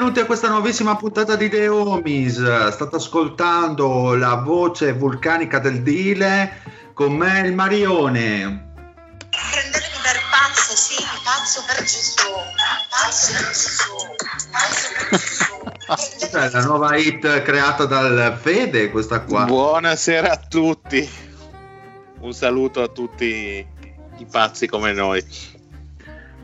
[0.00, 2.68] Benvenuti a questa nuovissima puntata di The Homies.
[2.70, 6.62] State ascoltando la voce vulcanica del Dile
[6.94, 8.72] con me il Marione.
[9.28, 12.32] Prendermi per pazzo, sì, pazzo per Gesù,
[12.88, 13.92] pazzo per Gesù,
[14.50, 16.34] pazzo per Gesù.
[16.34, 19.44] È la nuova hit creata dal Fede, questa qua.
[19.44, 21.06] Buonasera a tutti.
[22.20, 23.66] Un saluto a tutti
[24.16, 25.22] i pazzi come noi.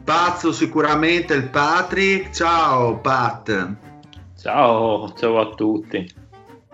[0.06, 2.30] Pazzo sicuramente il Patrick.
[2.32, 3.74] Ciao Pat.
[4.40, 5.98] Ciao, ciao a tutti.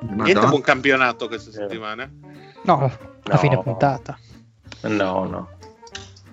[0.00, 0.48] Niente Madonna.
[0.48, 1.52] buon campionato questa Eh.
[1.54, 2.10] settimana.
[2.64, 2.90] No, a
[3.24, 3.36] No.
[3.38, 4.18] fine puntata.
[4.82, 5.48] No, no.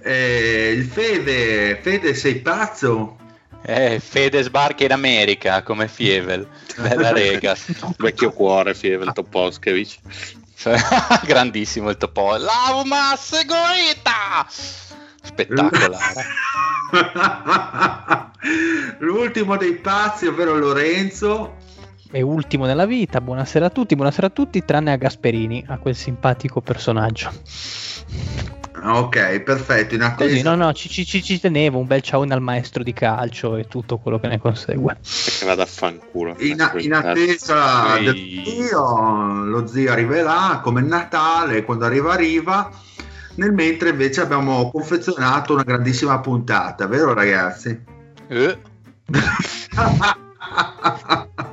[0.03, 3.15] Eh, il Fede, Fede sei pazzo?
[3.61, 6.45] Eh, Fede sbarca in America come Fievel.
[6.77, 7.55] Bella rega.
[7.97, 9.99] Vecchio cuore, Fievel Toposkevich.
[11.25, 12.35] Grandissimo il topo.
[12.35, 14.45] Lauma segurita!
[15.21, 16.25] Spettacolare.
[18.99, 21.55] L'ultimo dei pazzi, ovvero Lorenzo.
[22.11, 25.95] E ultimo nella vita, buonasera a tutti, buonasera a tutti, tranne a Gasperini, a quel
[25.95, 27.31] simpatico personaggio.
[28.81, 29.95] Ok, perfetto.
[29.95, 30.29] In attesa.
[30.31, 33.57] Così, no, no, ci, ci- ci- ci tenevo, un bel ciao al maestro di calcio
[33.57, 34.97] e tutto quello che ne consegue.
[35.01, 36.35] Che vada a fanculo.
[36.39, 38.05] In, in attesa Ehi.
[38.05, 42.71] del zio, lo zio arriverà come Natale, quando arriva arriva.
[43.39, 47.81] Nel mentre invece abbiamo confezionato una grandissima puntata, vero ragazzi?
[48.27, 48.57] Eh,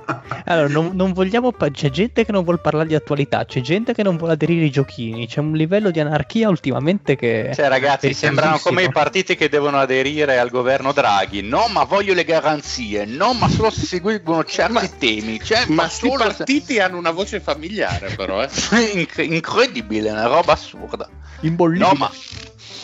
[0.48, 3.92] Allora, non, non vogliamo, pa- c'è gente che non vuole parlare di attualità, c'è gente
[3.92, 7.50] che non vuole aderire ai giochini, c'è un livello di anarchia ultimamente che...
[7.52, 11.42] Cioè, ragazzi, sembrano come i partiti che devono aderire al governo Draghi.
[11.42, 13.04] No, ma voglio le garanzie.
[13.06, 15.40] No, ma solo se seguono certi Ma- temi.
[15.42, 18.48] Cioè, Ma solo se- partiti hanno una voce familiare, però, eh.
[18.94, 21.08] Inc- incredibile, una roba assurda.
[21.40, 21.88] Imbollibile.
[21.88, 22.10] No, ma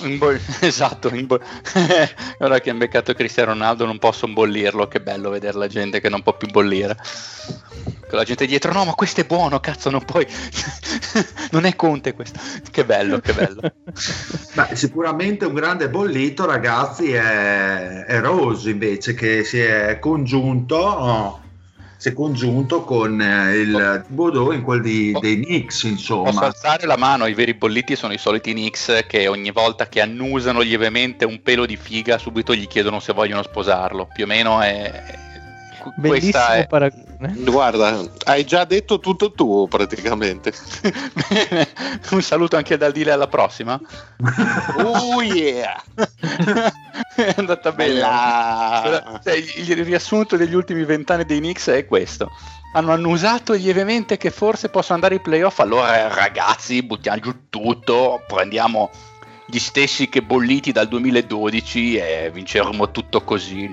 [0.07, 1.43] imbol- esatto, imbol-
[2.39, 6.09] ora che ha beccato Cristiano Ronaldo non posso imbollirlo, che bello vedere la gente che
[6.09, 6.97] non può più bollire.
[8.09, 10.27] Con la gente dietro, no, ma questo è buono, cazzo, non puoi.
[11.53, 12.39] non è Conte questo.
[12.71, 13.61] Che bello, che bello.
[14.53, 21.41] Beh, sicuramente un grande bollito, ragazzi, è, è Rose invece che si è congiunto.
[21.42, 21.42] Si
[22.09, 26.41] è congiunto con eh, il Thibodeau in quel di- dei Knicks, Posso insomma.
[26.41, 30.61] alzare la mano, i veri bolliti sono i soliti Knicks che ogni volta che annusano
[30.61, 34.09] lievemente un pelo di figa subito gli chiedono se vogliono sposarlo.
[34.13, 35.31] Più o meno è...
[35.97, 36.67] Bellissimo Questa è...
[36.67, 37.35] paragone.
[37.39, 40.53] Guarda, hai già detto tutto tu praticamente.
[41.29, 41.69] Bene,
[42.11, 43.81] un saluto anche dal Dile alla prossima.
[44.79, 45.83] Oh yeah!
[47.17, 47.95] è andata bene.
[47.95, 49.21] Bella.
[49.23, 52.31] Cioè, il riassunto degli ultimi vent'anni dei Knicks è questo.
[52.75, 58.91] Hanno annusato lievemente che forse possono andare ai playoff, allora ragazzi buttiamo giù tutto, prendiamo
[59.47, 63.71] gli stessi che bolliti dal 2012 e vinceremo tutto così,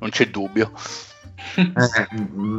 [0.00, 0.72] non c'è dubbio.
[1.56, 2.08] Eh,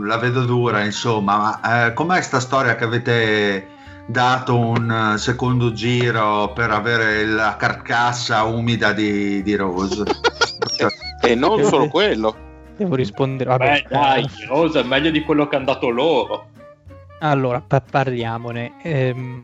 [0.03, 1.59] la vedo dura, insomma.
[1.61, 3.67] Ma eh, com'è sta storia che avete
[4.05, 10.03] dato un eh, secondo giro per avere la carcassa umida di, di Rose?
[11.23, 12.35] E non solo quello.
[12.75, 13.51] Devo rispondere.
[13.51, 16.47] Vabbè, Beh, dai, Rosa è meglio di quello che hanno dato loro.
[17.19, 18.73] Allora, pa- parliamone.
[18.81, 19.43] Ehm,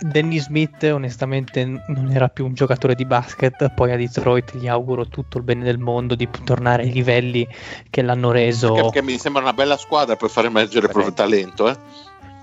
[0.00, 5.06] Danny Smith onestamente non era più un giocatore di basket, poi a Detroit gli auguro
[5.06, 7.46] tutto il bene del mondo di tornare ai livelli
[7.90, 8.72] che l'hanno reso.
[8.72, 11.76] Perché, perché mi sembra una bella squadra per far emergere il proprio talento, eh.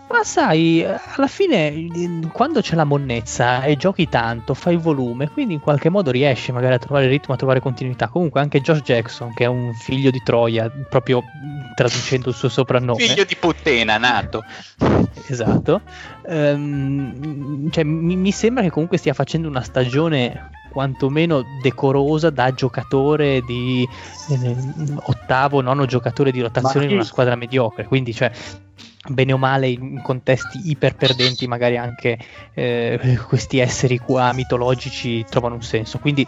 [0.09, 1.88] Ma sai, alla fine
[2.31, 6.75] quando c'è la monnezza e giochi tanto, fai volume, quindi in qualche modo riesci magari
[6.75, 8.07] a trovare ritmo, a trovare continuità.
[8.07, 11.21] Comunque anche Josh Jackson, che è un figlio di Troia, proprio
[11.75, 13.04] traducendo il suo soprannome.
[13.04, 14.44] Figlio di puttana, nato.
[15.27, 15.81] Esatto.
[16.25, 23.41] Ehm, cioè, mi, mi sembra che comunque stia facendo una stagione quantomeno decorosa da giocatore
[23.41, 23.88] di
[24.29, 24.56] eh,
[25.06, 27.85] ottavo, nono giocatore di rotazione Ma in una squadra mediocre.
[27.85, 28.31] Quindi, cioè,
[29.07, 32.19] bene o male, in contesti iper perdenti, magari anche
[32.53, 35.97] eh, questi esseri qua mitologici trovano un senso.
[35.97, 36.27] Quindi,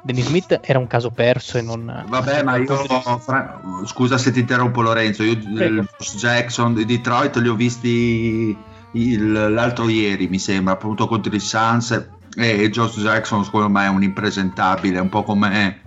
[0.00, 2.06] Dennis Smith era un caso perso e non.
[2.08, 2.74] Vabbè, ma io,
[3.18, 5.80] fra- scusa se ti interrompo Lorenzo, io Prego.
[5.80, 8.56] il Josh Jackson di Detroit li ho visti
[8.92, 13.88] il- l'altro ieri, mi sembra, appunto contro i Suns e Josh Jackson secondo me è
[13.88, 15.82] un impresentabile, un po' come,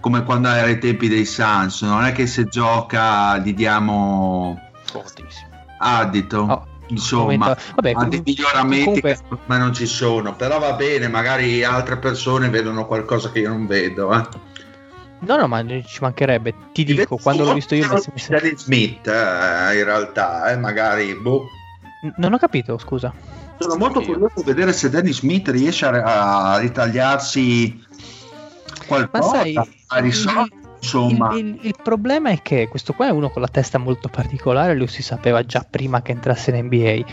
[0.00, 5.48] come quando era ai tempi dei Suns, non è che se gioca gli diamo Fortissimo.
[5.78, 11.64] addito, Oh, insomma, vabbè, com- miglioramenti comunque- me non ci sono, però va bene, magari
[11.64, 14.12] altre persone vedono qualcosa che io non vedo.
[14.12, 14.48] Eh.
[15.20, 16.54] No, no, ma ci mancherebbe.
[16.72, 17.86] Ti dico, quando l'ho visto io,
[18.56, 21.44] Smith eh, in realtà, eh, magari boh.
[22.16, 23.12] non ho capito, scusa.
[23.62, 27.78] Sono molto curioso di vedere se Danny Smith riesce a, a ritagliarsi
[28.86, 29.54] qualcosa, Ma sai,
[29.88, 30.48] a risolvere,
[30.80, 31.34] insomma.
[31.34, 34.74] Il, il- il problema è che questo qua è uno con la testa molto particolare,
[34.74, 37.04] lui si sapeva già prima che entrasse in NBA.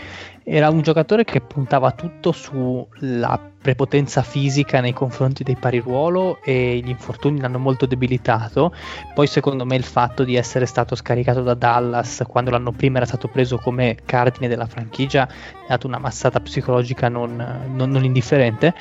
[0.50, 6.80] Era un giocatore che puntava tutto sulla prepotenza fisica nei confronti dei pari ruolo e
[6.82, 8.72] gli infortuni l'hanno molto debilitato.
[9.12, 13.04] Poi secondo me il fatto di essere stato scaricato da Dallas quando l'anno prima era
[13.04, 15.28] stato preso come cardine della franchigia ha
[15.68, 17.36] dato una massata psicologica non,
[17.74, 18.72] non- non indifferente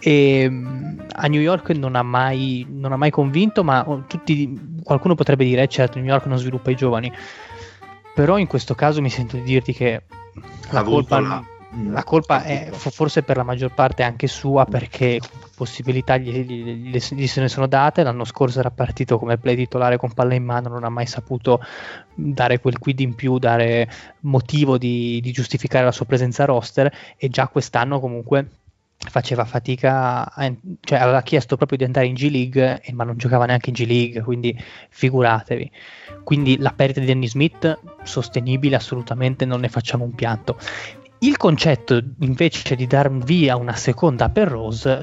[0.00, 0.50] e
[1.12, 5.62] a New York non ha mai, non ha mai convinto, ma tutti, qualcuno potrebbe dire,
[5.62, 7.12] "Eh, certo, New York non sviluppa i giovani,
[8.12, 10.02] però in questo caso mi sento di dirti che
[10.70, 11.44] la colpa, la-
[11.90, 15.20] la colpa è fo- forse per la maggior parte anche sua perché
[15.54, 19.56] possibilità gli, gli- gli- gli se ne sono date, l'anno scorso era partito come play
[19.56, 21.60] titolare con palla in mano, non ha mai saputo
[22.14, 23.88] dare quel quid in più, dare
[24.20, 26.92] motivo di, di giustificare la sua presenza roster.
[27.16, 28.48] E già quest'anno comunque
[28.96, 33.16] faceva fatica, a- cioè aveva chiesto proprio di andare in G League, e- ma non
[33.16, 34.56] giocava neanche in G League, quindi
[34.90, 35.70] figuratevi.
[36.24, 40.56] Quindi la perdita di Danny Smith sostenibile assolutamente non ne facciamo un pianto.
[41.18, 45.02] Il concetto invece di dar via una seconda per Rose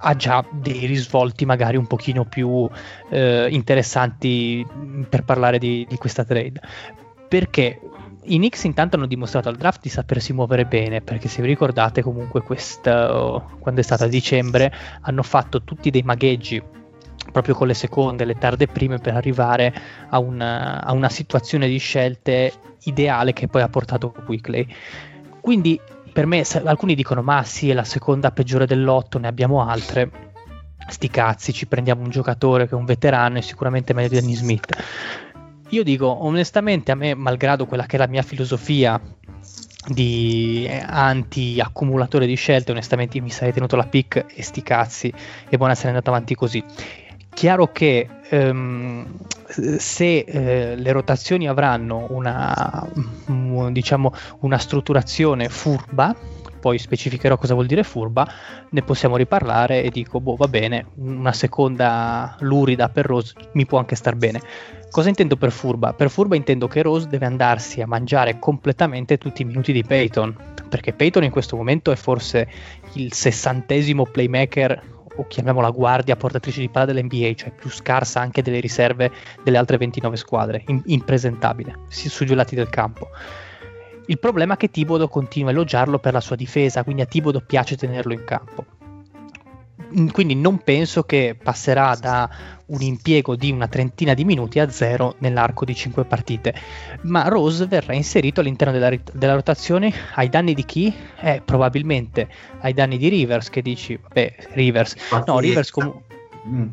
[0.00, 2.68] ha già dei risvolti magari un pochino più
[3.10, 4.66] eh, interessanti
[5.08, 6.60] per parlare di, di questa trade.
[7.28, 7.80] Perché
[8.22, 12.02] i Knicks intanto hanno dimostrato al draft di sapersi muovere bene, perché se vi ricordate
[12.02, 16.62] comunque questo, quando è stata a dicembre hanno fatto tutti dei magheggi
[17.32, 19.72] proprio con le seconde, le tarde prime per arrivare
[20.08, 22.52] a una, a una situazione di scelte
[22.84, 24.66] ideale che poi ha portato Quickley.
[25.40, 25.80] Quindi
[26.12, 30.26] per me alcuni dicono ma sì è la seconda peggiore dell'otto, ne abbiamo altre.
[30.88, 34.34] Sti cazzi, ci prendiamo un giocatore che è un veterano e sicuramente meglio di Danny
[34.34, 34.74] Smith.
[35.70, 38.98] Io dico onestamente a me, malgrado quella che è la mia filosofia
[39.86, 45.12] di eh, anti-accumulatore di scelte, onestamente mi sarei tenuto la pick e sti cazzi
[45.48, 46.64] e buona essere andato avanti così.
[47.38, 49.06] Chiaro che ehm,
[49.46, 52.84] se eh, le rotazioni avranno una,
[53.30, 56.16] mm, diciamo, una strutturazione furba,
[56.58, 58.28] poi specificherò cosa vuol dire furba,
[58.70, 63.78] ne possiamo riparlare e dico, boh, va bene, una seconda lurida per Rose mi può
[63.78, 64.40] anche star bene.
[64.90, 65.92] Cosa intendo per furba?
[65.92, 70.36] Per furba intendo che Rose deve andarsi a mangiare completamente tutti i minuti di Peyton,
[70.68, 72.48] perché Peyton in questo momento è forse
[72.94, 78.60] il sessantesimo playmaker o chiamiamola guardia portatrice di palla dell'NBA, cioè più scarsa anche delle
[78.60, 79.10] riserve
[79.42, 83.08] delle altre 29 squadre, in- impresentabile, sui due lati del campo.
[84.06, 87.40] Il problema è che Tibodo continua a elogiarlo per la sua difesa, quindi a Tibodo
[87.40, 88.64] piace tenerlo in campo.
[90.12, 92.28] Quindi non penso che passerà da
[92.68, 96.54] un impiego di una trentina di minuti a zero nell'arco di cinque partite,
[97.02, 100.92] ma Rose verrà inserito all'interno della, della rotazione ai danni di chi?
[101.20, 102.28] Eh, probabilmente
[102.60, 104.96] ai danni di Rivers, che dici, vabbè, Rivers.
[105.26, 106.02] No, Rivers, comu-
[106.46, 106.68] Mm.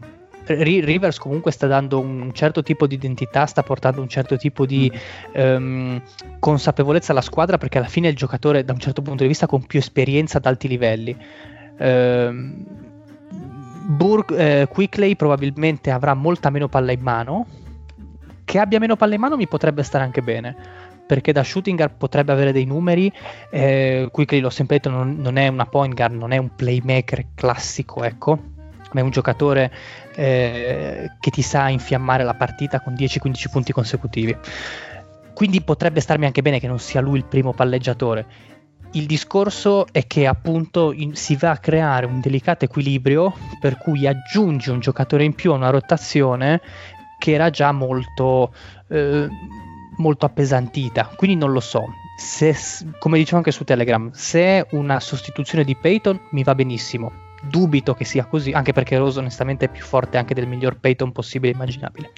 [0.45, 4.65] Ri- Rivers comunque sta dando un certo tipo di identità, sta portando un certo tipo
[4.67, 4.91] di
[5.33, 6.01] ehm,
[6.39, 9.47] consapevolezza alla squadra perché alla fine è il giocatore da un certo punto di vista
[9.47, 11.17] con più esperienza ad alti livelli.
[11.79, 12.65] Ehm,
[13.85, 17.45] Burke, eh, Quickley probabilmente avrà molta meno palla in mano.
[18.43, 20.55] Che abbia meno palla in mano mi potrebbe stare anche bene.
[21.05, 23.11] Perché da shooting guard potrebbe avere dei numeri.
[23.51, 27.27] Eh, Quickley, l'ho sempre detto, non, non è una point guard, non è un playmaker
[27.35, 28.39] classico, ecco.
[28.91, 29.71] Ma è un giocatore
[30.15, 34.35] eh, che ti sa infiammare la partita con 10-15 punti consecutivi.
[35.33, 38.25] quindi potrebbe starmi anche bene che non sia lui il primo palleggiatore.
[38.95, 44.07] Il discorso è che appunto in- si va a creare un delicato equilibrio per cui
[44.07, 46.61] aggiungi un giocatore in più a una rotazione
[47.19, 48.53] che era già molto,
[48.87, 49.27] eh,
[49.97, 51.11] molto appesantita.
[51.13, 51.83] Quindi non lo so.
[52.17, 52.55] Se,
[52.97, 57.11] come dicevo anche su Telegram, se è una sostituzione di Peyton mi va benissimo.
[57.41, 61.11] Dubito che sia così, anche perché Rose onestamente è più forte anche del miglior Peyton
[61.11, 62.11] possibile e immaginabile.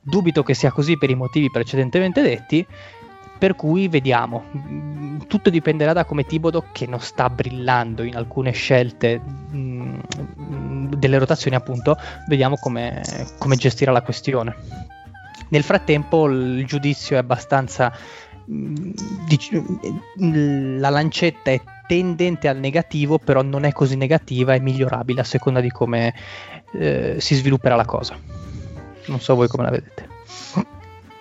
[0.00, 2.64] Dubito che sia così per i motivi precedentemente detti,
[3.38, 4.44] per cui vediamo.
[5.26, 9.98] Tutto dipenderà da come Tibodo, che non sta brillando in alcune scelte mm,
[10.40, 11.96] mm, delle rotazioni, appunto,
[12.28, 13.02] vediamo come,
[13.38, 14.54] come gestirà la questione.
[15.48, 17.92] Nel frattempo il giudizio è abbastanza...
[18.50, 18.90] mm,
[20.22, 25.24] mm, la lancetta è tendente al negativo, però non è così negativa, è migliorabile a
[25.24, 26.14] seconda di come
[26.72, 28.18] eh, si svilupperà la cosa.
[29.06, 30.08] Non so voi come la vedete.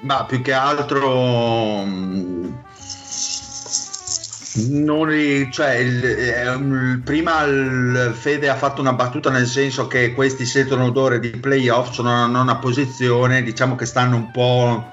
[0.06, 2.64] Ma più che altro mh,
[4.70, 10.46] non cioè, il- ehm, prima il Fede ha fatto una battuta nel senso che questi
[10.46, 14.92] sentono odore di playoff sono una nona posizione, diciamo che stanno un po'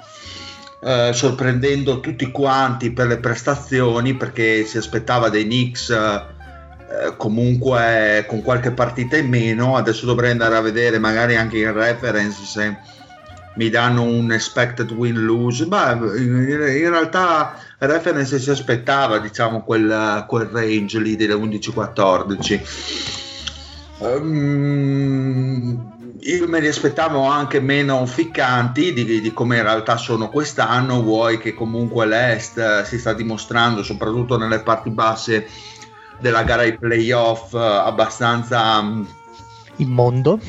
[0.83, 8.40] eh, sorprendendo tutti quanti per le prestazioni perché si aspettava dei Knicks eh, comunque con
[8.42, 12.76] qualche partita in meno, adesso dovrei andare a vedere magari anche in reference se
[13.54, 15.66] mi danno un expected win lose.
[15.66, 23.21] Ma in, realtà reference si aspettava diciamo quel, quel range lì delle 11-14
[24.02, 31.02] Ehm, io me li aspettavo anche meno ficcanti di, di come in realtà sono quest'anno.
[31.02, 35.47] Vuoi che comunque l'Est eh, si sta dimostrando soprattutto nelle parti basse
[36.18, 39.02] della gara ai playoff eh, abbastanza mm,
[39.76, 40.40] Immondo.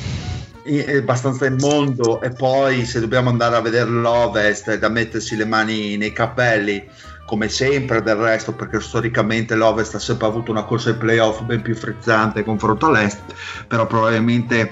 [0.97, 5.97] Abbastanza immondo e poi se dobbiamo andare a vedere l'Ovest è da mettersi le mani
[5.97, 6.83] nei capelli
[7.25, 11.61] come sempre del resto perché storicamente l'Ovest ha sempre avuto una corsa ai playoff ben
[11.61, 13.21] più frizzante confronto all'Est
[13.67, 14.71] però probabilmente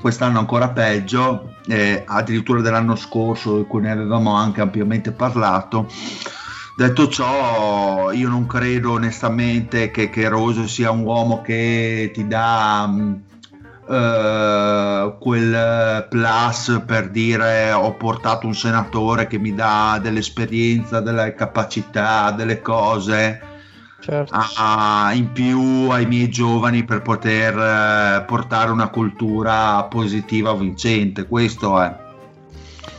[0.00, 5.86] quest'anno ancora peggio eh, addirittura dell'anno scorso di cui ne avevamo anche ampiamente parlato.
[6.76, 12.86] Detto ciò, io non credo onestamente che, che Rose sia un uomo che ti dà
[12.86, 13.22] mh,
[13.88, 22.30] eh, quel plus per dire ho portato un senatore che mi dà dell'esperienza, delle capacità,
[22.32, 23.42] delle cose
[24.00, 24.32] Certo.
[24.32, 31.26] a- in più ai miei giovani per poter eh, portare una cultura positiva vincente.
[31.26, 32.06] Questo è.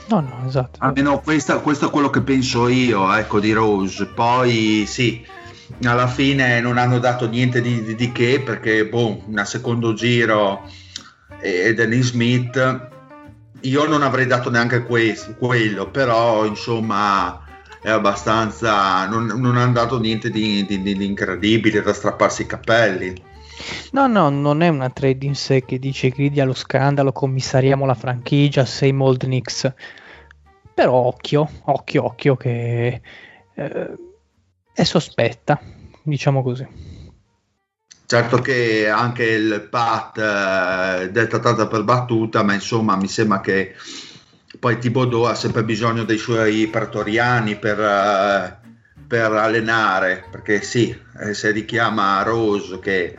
[0.08, 0.80] No, no, esatto.
[0.80, 4.08] Almeno questa- questo è quello che penso io, ecco, di Rose.
[4.08, 5.24] Poi sì,
[5.84, 10.68] alla fine non hanno dato niente di, di- di che perché, boh, una secondo giro
[11.42, 12.88] e Danny Smith,
[13.62, 17.42] io non avrei dato neanche questo, quello, però insomma
[17.82, 22.46] è abbastanza, non, non hanno dato niente di, di- di- di incredibile da strapparsi i
[22.46, 23.28] capelli.
[23.92, 27.94] No, no, non è una trade in sé che dice gridi allo scandalo, commissariamo la
[27.94, 29.74] franchigia, same old Knicks.
[30.74, 33.02] Però occhio, occhio, occhio che
[33.56, 33.90] eh,
[34.82, 35.60] è sospetta,
[36.04, 36.68] diciamo così.
[38.06, 43.76] Certo che anche il Pat eh, detta tanta per battuta, ma insomma mi sembra che
[44.58, 48.58] poi Thibodeau ha sempre bisogno dei suoi pretoriani per, eh,
[49.06, 50.90] per allenare, perché sì,
[51.22, 53.16] eh, se richiama Rose che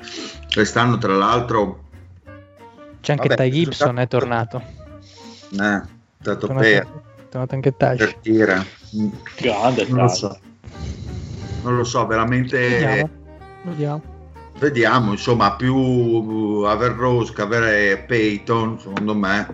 [0.53, 1.85] quest'anno tra l'altro
[3.01, 4.61] C'è anche Vabbè, Ty Gibson, è tornato.
[5.53, 5.83] eh, è
[6.21, 7.97] stato Tornato, per, è tornato anche Taj.
[7.97, 8.67] per dire.
[9.39, 10.17] Grande Non lo Taj.
[10.17, 10.39] so,
[11.63, 13.11] non lo so, veramente Vediamo.
[13.63, 14.03] Vediamo.
[14.59, 19.47] vediamo, insomma, più uh, aver Rose che avere Peyton, secondo me,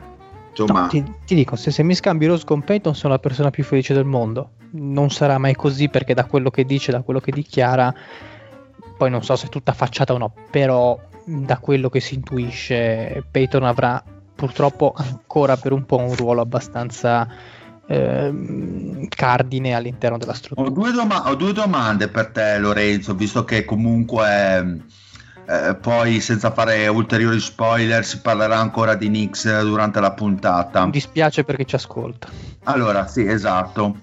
[0.51, 3.51] insomma, No, ti, ti dico, se, se mi scambi Rose con Peyton sono la persona
[3.51, 4.51] più felice del mondo.
[4.73, 7.95] Non sarà mai così perché da quello che dice, da quello che dichiara,
[8.97, 13.25] poi non so se è tutta facciata o no, però da quello che si intuisce
[13.29, 14.03] Peyton avrà
[14.37, 17.27] purtroppo ancora per un po' un ruolo abbastanza
[17.87, 20.71] ehm, cardine all'interno della Ho struttura.
[20.71, 24.81] due, doma- ho due domande per te, Lorenzo, visto che comunque
[25.49, 30.85] eh, poi senza fare ulteriori spoiler si parlerà ancora di Knicks durante la puntata.
[30.85, 32.29] Mi dispiace perché ci ascolta.
[32.65, 33.97] Allora, sì, esatto.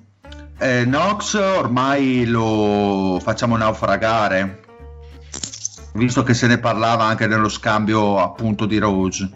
[0.58, 4.62] Eh, Nox ormai lo facciamo naufragare,
[5.96, 9.30] visto che se ne parlava anche nello scambio appunto di Rose.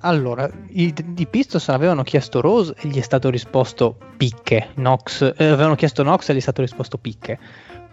[0.00, 4.68] Allora, i, i Pistons avevano chiesto Rose e gli è stato risposto picche.
[4.74, 7.38] Knox, eh, avevano chiesto Knox e gli è stato risposto picche.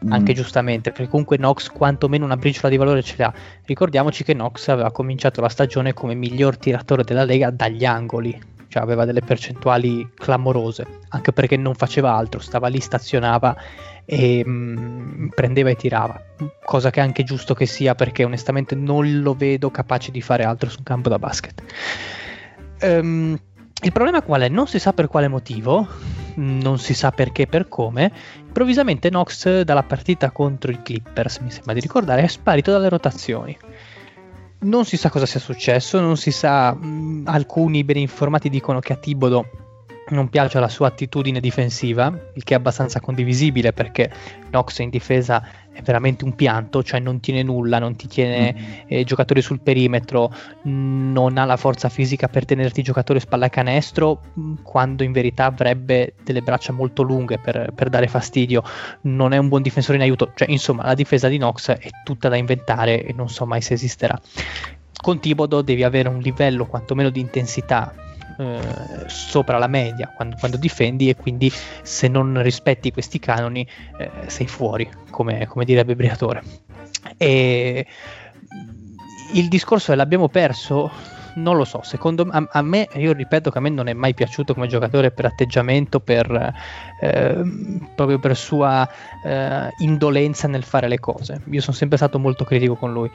[0.10, 0.36] Anche Mm.
[0.36, 3.34] giustamente, perché comunque Knox quantomeno una briciola di valore ce l'ha.
[3.64, 8.40] Ricordiamoci che Knox aveva cominciato la stagione come miglior tiratore della Lega dagli angoli.
[8.68, 13.56] Cioè aveva delle percentuali clamorose, anche perché non faceva altro, stava lì, stazionava
[14.06, 16.22] e mh, prendeva e tirava,
[16.64, 20.44] cosa che è anche giusto che sia perché onestamente non lo vedo capace di fare
[20.44, 21.64] altro su un campo da basket.
[22.80, 23.40] Ehm,
[23.82, 24.50] il problema qual è?
[24.50, 25.88] Non si sa per quale motivo,
[26.36, 28.12] non si sa perché per come,
[28.46, 33.58] improvvisamente Knox dalla partita contro i Clippers, mi sembra di ricordare, è sparito dalle rotazioni.
[34.66, 38.94] Non si sa cosa sia successo, non si sa, mh, alcuni ben informati dicono che
[38.94, 39.46] a Tibodo
[40.10, 44.12] non piace la sua attitudine difensiva, il che è abbastanza condivisibile perché
[44.50, 45.44] Knox in difesa
[45.76, 48.82] è veramente un pianto, cioè non tiene nulla, non ti tiene Mm-hmm.
[48.88, 54.54] eh, giocatori sul perimetro, non ha la forza fisica per tenerti giocatore spalla canestro, mh,
[54.64, 58.64] quando in verità avrebbe delle braccia molto lunghe per, per dare fastidio,
[59.02, 62.30] non è un buon difensore in aiuto, cioè insomma la difesa di Knox è tutta
[62.30, 64.20] da inventare e non so mai se esisterà.
[64.96, 67.94] Con Tibodo devi avere un livello quantomeno di intensità
[68.38, 71.52] eh, sopra la media quando, quando difendi e quindi
[71.82, 76.44] se non rispetti questi canoni eh, sei fuori, come, come direbbe Briatore.
[77.18, 77.86] E
[79.34, 80.92] il discorso è l'abbiamo perso?
[81.36, 84.14] Non lo so, secondo a, a me, io ripeto che a me non è mai
[84.14, 86.54] piaciuto come giocatore per atteggiamento, per,
[87.02, 87.42] eh,
[87.94, 88.90] proprio per sua
[89.22, 91.42] eh, indolenza nel fare le cose.
[91.50, 93.12] Io sono sempre stato molto critico con lui,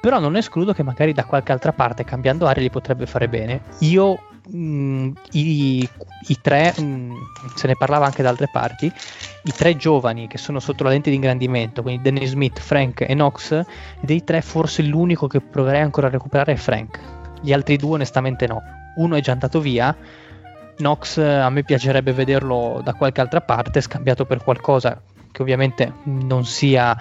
[0.00, 3.62] però non escludo che magari da qualche altra parte, cambiando aria, gli potrebbe fare bene.
[3.80, 5.88] Io mh, i,
[6.28, 7.12] i tre, mh,
[7.54, 11.10] se ne parlava anche da altre parti, i tre giovani che sono sotto la lente
[11.10, 13.64] di ingrandimento, quindi Dennis Smith, Frank e Knox,
[14.00, 17.00] dei tre forse l'unico che proverei ancora a recuperare è Frank.
[17.40, 18.62] Gli altri due onestamente no.
[18.96, 19.94] Uno è già andato via,
[20.76, 26.44] Knox a me piacerebbe vederlo da qualche altra parte, scambiato per qualcosa che ovviamente non
[26.44, 26.96] sia,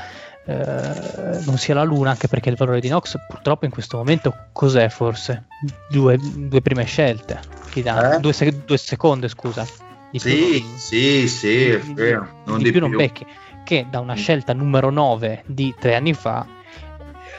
[0.46, 4.34] eh, non sia la luna, anche perché il valore di Knox purtroppo in questo momento
[4.52, 5.46] cos'è forse?
[5.90, 7.40] Due, due prime scelte?
[7.74, 8.20] Eh?
[8.20, 8.34] Due,
[8.66, 9.66] due seconde scusa.
[10.12, 12.28] Di più Sì, non- sì, sì, è vero.
[12.46, 12.90] Non di, di più, più.
[12.90, 13.26] non becchi,
[13.64, 16.46] che da una scelta numero 9 di tre anni fa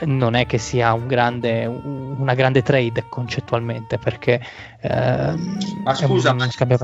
[0.01, 4.43] non è che sia un grande, un- una grande trade concettualmente perché
[4.81, 6.79] ehm, Ma scusa, un- ma, scambia-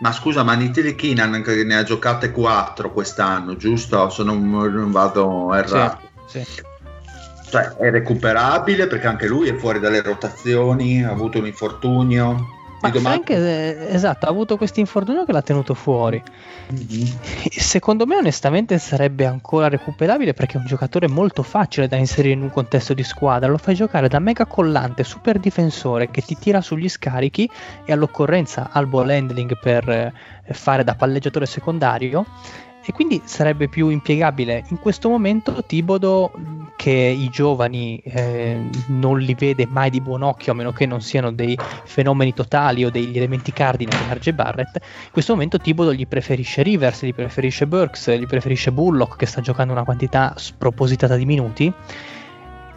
[0.00, 4.08] ma scusa, ma Nitili che ne ha giocate 4 quest'anno, giusto?
[4.10, 6.08] Se non, non vado errato.
[6.26, 6.62] Sì, sì.
[7.48, 12.54] Cioè, è recuperabile perché anche lui è fuori dalle rotazioni, ha avuto un infortunio.
[12.80, 16.22] Ma Frank, eh, esatto, ha avuto questo infortunio che l'ha tenuto fuori.
[16.68, 17.18] Mhm.
[17.50, 22.42] Secondo me, onestamente, sarebbe ancora recuperabile perché è un giocatore molto facile da inserire in
[22.42, 23.48] un contesto di squadra.
[23.48, 27.48] Lo fai giocare da mega collante, super difensore che ti tira sugli scarichi
[27.84, 30.12] e all'occorrenza ha il ball handling per eh,
[30.52, 32.24] fare da palleggiatore secondario.
[32.88, 34.64] E quindi sarebbe più impiegabile.
[34.68, 40.22] In questo momento Tibodo, mh, che i giovani eh, non li vede mai di buon
[40.22, 44.30] occhio, a meno che non siano dei fenomeni totali o degli elementi cardine come RJ
[44.30, 49.26] Barrett, in questo momento Tibodo gli preferisce Rivers, gli preferisce Burks, gli preferisce Bullock che
[49.26, 51.72] sta giocando una quantità spropositata di minuti.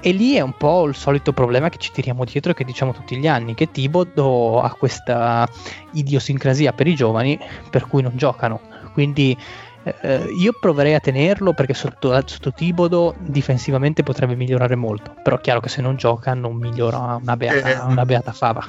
[0.02, 2.94] E lì è un po' il solito problema che ci tiriamo dietro e che diciamo
[2.94, 5.48] tutti gli anni, che Tibodo ha questa
[5.92, 7.38] idiosincrasia per i giovani
[7.70, 8.62] per cui non giocano.
[8.94, 9.38] Quindi
[9.84, 15.42] eh, io proverei a tenerlo perché sotto, sotto Tibodo difensivamente potrebbe migliorare molto, però è
[15.42, 17.92] chiaro che se non gioca non migliora una beata, Eh.
[17.92, 18.66] una beata fava.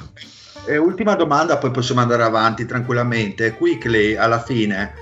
[0.65, 3.55] E ultima domanda, poi possiamo andare avanti tranquillamente.
[3.55, 4.93] Quickly alla fine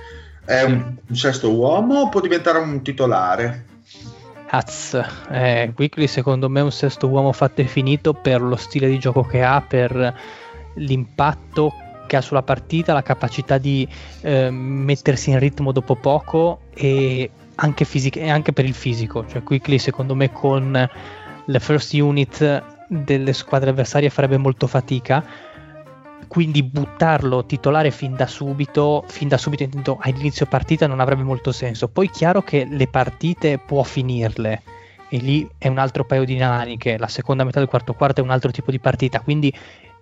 [0.44, 3.66] è un, un sesto uomo o può diventare un titolare?
[4.52, 8.88] Az, eh, Quickly secondo me è un sesto uomo fatto e finito per lo stile
[8.88, 10.14] di gioco che ha, per
[10.74, 11.72] l'impatto
[12.10, 13.86] che ha sulla partita, la capacità di
[14.22, 19.24] eh, mettersi in ritmo dopo poco e anche, fisic- e anche per il fisico.
[19.28, 20.90] Cioè Quickly secondo me con
[21.44, 25.24] le first unit delle squadre avversarie farebbe molto fatica
[26.26, 31.52] quindi buttarlo titolare fin da subito, fin da subito intendo all'inizio partita non avrebbe molto
[31.52, 31.88] senso.
[31.88, 34.62] Poi chiaro che le partite può finirle
[35.08, 38.24] e lì è un altro paio di maniche, la seconda metà del quarto quarto è
[38.24, 39.52] un altro tipo di partita, quindi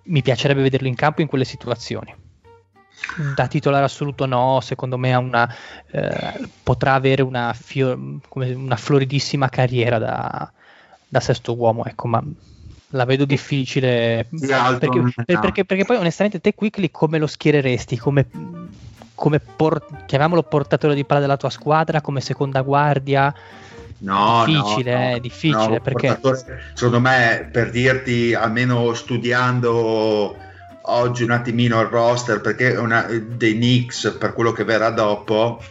[0.09, 2.13] mi piacerebbe vederlo in campo in quelle situazioni.
[3.33, 5.51] Da titolare assoluto no, secondo me ha una,
[5.91, 10.51] eh, potrà avere una, fio- come una floridissima carriera da,
[11.07, 12.23] da sesto uomo, ecco, ma
[12.93, 14.27] la vedo difficile
[14.77, 14.99] perché,
[15.41, 17.97] perché- perché poi onestamente te Quickly come lo schiereresti?
[17.97, 18.27] Come,
[19.15, 23.33] come por- chiamiamolo portatore di palla della tua squadra, come seconda guardia?
[24.01, 25.15] No, Difficile, no, no.
[25.15, 26.19] eh, difficile, No, perché-
[26.73, 30.35] secondo me, per dirti, almeno studiando
[30.83, 35.61] oggi un attimino il roster, perché è una, dei Knicks, per quello che verrà dopo,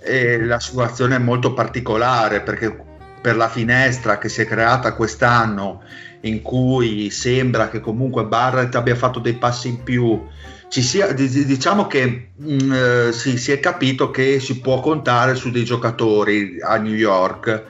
[0.00, 2.76] e la situazione è molto particolare, perché
[3.20, 5.82] per la finestra che si è creata quest'anno
[6.20, 10.20] in cui sembra che comunque Barrett abbia fatto dei passi in più
[10.68, 15.64] sia, diciamo che mh, eh, si, si, è capito che si può contare su dei
[15.64, 17.64] giocatori a New York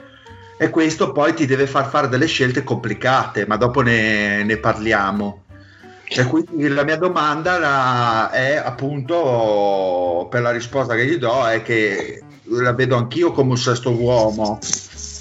[0.59, 5.42] e questo poi ti deve far fare delle scelte complicate, ma dopo ne, ne parliamo.
[6.09, 11.62] E quindi la mia domanda la, è appunto per la risposta che gli do è
[11.62, 14.61] che la vedo anch'io come un sesto uomo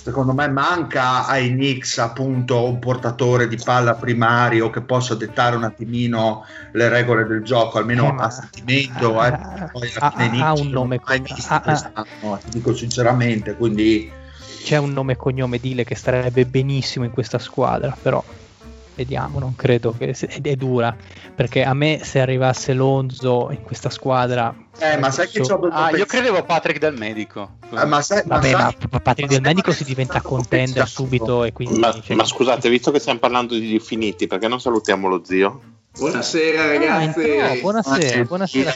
[0.06, 5.64] secondo me manca ai Knicks appunto un portatore di palla primario che possa dettare un
[5.64, 9.18] attimino le regole del gioco, almeno Eh, a sentimento.
[9.18, 14.12] ha- eh, ha- ha- un nome mai visto quest'anno, ti dico sinceramente, quindi
[14.64, 18.24] C'è un nome e cognome Dile che starebbe benissimo in questa squadra, però
[18.96, 20.96] vediamo, non credo che è dura,
[21.36, 24.56] perché a me se arrivasse Lonzo in questa squadra...
[24.80, 27.58] eh, ma sai che so- c'ho Ah, io credevo Patrick del medico.
[27.72, 31.52] Eh, ma sai, ma Vabbè, sai- ma Patrick del Medico si diventa contender subito e
[31.52, 31.80] quindi...
[31.80, 35.62] Ma, cioè, ma scusate, visto che stiamo parlando di infiniti, perché non salutiamo lo zio?
[35.98, 37.22] Buonasera Ah, ragazzi.
[37.22, 38.74] entrò, buonasera, Ah, buonasera.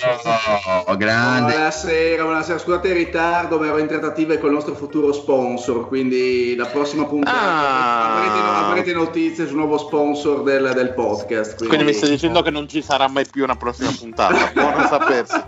[0.85, 1.51] Oh, grande.
[1.53, 2.57] Buonasera, buonasera.
[2.59, 7.05] Scusate il ritardo, ma ero in trattative con il nostro futuro sponsor, quindi la prossima
[7.05, 8.15] puntata Ah.
[8.15, 11.67] avrete, avrete notizie sul nuovo sponsor del, del podcast.
[11.67, 15.41] Quindi mi stai dicendo che non ci sarà mai più una prossima puntata, buono sapersi.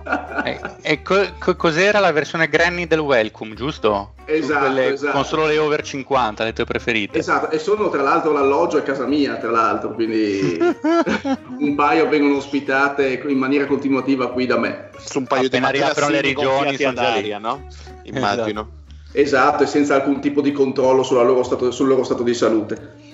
[0.43, 4.13] E, e co- co- cos'era la versione granny del welcome, giusto?
[4.25, 5.12] Esatto, quelle esatto.
[5.13, 7.17] Con solo le over 50, le tue preferite.
[7.17, 10.57] Esatto, e sono tra l'altro l'alloggio a casa mia, tra l'altro, quindi
[11.62, 14.89] un paio vengono ospitate in maniera continuativa qui da me.
[14.97, 17.17] Su un paio Appena di riaprono le regioni, sono già lì.
[17.19, 17.67] aria, no?
[18.04, 18.80] Immagino.
[19.13, 23.10] Esatto, e senza alcun tipo di controllo sulla loro stato- sul loro stato di salute.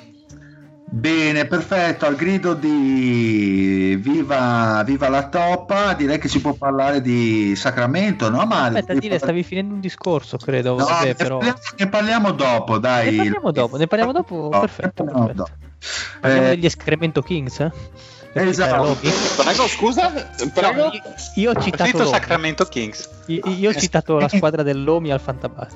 [0.90, 7.54] Bene, perfetto, al grido di viva, viva la toppa, direi che si può parlare di
[7.58, 8.78] Sacramento, no Mario?
[8.80, 10.78] Aspetta, Dile, stavi finendo un discorso, credo.
[10.78, 11.38] No, Vabbè, ne, però...
[11.40, 13.10] parliamo, ne parliamo dopo, dai.
[13.12, 14.50] Ne parliamo dopo, ne parliamo dopo?
[14.50, 15.50] No, Perfetto, ne parliamo perfetto.
[15.60, 15.66] dopo.
[16.22, 17.60] Parliamo Eh, degli escremento Kings?
[17.60, 17.72] eh?
[18.38, 18.98] Esatto.
[19.36, 20.12] Prego, scusa?
[20.54, 20.86] Prego?
[20.86, 21.02] No, io,
[21.36, 22.06] io ho citato.
[22.06, 23.10] Sacramento Kings.
[23.28, 25.76] Io, io ho citato la squadra dell'Omi al Fantabast.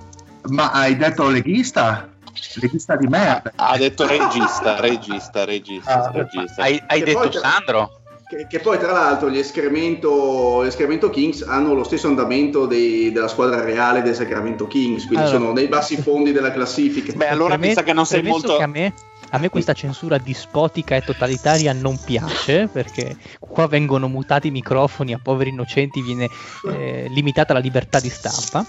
[0.49, 2.09] Ma hai detto leghista?
[2.55, 3.51] Leghista di merda.
[3.55, 6.61] Ha detto regista, regista, regista, Ah, regista.
[6.63, 7.95] Hai, hai detto poi- Sandro?
[8.31, 13.11] Che, che poi tra l'altro gli escremento, gli escremento Kings hanno lo stesso andamento dei-
[13.11, 15.37] della squadra reale del Sacramento Kings, quindi Allora.
[15.39, 17.11] sono nei bassi fondi della classifica.
[17.13, 18.55] Beh, allora mi sa che non sei molto...
[18.55, 18.93] che a me,
[19.31, 25.13] a me questa censura dispotica e totalitaria non piace perché qua vengono mutati i microfoni
[25.13, 26.29] a poveri innocenti, viene
[26.69, 28.65] eh, limitata la libertà di stampa.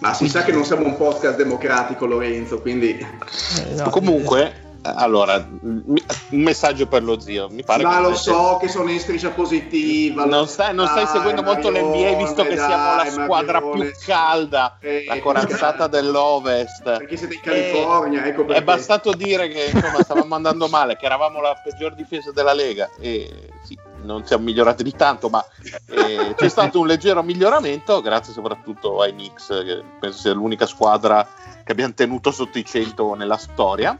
[0.00, 2.98] Ma si sa che non siamo un podcast democratico, Lorenzo, quindi...
[2.98, 5.96] Eh, no, Comunque, allora, un
[6.30, 7.48] messaggio per lo zio.
[7.48, 10.24] Mi pare Ma che lo so che sono in striscia positiva.
[10.24, 13.90] Non stai, non stai Dai, seguendo molto l'NBA visto che siamo la dai, squadra più
[14.04, 16.82] calda, Eh, la corazzata dell'Ovest.
[16.82, 18.60] Perché siete in California, ecco perché.
[18.60, 22.90] È bastato dire che insomma stavamo andando male, che eravamo la peggior difesa della Lega
[23.00, 25.44] e sì, non siamo migliorati di tanto, ma
[25.90, 31.26] eh, c'è stato un leggero miglioramento grazie soprattutto ai Knicks, che penso sia l'unica squadra
[31.64, 33.96] che abbiamo tenuto sotto i 100 nella storia.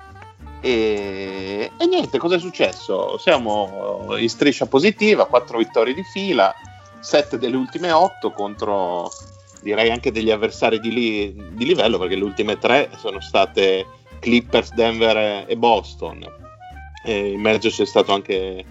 [0.60, 3.18] E, e niente, cosa è successo?
[3.18, 6.54] Siamo in striscia positiva, 4 vittorie di fila,
[7.00, 9.10] 7 delle ultime 8 contro
[9.66, 13.84] direi anche degli avversari di, li- di livello, perché le ultime 3 sono state
[14.20, 16.24] Clippers, Denver e Boston.
[17.04, 18.64] E in mezzo c'è stato anche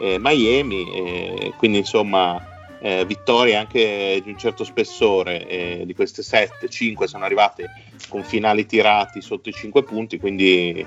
[0.00, 5.46] eh, Miami, e quindi insomma eh, vittorie anche di un certo spessore.
[5.46, 7.70] e di queste 7, 5 sono arrivate
[8.08, 10.86] con finali tirati sotto i 5 punti, quindi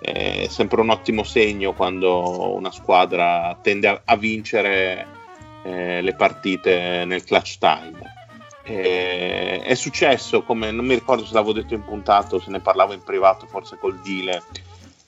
[0.00, 5.06] è sempre un ottimo segno quando una squadra tende a, a vincere
[5.64, 8.16] eh, le partite nel clutch time.
[8.62, 12.92] Eh, è successo, come non mi ricordo se l'avevo detto in puntato, se ne parlavo
[12.92, 14.42] in privato, forse col Dile,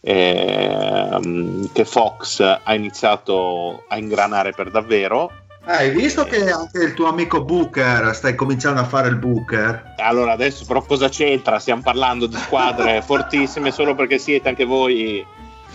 [0.00, 5.30] ehm, che Fox ha iniziato a ingranare per davvero.
[5.64, 9.94] Ah, Hai visto che anche il tuo amico Booker stai cominciando a fare il Booker?
[9.98, 11.58] Allora, adesso però cosa c'entra?
[11.58, 15.24] Stiamo parlando di squadre fortissime solo perché siete anche voi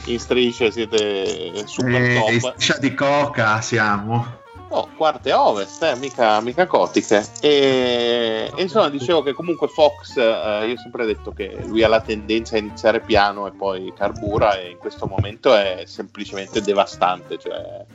[0.05, 2.51] in strisce, siete super Eh, in top.
[2.51, 4.43] striscia di coca siamo.
[4.69, 7.23] Oh, quarte ovest, eh, mica, mica cotiche.
[7.39, 11.87] E, e insomma, dicevo che comunque Fox, eh, io ho sempre detto che lui ha
[11.87, 17.37] la tendenza a iniziare piano e poi carbura, e in questo momento è semplicemente devastante.
[17.37, 17.85] Cioè,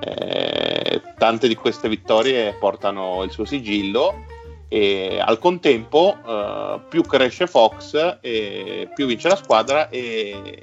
[0.00, 4.24] eh, tante di queste vittorie portano il suo sigillo.
[4.68, 10.62] E al contempo, eh, più cresce Fox, e più vince la squadra e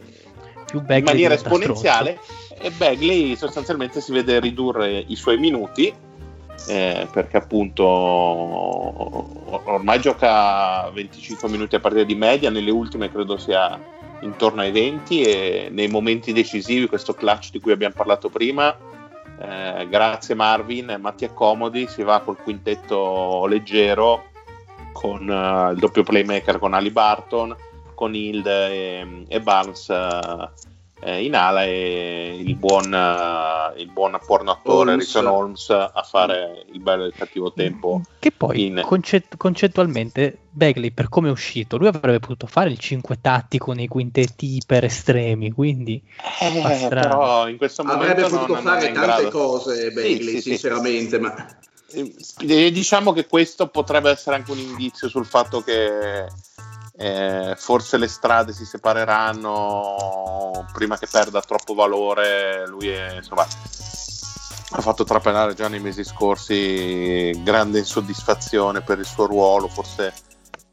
[0.68, 2.20] Più Bagley in maniera esponenziale
[2.60, 5.94] e Bagley sostanzialmente si vede ridurre i suoi minuti
[6.68, 13.38] eh, perché appunto or- ormai gioca 25 minuti a partita di media, nelle ultime credo
[13.38, 13.80] sia
[14.22, 18.76] intorno ai 20 e nei momenti decisivi, questo clutch di cui abbiamo parlato prima,
[19.40, 24.30] eh, grazie Marvin e Matti Accomodi, si va col quintetto leggero
[24.94, 27.56] con eh, il doppio playmaker con Ali Barton,
[27.94, 30.50] con Hild e, e Barnes eh,
[31.00, 35.06] eh, in ala e il buon, eh, il buon porno attore Holmes.
[35.06, 38.02] Richard Holmes a fare il bello e il cattivo tempo.
[38.20, 42.80] Che poi in- concet- concettualmente Bagley per come è uscito, lui avrebbe potuto fare il
[42.80, 46.02] 5 tattico nei quintetti iper estremi, quindi
[46.42, 49.30] Eh, però in questo momento Avrebbe non- potuto non fare in tante grado.
[49.30, 50.42] cose, Bagley, sì, sì.
[50.42, 51.34] sinceramente, ma
[51.90, 56.26] Eh, diciamo che questo potrebbe essere anche un indizio sul fatto che
[56.98, 62.68] eh, forse le strade si separeranno prima che perda troppo valore.
[62.68, 63.46] Lui è, insomma,
[64.72, 70.14] ha fatto trapelare già nei mesi scorsi grande insoddisfazione per il suo ruolo, forse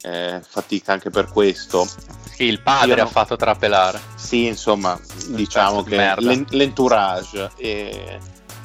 [0.02, 1.86] eh, fatica anche per questo.
[2.34, 4.00] Sì, il padre Io ha fatto trapelare.
[4.16, 6.14] Sì, insomma, diciamo che
[6.48, 8.18] l'entourage e,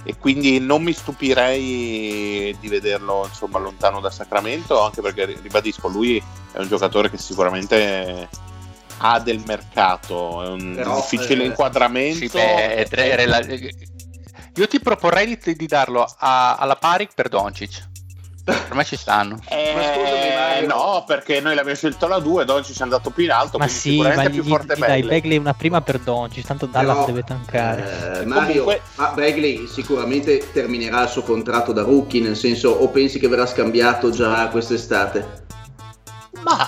[0.10, 6.18] e quindi non mi stupirei di vederlo insomma lontano da Sacramento, anche perché ribadisco, lui
[6.52, 8.28] è un giocatore che sicuramente
[8.98, 12.18] ha del mercato, è un Però, difficile eh, inquadramento.
[12.18, 13.40] Sì, beh, è tre- è rela-
[14.56, 17.89] Io ti proporrei di, di darlo a- alla pari per Doncic.
[18.54, 19.40] Per me ci stanno.
[19.48, 20.68] Eh, Ma scusami, Mario.
[20.68, 23.98] no, perché noi l'abbiamo scelto la 2, Doncic è andato più in alto, ma sì,
[23.98, 25.20] ma sicuramente gli, è più forte gli dai Bagley.
[25.22, 28.20] Bagley una prima per Doncic, tanto Dallas Però, deve tankare.
[28.22, 32.88] eh, Mario, Comunque- ma Bagley sicuramente terminerà il suo contratto da rookie, nel senso, o
[32.90, 35.48] pensi che verrà scambiato già quest'estate?
[36.42, 36.66] Ma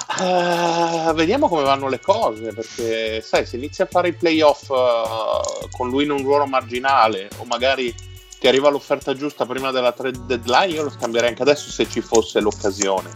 [1.09, 5.67] eh, vediamo come vanno le cose, perché sai, se inizi a fare i playoff eh,
[5.71, 7.93] con lui in un ruolo marginale, o magari
[8.41, 12.01] ti arriva l'offerta giusta prima della trade deadline, io lo scambierei anche adesso se ci
[12.01, 13.07] fosse l'occasione.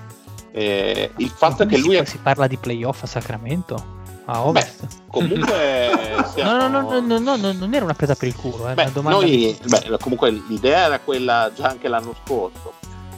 [0.51, 4.03] Eh, il fatto è che lui è si parla di playoff a Sacramento?
[4.25, 4.85] A Ovest?
[5.09, 5.89] comunque.
[6.15, 8.75] no, siamo- no, no, no, no, no, non era una presa per il culo, eh,
[8.75, 12.73] Beh, noi, beh, comunque l'idea era quella già anche l'anno scorso,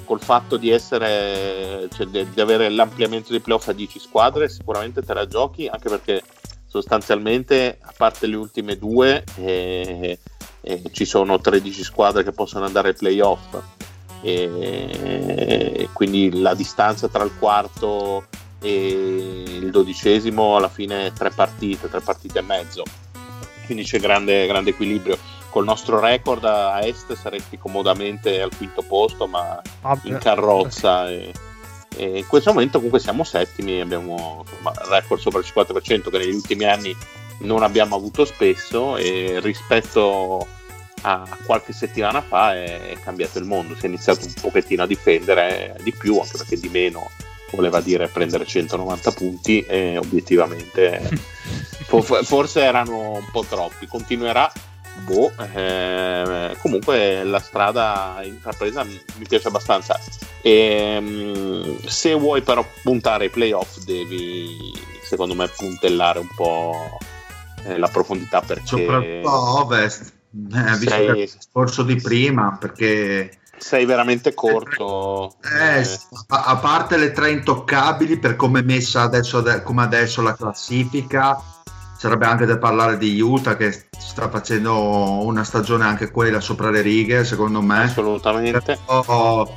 [0.05, 5.01] col fatto di essere, cioè, di, di avere l'ampliamento dei playoff a 10 squadre, sicuramente
[5.01, 6.23] te la giochi, anche perché
[6.65, 10.17] sostanzialmente, a parte le ultime due, eh,
[10.67, 13.57] eh, ci sono 13 squadre che possono andare ai playoff.
[14.21, 18.25] E quindi la distanza tra il quarto
[18.59, 22.83] e il dodicesimo alla fine è tre partite, tre partite e mezzo
[23.67, 25.17] quindi c'è grande, grande equilibrio.
[25.49, 30.07] Col nostro record a est saresti comodamente al quinto posto, ma Vabbè.
[30.07, 31.09] in carrozza.
[31.09, 31.31] E,
[31.95, 36.17] e in questo momento comunque siamo settimi, abbiamo insomma, il record sopra il 50% che
[36.17, 36.95] negli ultimi anni
[37.39, 40.47] non abbiamo avuto spesso e rispetto
[41.07, 44.87] a qualche settimana fa è, è cambiato il mondo, si è iniziato un pochettino a
[44.87, 47.09] difendere di più, anche perché di meno
[47.51, 50.99] voleva dire prendere 190 punti e obiettivamente
[51.87, 53.87] fo- forse erano un po' troppi.
[53.87, 54.51] Continuerà,
[55.05, 59.97] boh, eh, comunque la strada intrapresa mi, piace abbastanza.
[60.41, 66.97] Ehm, se vuoi però puntare ai playoff devi, secondo me, puntellare un po'
[67.63, 73.39] eh, la profondità perché soprattutto a Ovest, eh, visto sei, il discorso di prima, perché
[73.57, 75.35] sei veramente corto.
[75.41, 80.35] eh, eh, a, parte le tre intoccabili, per come è messa adesso, come adesso la
[80.35, 81.41] classifica,
[81.97, 86.81] sarebbe anche da parlare di Utah che sta facendo una stagione anche quella sopra le
[86.81, 87.83] righe, secondo me.
[87.83, 88.77] assolutamente.
[88.85, 89.51] Però,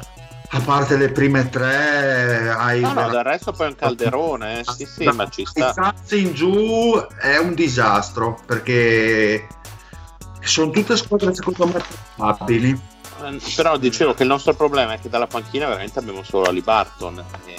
[0.53, 4.65] a parte le prime tre, hai No, no, del resto poi è un calderone, eh.
[4.65, 5.95] sì, sì, ma ci sta.
[6.11, 9.47] In giù è un disastro perché
[10.49, 11.83] sono tutte squadre secondo me
[12.17, 12.71] probabili.
[13.23, 16.63] Eh, Però dicevo che il nostro problema è che dalla panchina veramente abbiamo solo Ali
[16.63, 17.23] Barton.
[17.45, 17.55] e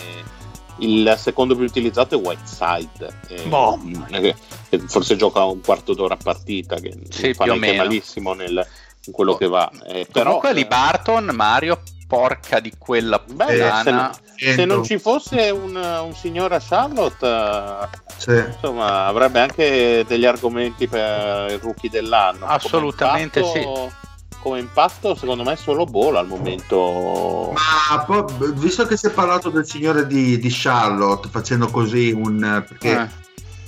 [0.78, 3.80] il secondo più utilizzato è Whiteside, e- Boh.
[4.10, 4.36] eh,
[4.70, 7.84] che forse gioca un quarto d'ora a partita, che Sì, fa più o meno.
[7.84, 8.65] malissimo nel-
[9.05, 9.69] in quello che va.
[9.87, 14.11] Eh, però, Comunque Lee Barton, Mario, porca di quella Beh, puttana.
[14.35, 17.87] se, se non ci fosse un, un signore a Charlotte, eh,
[18.17, 18.43] Sì.
[18.53, 22.39] insomma, avrebbe anche degli argomenti per il rookie dell'anno.
[22.41, 23.91] Come Assolutamente impatto-
[24.41, 27.53] Come impatto, secondo me, solo Bola al momento.
[27.53, 32.63] Ma poi, visto che si è parlato del signore di, di Charlotte facendo così un
[32.67, 33.07] perché Eh.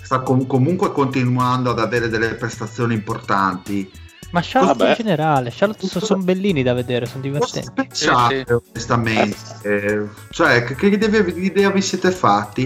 [0.02, 3.90] sta com- comunque continuando ad avere delle prestazioni importanti.
[4.34, 4.90] Ma Charlotte Vabbè.
[4.90, 7.72] in generale, Charlotte so- sono bellini da vedere, sono Cosa divertenti.
[7.76, 9.38] pensate Sì, onestamente?
[9.62, 12.66] Eh, cioè, che, che idea, idea vi siete fatti?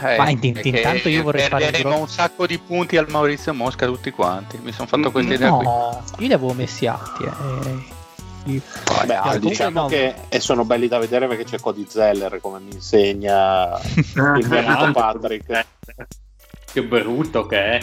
[0.00, 3.54] Eh, Ma in- intanto io vorrei fare perderemo gro- un sacco di punti al Maurizio
[3.54, 4.58] Mosca tutti quanti.
[4.60, 5.64] Mi sono fatto questa idea qui.
[5.64, 7.22] No, io li avevo messi alti.
[7.24, 7.96] Eh.
[9.06, 9.86] Beh, ah, diciamo no.
[9.88, 14.04] che e sono belli da vedere perché c'è Cody Zeller come mi insegna il
[14.48, 15.66] mio Patrick.
[16.72, 17.80] Che brutto che è.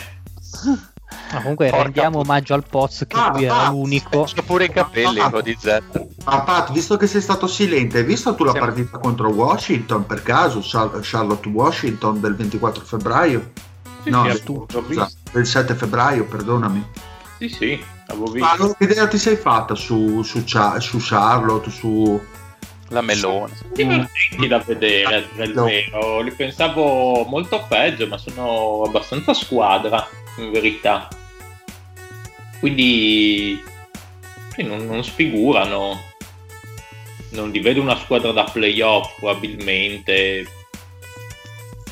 [1.32, 4.24] Ma comunque Porca rendiamo put- omaggio al Poz che Ah, lui era ah, l'unico.
[4.24, 5.42] C'ho pure i capelli Ah.
[5.42, 5.80] di Z.
[6.26, 8.60] Ma Pat, visto che sei stato silente, hai visto tu la Sì.
[8.60, 10.62] partita contro Washington per caso?
[10.64, 13.52] Char- Charlotte Washington del 24 febbraio?
[14.04, 14.66] Sì, no, sì, visto.
[15.32, 16.86] del 7 febbraio, perdonami.
[17.40, 18.50] Sì, sì, avevo Ma visto.
[18.54, 22.22] allora, che idea ti sei fatta su, su, Cha- su Charlotte, su...
[22.90, 23.52] La melone.
[23.74, 25.66] divertenti da vedere, No.
[26.22, 31.08] Li pensavo molto peggio, ma sono abbastanza squadra, in verità.
[32.60, 33.62] Quindi
[34.54, 36.02] sì, non, non sfigurano.
[37.32, 40.46] Non li vedo una squadra da playoff, probabilmente.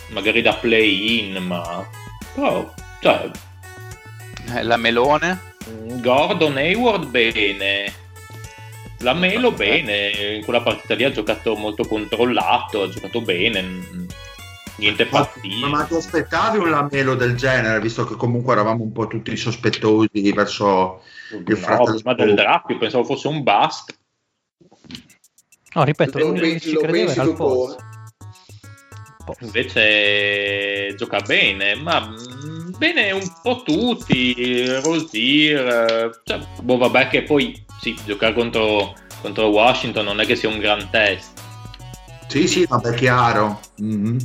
[0.09, 1.87] Magari da play-in, ma...
[2.33, 3.29] Però, cioè,
[4.55, 5.51] Eh, La melone.
[5.99, 8.01] Gordon Hayward bene.
[8.99, 14.07] La Melo bene, in quella partita lì ha giocato molto controllato, ha giocato bene,
[14.77, 15.67] niente Ma, fastidio.
[15.67, 20.31] ma ti aspettavi un lamelo del genere, visto che comunque eravamo un po' tutti sospettosi
[20.33, 23.97] verso il No, fratello prima del draft io pensavo fosse un bust.
[25.75, 27.75] No, ripeto, Lo pensi- ci lo credeva pensi era il Poz.
[27.75, 27.91] Paul?
[29.39, 37.63] Invece gioca bene, ma mm, bene un po' tutti, Rosier, cioè, boh vabbè che poi
[37.79, 41.39] sì, giocare contro, contro Washington non è che sia un gran test,
[42.27, 43.61] Sì, sì, vabbè, è chiaro.
[43.77, 44.17] Mhm.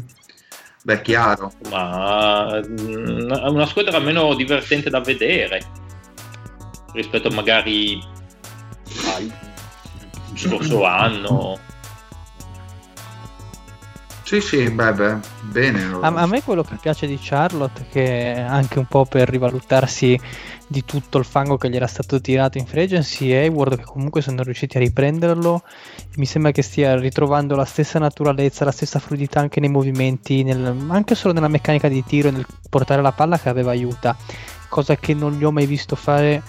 [0.89, 1.53] Beh, chiaro.
[1.69, 5.61] ma mm, è una squadra almeno divertente da vedere
[6.95, 8.03] rispetto magari
[9.15, 9.31] al
[10.35, 11.59] scorso anno.
[14.23, 15.99] Sì, sì, beh, beh, bene.
[16.01, 20.19] A, a me quello che piace di Charlotte, che anche un po' per rivalutarsi
[20.71, 23.85] di tutto il fango che gli era stato tirato in free agency, è Hayward che
[23.85, 25.63] comunque sono riusciti a riprenderlo.
[26.17, 30.87] Mi sembra che stia ritrovando la stessa naturalezza, la stessa fluidità anche nei movimenti, nel-
[30.89, 34.15] anche solo nella meccanica di tiro e nel portare la palla che aveva aiuta,
[34.69, 36.43] cosa che non gli ho mai visto fare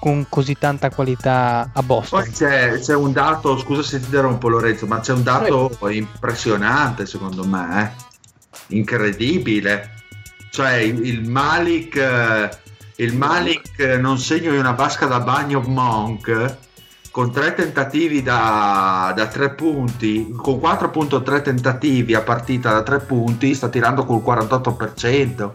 [0.00, 2.22] con così tanta qualità a Boston.
[2.22, 7.06] Poi c'è, c'è un dato, scusa se ti interrompo Lorenzo, ma c'è un dato impressionante
[7.06, 8.76] secondo me, eh.
[8.76, 9.92] incredibile.
[10.50, 12.50] Cioè il, il Malik, eh,
[12.96, 16.58] il Malik non segno in una vasca da bagno Monk
[17.14, 23.54] con tre tentativi da, da tre punti, con 4.3 tentativi a partita da tre punti,
[23.54, 25.50] sta tirando col 48%.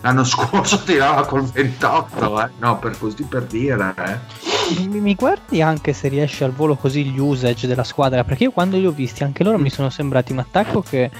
[0.00, 2.50] L'anno scorso tirava col 28, eh.
[2.58, 3.94] no, per così per dire.
[3.96, 4.88] Eh.
[4.88, 8.24] Mi, mi guardi anche se riesce al volo così gli usage della squadra?
[8.24, 11.12] Perché io quando li ho visti, anche loro mi sono sembrati un attacco che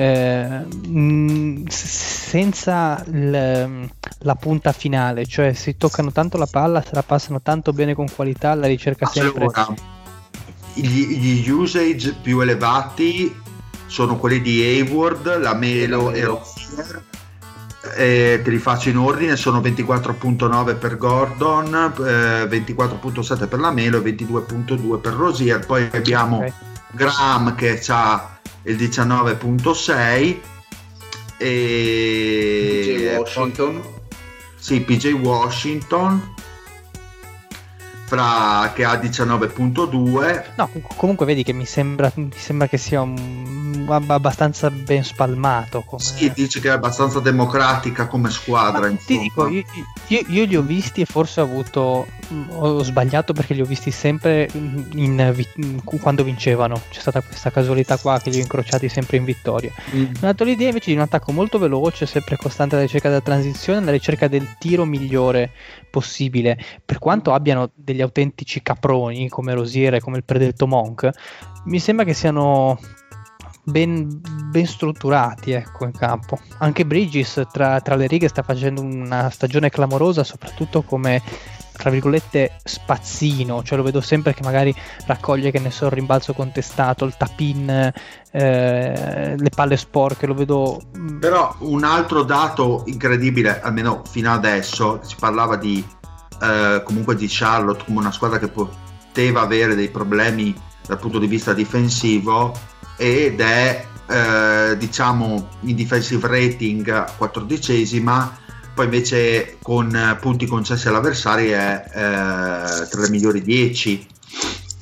[0.00, 6.90] eh, mh, s- senza il- la punta finale, cioè si toccano tanto la palla, se
[6.92, 9.44] la passano tanto bene con qualità, la ricerca sempre.
[10.74, 13.34] Gli, gli usage più elevati
[13.86, 17.04] sono quelli di Hayward, la Melo e Rozier.
[17.96, 23.98] Eh, te li faccio in ordine, sono 24.9 per Gordon, eh, 24.7 per la Melo
[23.98, 25.64] e 22.2 per Rosier.
[25.66, 26.52] Poi abbiamo Ok.
[26.92, 30.38] Graham che ha il 19.6
[31.38, 33.82] e PJ Washington.
[34.56, 36.34] sì, PJ Washington
[38.04, 43.00] fra, che ha 19.2 No, com- comunque vedi che mi sembra, mi sembra che sia
[43.00, 43.14] un,
[43.96, 45.82] abbastanza ben spalmato.
[45.82, 46.02] Come...
[46.02, 49.64] sì, dice che è abbastanza democratica come squadra Ma ti dico, io,
[50.08, 52.06] io- io li ho visti e forse ho avuto.
[52.50, 55.18] Ho sbagliato perché li ho visti sempre in
[55.56, 56.80] in- quando vincevano.
[56.90, 59.72] C'è stata questa casualità qua che li ho incrociati sempre in vittoria.
[59.94, 60.00] Mm.
[60.02, 63.20] Mi ha dato l'idea invece di un attacco molto veloce, sempre costante alla ricerca della
[63.20, 65.52] transizione, alla ricerca del tiro migliore
[65.90, 66.58] possibile.
[66.84, 71.10] Per quanto abbiano degli autentici caproni come Rosiere, come il predetto Monk,
[71.64, 72.78] mi sembra che siano
[73.62, 74.20] ben,
[74.50, 76.38] ben strutturati ecco, in campo.
[76.58, 81.22] Anche Bridges tra, tra le righe sta facendo una stagione clamorosa, soprattutto come
[81.80, 84.74] tra virgolette spazzino, cioè lo vedo sempre che magari
[85.06, 87.90] raccoglie che ne so il rimbalzo contestato, il tap-in,
[88.32, 95.00] eh, le palle sporche, lo vedo mm, Però un altro dato incredibile, almeno fino adesso,
[95.02, 95.82] si parlava di
[96.42, 100.54] eh, comunque di Charlotte come una squadra che poteva avere dei problemi
[100.86, 102.52] dal punto di vista difensivo
[103.00, 108.28] ed è eh, diciamo in defensive rating 14esima
[108.74, 114.06] poi invece con punti concessi all'avversario è eh, tra le migliori 10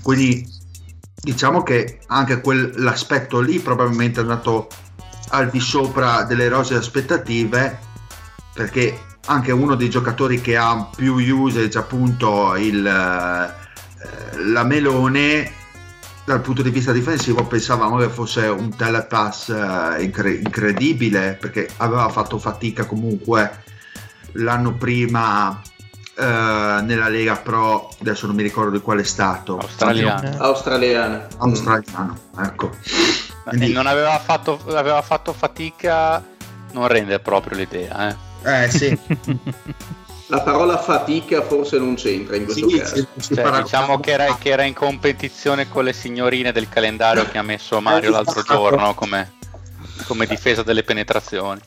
[0.03, 0.45] quindi
[1.15, 4.67] diciamo che anche quell'aspetto lì probabilmente è andato
[5.29, 7.79] al di sopra delle rose aspettative
[8.53, 15.58] perché anche uno dei giocatori che ha più usage appunto il, eh, la Melone
[16.29, 22.09] dal punto di vista difensivo pensavamo che fosse un telepass eh, incre- incredibile perché aveva
[22.11, 23.63] fatto fatica comunque
[24.33, 25.59] l'anno prima
[26.15, 29.57] eh, nella Lega Pro, adesso non mi ricordo di quale stato.
[29.57, 30.37] Australiano.
[30.39, 31.29] Australiana.
[31.39, 32.73] Australiano, ecco.
[32.73, 36.23] E Quindi- non aveva fatto, aveva fatto fatica,
[36.73, 38.15] non rende proprio l'idea.
[38.45, 38.65] Eh.
[38.65, 38.99] eh sì,
[40.31, 43.07] La parola fatica forse non c'entra in questo Sì, caso.
[43.35, 47.43] Cioè, diciamo che era, che era in competizione con le signorine del calendario che ha
[47.43, 48.55] messo Mario l'altro Esatto.
[48.55, 49.33] giorno come,
[50.07, 51.61] come difesa delle penetrazioni.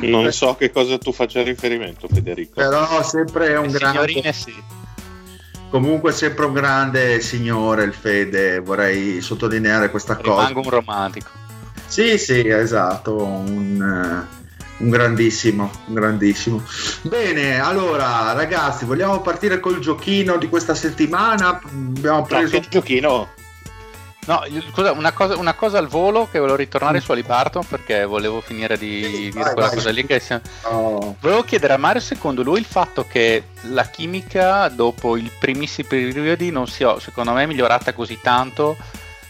[0.00, 2.52] Non so che cosa tu faccia riferimento, Federico.
[2.54, 4.54] Però sempre un Le grande signorine sì.
[5.70, 10.46] comunque sempre un grande signore il Fede, vorrei sottolineare questa cosa.
[10.48, 11.30] Rimango un romantico.
[11.86, 14.36] Sì, sì, esatto, un, eh,
[14.78, 16.62] un grandissimo, un grandissimo.
[17.02, 21.60] Bene, allora ragazzi, vogliamo partire col giochino di questa settimana?
[21.62, 23.28] Abbiamo No, preso che giochino?
[24.28, 28.42] No, scusa, una cosa, una cosa al volo che volevo ritornare su Alibarton perché volevo
[28.42, 29.76] finire di Vai, dire quella vai.
[29.76, 30.22] cosa lì che
[30.64, 35.88] Oh, Volevo chiedere a Mario secondo lui il fatto che la chimica dopo i primissimi
[35.88, 38.76] periodi non sia secondo me migliorata così tanto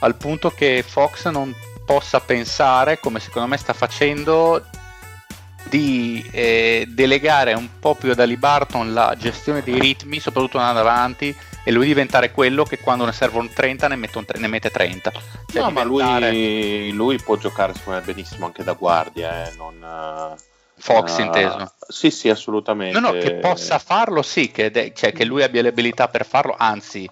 [0.00, 1.54] al punto che Fox non
[1.86, 4.64] possa pensare come secondo me sta facendo
[5.68, 10.80] di eh, delegare un po' più ad Ali Barton la gestione dei ritmi soprattutto andando
[10.80, 15.12] avanti e lui diventare quello che quando ne servono 30 ne, tre- ne mette 30
[15.46, 19.52] Cioè, no, ma diventare lui, lui può giocare secondo me benissimo anche da guardia, eh,
[19.56, 20.36] non, eh,
[20.78, 22.98] Fox eh, inteso Sì, sì, assolutamente.
[22.98, 26.24] No, no, che possa farlo, sì, che, de- cioè, che lui abbia le abilità per
[26.24, 27.08] farlo, anzi,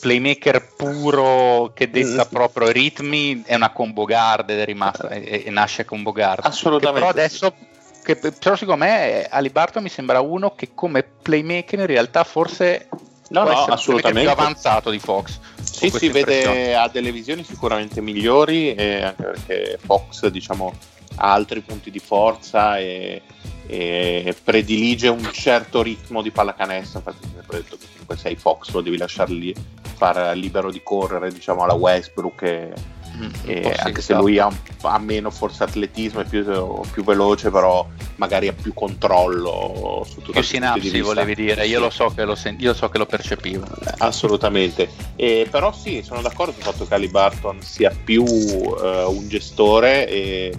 [0.00, 2.32] playmaker puro che detta Mm.
[2.32, 6.44] proprio i ritmi è una combo guard ed è rimasta e, e nasce combo guard.
[6.44, 7.54] Assolutamente Che però adesso,
[8.02, 12.88] che, però secondo me Alibarto mi sembra uno che come playmaker in realtà forse
[13.30, 14.22] No, no, assolutamente.
[14.22, 15.38] più avanzato di Fox.
[15.62, 20.74] Sì, si vede, ha delle visioni sicuramente migliori, e anche perché Fox, diciamo,
[21.14, 23.22] ha altri punti di forza e,
[23.70, 26.98] e predilige un certo ritmo di pallacanestro.
[26.98, 29.54] Infatti, mi sempre detto che comunque sei Fox, lo devi lasciarli
[29.94, 32.42] far libero di correre, diciamo, alla Westbrook.
[32.42, 32.72] E,
[33.20, 34.20] Mm, e anche se esatto.
[34.20, 34.48] lui ha,
[34.82, 36.44] ha meno forse atletismo, è più,
[36.92, 41.90] più veloce, però magari ha più controllo su tutto più sinapsi volevi dire, io lo
[41.90, 43.66] so che lo, sen- io so che lo percepivo.
[43.98, 49.28] Assolutamente, E però sì, sono d'accordo sul fatto che Ali Barton sia più eh, un
[49.28, 50.52] gestore e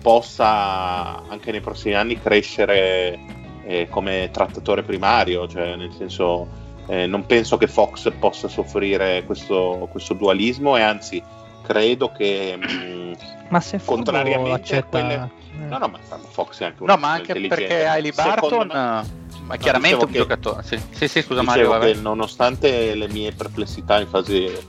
[0.00, 3.18] possa anche nei prossimi anni crescere
[3.64, 6.46] eh, come trattatore primario, cioè nel senso
[6.86, 11.22] eh, non penso che Fox possa soffrire questo, questo dualismo e anzi
[11.62, 13.16] credo che mh,
[13.50, 14.98] Ma se Contrariamente a accetta...
[15.00, 15.30] quelle-
[15.60, 15.66] eh.
[15.66, 15.98] no, no, ma
[16.30, 20.10] Fox è anche una No, ma anche perché Hailey Barton, me- ma chiaramente dicevo un
[20.12, 20.62] che- giocatore.
[20.62, 24.62] Sì, sì, sì, scusa Dicevo Mario, che nonostante le mie perplessità in fase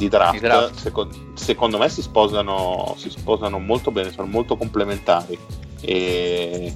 [0.00, 0.74] di draft, Di draft.
[0.76, 5.38] secon- secondo me si sposano, si sposano molto bene, sono molto complementari
[5.82, 6.74] e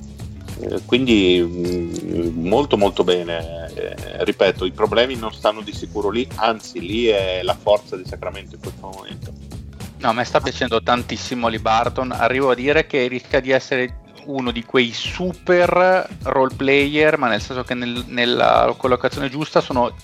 [0.85, 3.71] quindi mm, molto molto bene.
[3.75, 8.05] Eh, ripeto, i problemi non stanno di sicuro lì, anzi lì è la forza di
[8.07, 9.33] Sacramento in questo momento.
[9.99, 12.13] No, a me sta piacendo tantissimo Lee Barton.
[12.13, 17.41] Arrivo a dire che rischia di essere uno di quei super role player, ma nel
[17.41, 19.95] senso che nel- nella collocazione giusta sono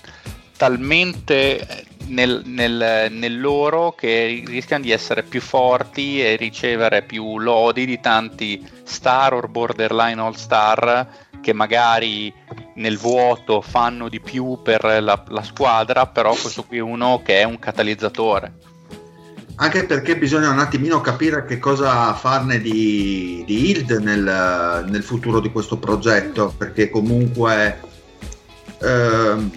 [0.61, 7.39] talmente eh, nel, nel- nel loro che rischiano di essere più forti e ricevere più
[7.39, 11.07] lodi di tanti star o borderline all star
[11.41, 12.31] che magari
[12.75, 17.39] nel vuoto fanno di più per la, la squadra, però questo qui è uno che
[17.39, 18.53] è un catalizzatore.
[19.55, 25.39] Anche perché bisogna un attimino capire che cosa farne di, di Hild nel, nel futuro
[25.39, 27.79] di questo progetto, perché comunque
[28.79, 29.51] ehm,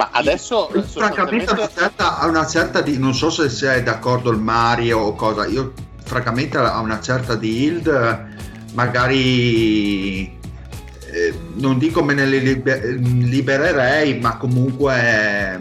[0.00, 4.30] Ma adesso francamente ha una, certa, ha una certa di non so se sei d'accordo
[4.30, 8.28] il Mario o cosa, io francamente a una certa di Hild
[8.72, 15.58] magari eh, non dico me ne libe- libererei, ma comunque è,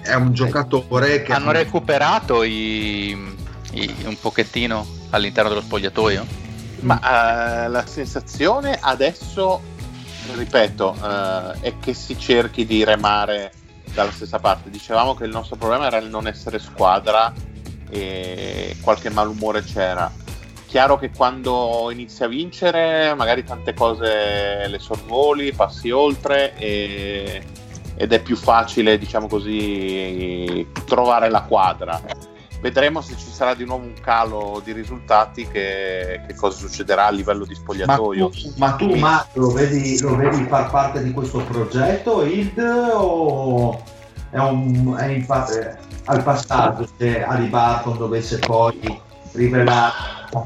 [0.00, 3.10] è un giocatore che Hanno recuperato i,
[3.72, 6.24] i- un pochettino all'interno dello spogliatoio?
[6.80, 9.60] Ma eh, la sensazione adesso,
[10.34, 13.52] ripeto, eh, è che si cerchi di remare
[13.94, 14.70] dalla stessa parte.
[14.70, 17.32] Dicevamo che il nostro problema era il non essere squadra
[17.90, 20.10] e qualche malumore c'era.
[20.66, 27.42] Chiaro che quando inizi a vincere, magari tante cose le sorvoli, passi oltre e-
[27.94, 32.00] ed è più facile, diciamo così, trovare la quadra.
[32.62, 37.10] Vedremo se ci sarà di nuovo un calo di risultati, che, che cosa succederà a
[37.10, 38.28] livello di Ma spogliatoio.
[38.30, 42.56] tu, ma tu Matt, lo, vedi, lo vedi far parte di questo progetto, id
[42.94, 43.82] o
[44.30, 49.00] è, un, è in eh, al passaggio se Ali Barton dovesse poi
[49.32, 49.92] rivelare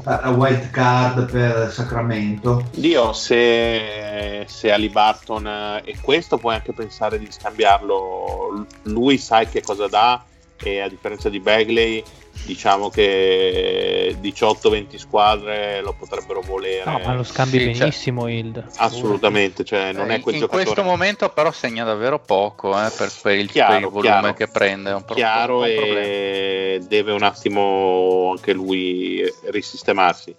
[0.03, 2.63] la wild card per Sacramento?
[2.73, 8.65] Dio, se, se Ali Barton eh, è questo, puoi anche pensare di scambiarlo.
[8.83, 10.23] Lui sai che cosa dà
[10.63, 12.03] e a differenza di Bagley,
[12.45, 16.89] diciamo che 18-20 squadre lo potrebbero volere.
[16.89, 18.63] No, ma lo scambi Sì, cioè- benissimo, Hild.
[18.77, 22.89] Assolutamente, cioè non Eh, è quel in giocatore questo momento però segna davvero poco eh,
[22.95, 24.33] per, per il, Chiaro, per il volume chiaro.
[24.33, 24.89] che prende.
[24.89, 30.35] È un pro- chiaro un e deve un attimo anche lui risistemarsi.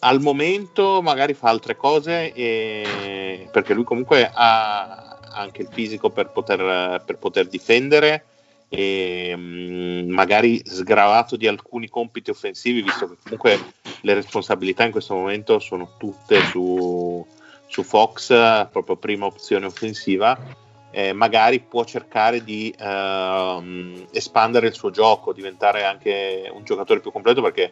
[0.00, 6.28] Al momento magari fa altre cose e- perché lui comunque ha anche il fisico per
[6.30, 8.24] poter, per poter difendere
[8.68, 13.58] e mm, magari sgravato di alcuni compiti offensivi visto che comunque
[14.00, 17.24] le responsabilità in questo momento sono tutte su,
[17.66, 20.64] su Fox proprio prima opzione offensiva
[20.96, 27.12] eh, magari può cercare di ehm, espandere il suo gioco, diventare anche un giocatore più
[27.12, 27.70] completo perché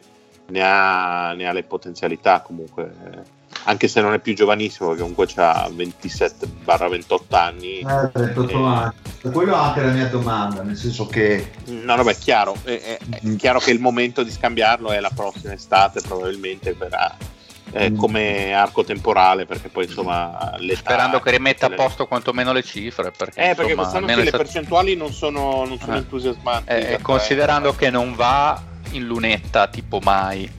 [0.49, 3.21] ne ha, ne ha le potenzialità comunque, eh,
[3.67, 7.79] anche se non è più giovanissimo perché comunque ha 27-28 anni.
[7.79, 8.63] Eh, 28 Eh.
[8.65, 8.91] anni.
[9.21, 12.79] Per quello è anche la mia domanda, nel senso che No, vabbè, è chiaro, è,
[12.79, 17.89] è- è chiaro che il momento di scambiarlo è la prossima estate probabilmente per, eh,
[17.89, 17.97] Mm.
[17.97, 20.79] come arco temporale perché poi insomma l'età...
[20.79, 23.11] Sperando che rimetta a le- posto quantomeno le cifre.
[23.11, 25.97] Perché, Eh, perché insomma, quest'anno sì, le è stato- percentuali non sono, non sono Eh.
[25.97, 26.69] entusiasmanti.
[26.71, 28.61] eh, Cioè, considerando che non va
[28.91, 30.49] in lunetta tipo mai, eh,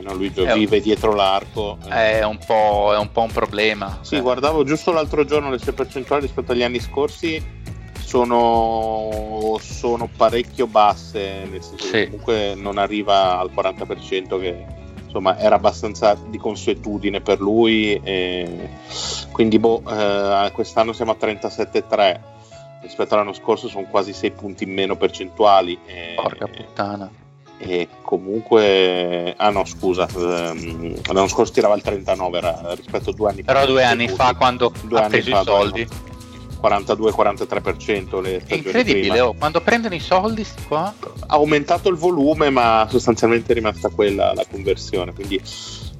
[0.00, 1.78] no, lui Eh, vive dietro l'arco.
[1.88, 2.18] eh.
[2.20, 3.98] è un po', è un, po un problema.
[4.02, 7.42] Sì, Eh, guardavo giusto l'altro giorno le sue percentuali rispetto agli anni scorsi
[8.02, 12.04] sono, sono parecchio basse, nel senso che Sì.
[12.06, 14.64] comunque non arriva al 40% che
[15.04, 18.00] insomma era abbastanza di consuetudine per lui.
[19.32, 22.20] quindi boh, eh, quest'anno siamo a 37,3
[22.82, 25.78] rispetto all'anno scorso sono quasi 6 punti in meno percentuali.
[25.86, 27.10] e- Porca puttana.
[27.58, 33.30] E comunque ah no scusa ehm, l'anno scorso tirava il 39 era rispetto a due
[33.30, 33.66] anni Però fa.
[33.66, 35.88] due anni fa, quando Due ha anni preso fa, i soldi,
[36.62, 39.20] 42-43% le è incredibile.
[39.20, 40.92] oh, quando prendono i soldi, qua,
[41.26, 45.40] ha aumentato il volume ma sostanzialmente è rimasta quella la conversione quindi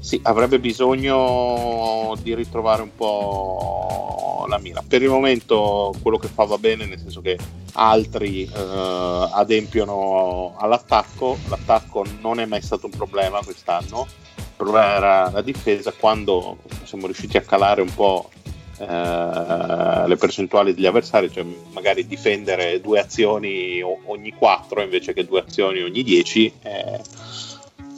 [0.06, 4.80] sì avrebbe bisogno di ritrovare un po' la mira.
[4.86, 7.36] Per il momento quello che fa va bene nel senso che
[7.72, 11.36] altri eh, adempiono all'attacco.
[11.48, 14.06] L'attacco non è mai stato un problema quest'anno.
[14.36, 15.90] Il problema era la difesa.
[15.90, 18.30] Quando siamo riusciti a calare un po'
[18.78, 25.40] eh, le percentuali degli avversari, cioè magari difendere due azioni ogni quattro invece che due
[25.40, 27.00] azioni ogni dieci, eh,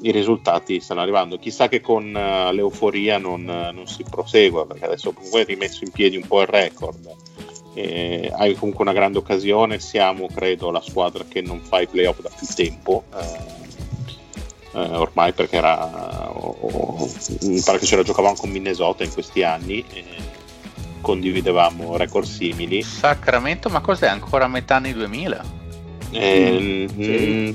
[0.03, 1.39] i risultati stanno arrivando.
[1.39, 5.91] Chissà che con eh, l'euforia non, non si prosegua, perché adesso comunque hai rimesso in
[5.91, 7.15] piedi un po' il record.
[7.75, 12.21] Eh, hai comunque una grande occasione, siamo credo la squadra che non fa i playoff
[12.21, 13.05] da più tempo.
[13.15, 13.57] eh,
[14.75, 17.09] eh, ormai perché era o- o-
[17.43, 20.05] mi pare che ce la giocavamo con Minnesota in questi anni e
[21.01, 25.58] condividevamo record simili Sacramento, ma cos'è ancora metà anni 2000?
[26.11, 27.03] E, Sì.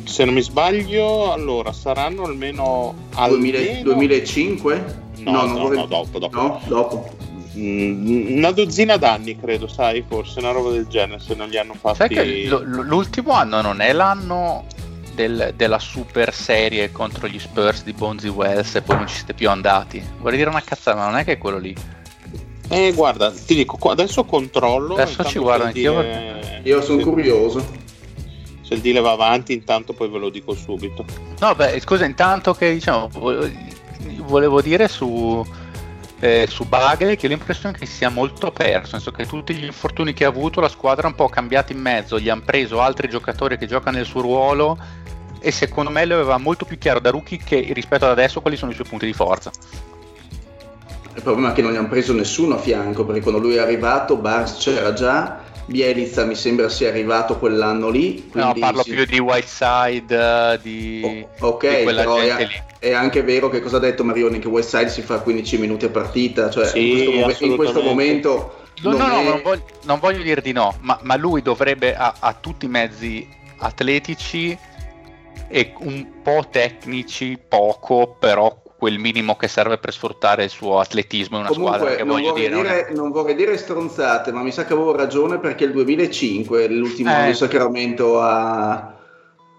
[0.01, 5.01] mm, se non mi sbaglio allora saranno almeno 2000 almeno 2005?
[5.19, 6.35] no, non no, vorrei- no, dopo, dopo.
[6.39, 7.09] No, dopo.
[7.57, 11.73] Mm, una dozzina d'anni credo sai forse una roba del genere se non li hanno
[11.79, 14.65] fatti Sai che l- l'ultimo anno non è l'anno
[15.13, 19.35] del- della super serie contro gli Spurs di Bonzi Wells e poi non ci siete
[19.35, 20.03] più andati.
[20.19, 21.75] Vorrei dire una cazzata, ma non è che è quello lì.
[22.69, 27.63] eh guarda ti dico qua- adesso controllo Adesso ci guardo anch'io deal- Io sono curioso.
[28.73, 31.05] Se il deal va avanti intanto poi ve lo dico subito
[31.39, 33.49] No, beh, scusa, intanto che diciamo, vo-
[34.25, 35.45] volevo dire su,
[36.19, 39.65] eh, su Bagley che ho l'impressione che sia molto perso, nel senso che tutti gli
[39.65, 42.79] infortuni che ha avuto la squadra è un po' cambiata in mezzo, gli hanno preso
[42.79, 44.77] altri giocatori che giocano nel suo ruolo
[45.39, 48.55] e secondo me lo aveva molto più chiaro da rookie che rispetto ad adesso quali
[48.55, 49.51] sono i suoi punti di forza.
[51.15, 53.59] Il problema è che non gli hanno preso nessuno a fianco, perché quando lui è
[53.59, 58.29] arrivato Barnes c'era già, Bielizza mi sembra sia arrivato quell'anno lì.
[58.33, 62.45] No, parlo si- più di Whiteside, eh, di, O- ok, di quella però gente è,
[62.47, 62.61] lì.
[62.79, 65.89] è anche vero che cosa ha detto Marioni, che Westside si fa 15 minuti a
[65.89, 68.57] partita, cioè Sì, in, questo in questo momento...
[68.81, 71.41] No, non no, no, è- non voglio, non voglio dire di no, ma, ma lui
[71.41, 73.25] dovrebbe ha, ha tutti i mezzi
[73.57, 74.57] atletici
[75.47, 81.37] e un po' tecnici, poco, però quel minimo che serve per sfruttare il suo atletismo
[81.37, 82.55] in una squadra Comunque, che non voglio vorrei, dire.
[82.61, 85.71] non è- dire, non vorrei dire stronzate, ma mi sa che avevo ragione perche il
[85.71, 87.13] 2005, l'ultimo Eh.
[87.13, 88.93] anno di Sacramento a,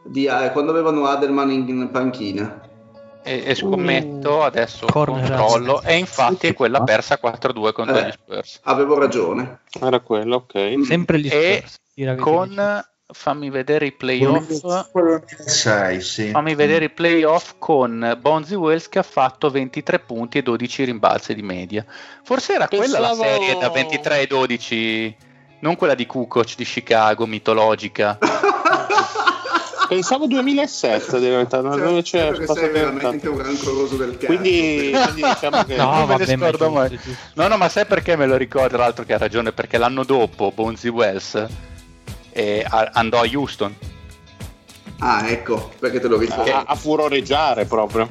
[0.05, 2.61] di, quando avevano Adelman in, in panchina.
[3.23, 8.09] E, e scommetto, Uh, adesso corner controllo, e infatti è quella persa 4-2 contro Eh.
[8.09, 8.61] gli Spurs.
[8.65, 9.61] Avevo ragione.
[9.81, 10.85] Era quello, ok.
[10.85, 11.79] Sempre gli E Spurs.
[11.95, 12.85] che Con,
[13.15, 14.47] fammi vedere i playoff,
[14.93, 16.31] 2006, sì.
[16.31, 21.35] fammi vedere i playoff con Bonzi Wells che ha fatto 23 punti e 12 rimbalzi
[21.35, 21.85] di media.
[22.23, 25.17] Forse era quella la Pensavo- serie da 23 e 12,
[25.61, 28.19] non quella di Kukoc di Chicago, mitologica.
[29.87, 32.93] Pensavo 2007 diventa, ma dove c'è Certo che passa sei tanto.
[32.97, 34.27] veramente un rancoroso del cazzo.
[34.27, 36.95] Quindi, quindi diciamo che No, Non me ne vabbè, è scordo mai.
[36.95, 36.99] è.
[37.35, 38.69] No, no, ma sai perché me lo ricordo?
[38.69, 41.47] Tra l'altro che ha ragione, perché l'anno dopo Bonzi Wells
[42.35, 43.75] eh, andò a Houston.
[44.99, 46.53] Ah, ecco, perché te lo ricordo.
[46.53, 48.09] a, a furoreggiare proprio.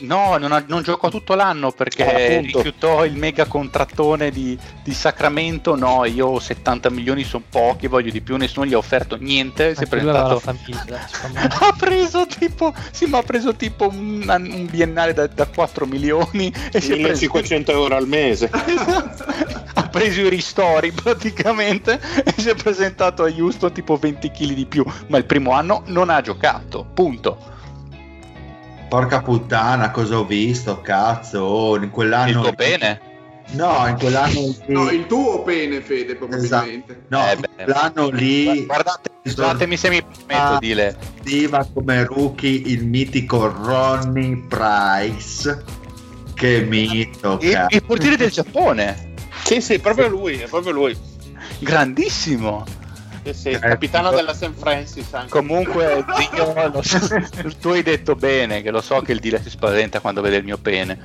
[0.00, 2.04] No, non, ha- non giocò tutto l'anno perché
[2.36, 5.76] Eh, rifiutò il mega contrattone di, di Sacramento.
[5.76, 9.74] No, io ho 70 milioni, sono pochi, voglio di più, nessuno gli ha offerto niente.
[9.74, 10.40] Si è presentato.
[10.40, 11.08] famiglia.
[11.62, 16.52] Ha preso tipo, sì, ma ha preso tipo un, un biennale da, da 4 milioni
[16.72, 18.50] e si è 1500 euro al mese.
[19.92, 24.84] preso i ristori praticamente e si è presentato a Houston tipo 20 kg di più,
[25.08, 27.50] ma il primo anno non ha giocato, punto.
[28.88, 32.28] Porca puttana, cosa ho visto, cazzo, oh, in quell'anno...
[32.28, 33.00] Il tuo bene?
[33.52, 34.56] No, in quell'anno lì...
[34.66, 37.04] No, il tuo pene, Fede, probabilmente.
[37.08, 37.48] No, Eh, in beh.
[37.64, 38.66] quell'anno lì...
[38.66, 40.58] Guardate, scusatemi se mi permetto Ah.
[40.58, 40.96] di dire.
[40.98, 45.64] partiva come rookie il mitico Ronnie Price.
[46.34, 47.76] Che mito, Il, cazzo.
[47.76, 49.11] il portiere del Giappone,
[49.44, 50.96] sì, sì, proprio lui, è proprio lui.
[51.58, 52.64] grandissimo.
[53.24, 54.50] Sì, sì, il capitano della St.
[54.56, 55.28] Francis anche.
[55.30, 56.98] Comunque, zio, lo so-
[57.60, 60.44] tu hai detto bene, che lo so che il Dile si spaventa quando vede il
[60.44, 60.98] mio pene.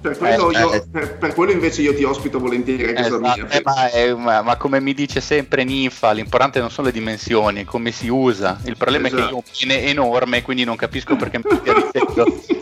[0.00, 0.86] Per quello, Eh, io- eh.
[0.90, 3.48] per- per quello invece io ti ospito volentieri a casa Esatto, mia.
[3.48, 7.62] eh, ma, è- ma- ma come mi dice sempre Ninfa, l'importante non sono le dimensioni,
[7.62, 8.58] è come si usa.
[8.64, 11.72] Il problema è che io ho un pene enorme, quindi non capisco perché mi stia
[11.74, 12.42] dicendo.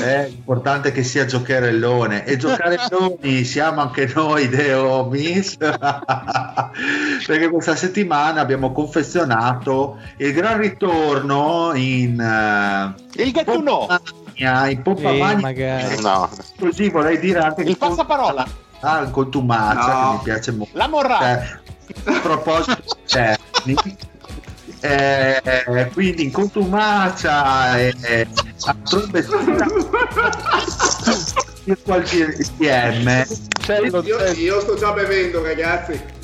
[0.00, 5.56] È importante che sia giocherellone e giocherelloni siamo anche noi The Homies
[7.26, 13.86] perché questa settimana abbiamo confezionato il gran ritorno in eh, Il gattuno!
[14.34, 16.00] In Pompa Eh, magari.
[16.00, 18.46] No, così vorrei dire anche il passaparola,
[18.80, 20.08] ah, il contumacia No.
[20.10, 21.42] che mi piace molto la morra.
[21.42, 21.58] Eh,
[22.04, 23.74] a proposito di cerni,
[24.80, 28.26] eh, quindi in contumacia e eh,
[28.64, 29.26] potrebbe
[31.64, 33.24] virtual GM
[34.04, 36.18] Io, io sto già bevendo, ragazzi.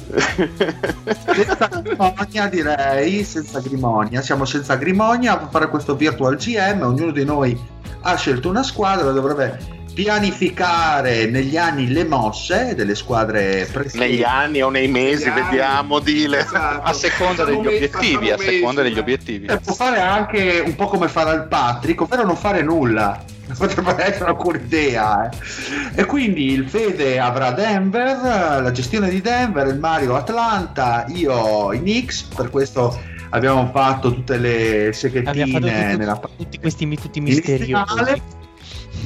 [1.34, 7.24] senza grimonia direi senza grimonia siamo senza grimonia a fare questo virtual GM ognuno di
[7.24, 7.58] noi
[8.02, 14.60] ha scelto una squadra dovrebbe pianificare negli anni le mosse delle squadre presenti Negli anni
[14.62, 15.42] o nei mesi, Negli anni.
[15.44, 16.40] vediamo, dile.
[16.40, 16.82] Esatto.
[16.86, 19.00] A seconda degli Facciamo me- obiettivi, a seconda mesi, degli eh.
[19.00, 19.46] obiettivi.
[19.46, 23.24] Eh, può fare anche un po' come fare al Patrick, ovvero non fare nulla.
[23.56, 25.30] Potrebbe essere alcuna idea.
[25.30, 26.00] eh.
[26.02, 31.78] E quindi il Fede avrà Denver, la gestione di Denver, il Mario Atlanta, io i
[31.78, 35.50] Knicks, per questo abbiamo fatto tutte le Abbiamo fatto seghetine
[35.86, 38.44] tutti, nella tutti questi tutti misteriosi.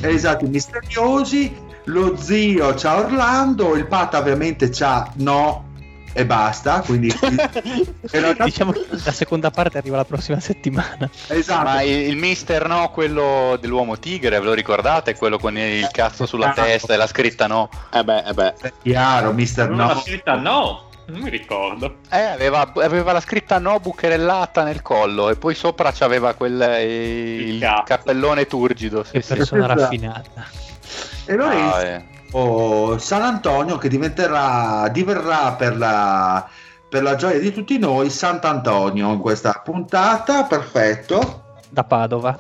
[0.01, 1.69] Esatto, i misteriosi.
[1.85, 5.69] Lo zio c'ha Orlando, il Pata ovviamente c'ha no
[6.13, 6.81] e basta.
[6.81, 11.09] Quindi in realtà- Diciamo che la seconda parte arriva la prossima settimana.
[11.29, 11.65] esatto.
[11.65, 15.15] Ma il, il mister no, quello dell'uomo tigre, ve lo ricordate?
[15.15, 17.69] Quello con il cazzo sulla testa e la scritta no.
[17.93, 18.55] Eh beh, eh beh.
[18.61, 19.89] È chiaro, mister no.
[19.93, 21.97] l'ho scritta no, non mi ricordo.
[22.11, 27.37] Eh, aveva, aveva la scritta no bucherellata nel collo e poi sopra c'aveva quel eh,
[27.37, 29.05] il, Il cappellone turgido.
[29.05, 29.35] Sì, Che sì.
[29.35, 29.81] persona Esatto.
[29.81, 30.45] raffinata.
[31.27, 32.05] E Lorenzo Ah, eh.
[32.33, 36.49] o San Antonio che diventerà diverrà per la,
[36.89, 42.37] per la gioia di tutti noi Sant'Antonio in questa puntata perfetto Da Padova.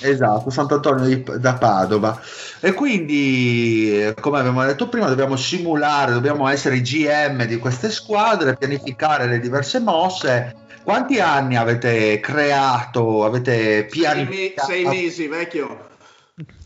[0.00, 2.18] esatto Sant'Antonio di- da Padova
[2.64, 7.90] e quindi eh, come abbiamo detto prima dobbiamo simulare dobbiamo essere i GM di queste
[7.90, 10.54] squadre pianificare le diverse mosse
[10.84, 15.88] quanti anni avete creato avete Sei, me- pianificato sei mesi, vecchio.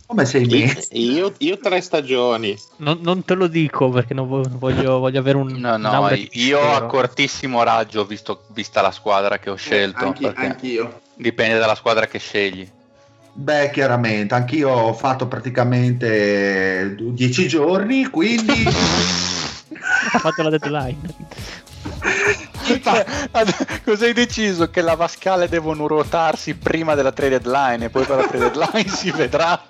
[0.07, 2.57] come sei mesi Io, io tre stagioni.
[2.77, 5.49] Non, non te lo dico perché non vo- voglio, voglio avere un.
[5.59, 10.05] No, no, io a cortissimo raggio visto, vista la squadra che ho scelto.
[10.05, 11.01] Eh, Anchi- perché anch'io.
[11.15, 12.67] Dipende dalla squadra che scegli.
[13.39, 18.65] Beh, chiaramente, anch'io ho fatto praticamente dieci giorni, quindi
[20.13, 20.97] Ha fatto la deadline.
[22.83, 24.71] Cioè, ad- cosa hai deciso?
[24.71, 28.89] Che la vascale devono ruotarsi prima della trade deadline e poi per la trade deadline
[28.95, 29.61] si vedrà.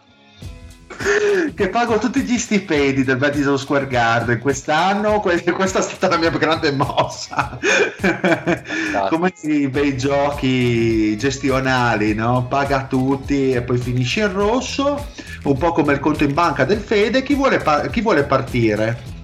[1.55, 6.16] che pago tutti gli stipendi del Madison Square Garden quest'anno, que- questa è stata la
[6.18, 7.59] mia più grande mossa.
[9.09, 12.47] Come i bei giochi gestionali, no?
[12.49, 15.07] Paga tutti e poi finisce in rosso,
[15.44, 17.22] un po' come il conto in banca del Fede.
[17.22, 19.14] Chi vuole, pa- chi vuole partire?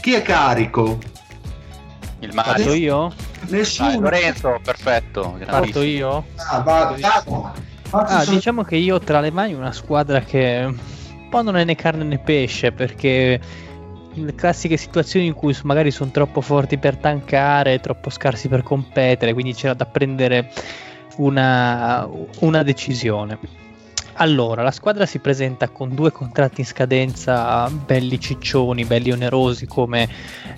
[0.00, 0.98] Chi è carico?
[2.20, 2.72] Il Mario.
[2.72, 3.12] io?
[3.48, 3.88] Nessuno.
[3.90, 5.38] Dai, Lorenzo, perfetto.
[5.44, 6.26] Parto io?
[6.36, 6.94] Ah, va,
[7.92, 11.56] Ah, solo- diciamo che io ho tra le mani una squadra che un po' non
[11.56, 13.40] è né carne né pesce perché
[14.14, 19.32] le classiche situazioni in cui magari sono troppo forti per tankare, troppo scarsi per competere,
[19.32, 20.50] quindi c'era da prendere
[21.16, 22.08] una,
[22.40, 23.38] una decisione.
[24.14, 30.08] Allora, la squadra si presenta con due contratti in scadenza belli ciccioni, belli onerosi come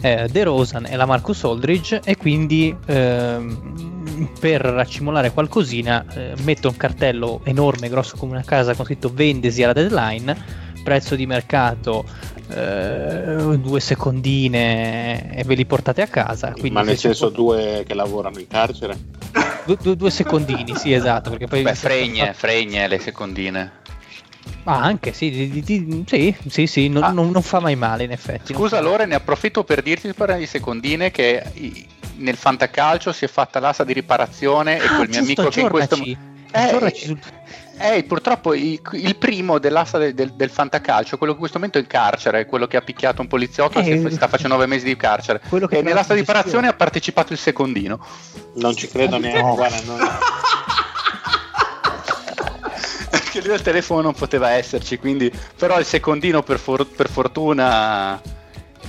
[0.01, 6.69] eh, De Rosan e la Marcus Aldridge e quindi ehm, per raccimolare qualcosina eh, metto
[6.69, 10.37] un cartello enorme, grosso come una casa con scritto vendesi alla deadline,
[10.83, 12.05] prezzo di mercato
[12.51, 16.53] eh, due secondine e ve li portate a casa.
[16.53, 18.97] Quindi Ma nel senso può- due che lavorano in carcere?
[19.65, 21.63] du- du- due secondini, sì esatto, perché poi...
[21.63, 23.73] Beh, fregne, fregne le secondine.
[24.65, 27.11] Ah, anche sì, di- di- di- sì, sì, sì, non, Ah.
[27.11, 28.53] non- non fa mai male in effetti.
[28.55, 31.87] Scusa Lore, ne approfitto per dirti parlare di secondine che i-
[32.17, 35.61] nel fantacalcio si è fatta l'asta di riparazione e Ah, quel mio giusto, amico che
[35.61, 35.97] in questo.
[36.03, 36.17] Eh,
[36.53, 37.19] Aggiornaci sul-
[37.77, 41.79] Eh, purtroppo il, il primo dell'asta del, del, del fantacalcio, quello che in questo momento
[41.79, 44.85] è in carcere, quello che ha picchiato un poliziotto e Eh, sta facendo nove mesi
[44.85, 45.41] di carcere.
[45.49, 47.99] quello che E nell'asta di riparazione ha partecipato il secondino.
[48.55, 49.41] Non ci credo neanche.
[49.55, 49.99] Guarda, non-
[53.11, 55.31] Perché lui al telefono non poteva esserci, quindi...
[55.57, 58.21] però il secondino per, for- per fortuna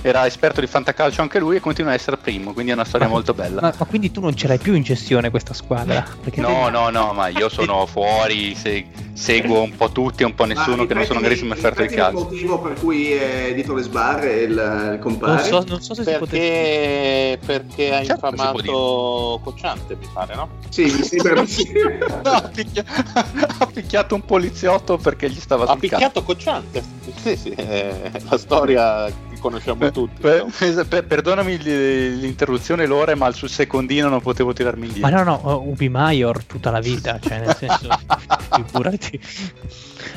[0.08, 3.08] era esperto di fantacalcio anche lui e continua a essere primo, quindi è una storia
[3.08, 3.60] molto bella.
[3.60, 6.04] Ma, ma quindi tu non ce l'hai più in gestione questa squadra?
[6.22, 10.34] Perché No, no, no, ma io sono fuori, se- seguo un po' tutti e un
[10.34, 12.18] po' nessuno Ma che non sono un grandissimo esperto di calcio.
[12.18, 15.32] il motivo per cui è dietro le sbarre il, il compare?
[15.32, 16.38] Non so, non so se si potesse...
[16.38, 20.48] perché, perché ha Certo infamato Cocciante, mi pare, no?
[20.68, 21.44] Sì, mi sembra.
[22.26, 22.84] No, ha, picchia-
[23.58, 26.82] ha picchiato un poliziotto perché gli stava Ha picchiato Cocciante.
[27.22, 29.06] Sì, sì, è la storia
[29.48, 30.20] conosciamo tutti.
[30.20, 30.72] Per- insomma.
[30.72, 35.24] per- per- perdonami l'interruzione Lore, ma sul secondino non potevo tirarmi Ma indietro.
[35.24, 37.88] no, no, Ubi Maior tutta la vita, cioè nel senso,
[38.52, 39.20] figurati.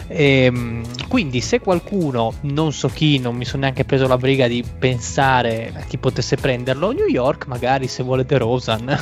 [0.08, 4.64] Ehm, quindi se qualcuno, non so chi, non mi sono neanche preso la briga di
[4.78, 8.98] pensare a chi potesse prenderlo, New York magari se volete Rosan,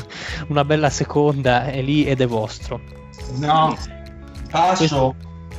[0.47, 2.81] una bella seconda è lì ed è vostro.
[3.37, 3.75] No,
[4.49, 4.77] passo.
[4.77, 5.15] Questo,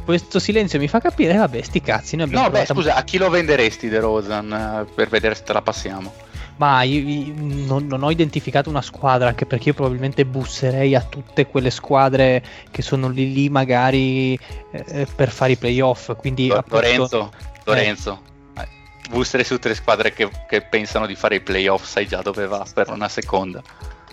[0.09, 3.05] questo silenzio mi fa capire, eh, vabbè, sti cazzi, noi abbiamo No, beh, scusa, a
[3.05, 6.15] chi lo venderesti De Rosan eh, per vedere se te la passiamo?
[6.57, 11.03] Ma io, io non, non ho identificato una squadra, anche perché io probabilmente busserei a
[11.03, 14.33] tutte quelle squadre che sono lì lì magari
[14.73, 16.17] eh, per fare i playoff.
[16.17, 17.31] Quindi Lo- appunto- Lorenzo,
[17.65, 18.23] Lorenzo,
[18.57, 18.67] eh,
[19.11, 22.47] bussere su tutte le squadre che, che pensano di fare i playoff, sai già dove
[22.47, 23.63] va per una seconda.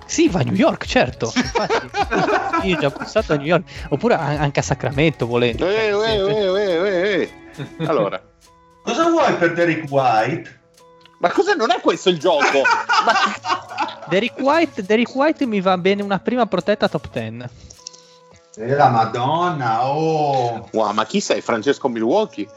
[0.06, 1.32] Sì, va a New York, certo.
[1.36, 5.68] Infatti, io ho già pensato a New York, oppure anche a Sacramento volendo.
[5.68, 7.30] Eh, eh, eh, eh, eh,
[7.80, 7.86] eh.
[7.86, 8.22] Allora,
[8.84, 10.60] Cosa vuoi per Derek White?
[11.18, 12.62] ma cosa non è questo il gioco?
[13.04, 17.50] Ma- Derrick White, Derrick White mi va bene una prima protetta top 10.
[18.58, 20.70] E la Madonna, oh.
[20.72, 21.42] Wow, ma chi sei?
[21.42, 22.48] Francesco Milwaukee?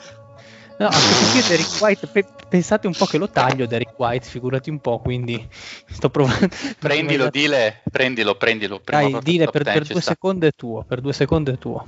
[0.79, 4.71] No, anche perché Derrick White, pe- pensate un po' che lo taglio Derrick White, figurati
[4.71, 5.47] un po', quindi
[5.91, 6.49] sto provando.
[6.79, 8.81] Prendilo, dile, prendilo, prendilo.
[8.85, 10.11] Dai, dile per, 10 per due sta.
[10.13, 11.87] secondi è tuo, per due secondi è tuo.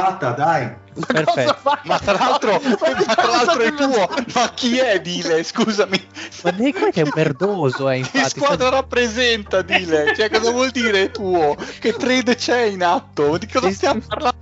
[0.00, 0.84] Fatta, dai.
[1.06, 1.58] Perfetto.
[1.84, 5.42] Ma tra l'altro, ma tra l'altro è tuo, ma chi è Dile?
[5.42, 6.02] Scusami.
[6.42, 8.40] Ma White è un merdoso, eh, Che infatti.
[8.40, 10.14] squadra rappresenta Dile?
[10.16, 11.54] Cioè, cosa vuol dire è tuo?
[11.80, 13.36] Che trade c'è in atto?
[13.36, 14.06] Di cosa Sì, stiamo sì.
[14.08, 14.34] parlando?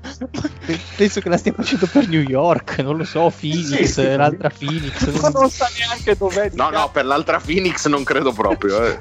[0.96, 4.14] Penso che la stia facendo per New York, non lo so, Phoenix, Sì, sì.
[4.16, 5.06] l'altra Phoenix.
[5.20, 6.50] Ma non sa neanche dov'è.
[6.52, 8.84] No, no, per l'altra Phoenix non credo proprio.
[8.86, 8.98] Eh.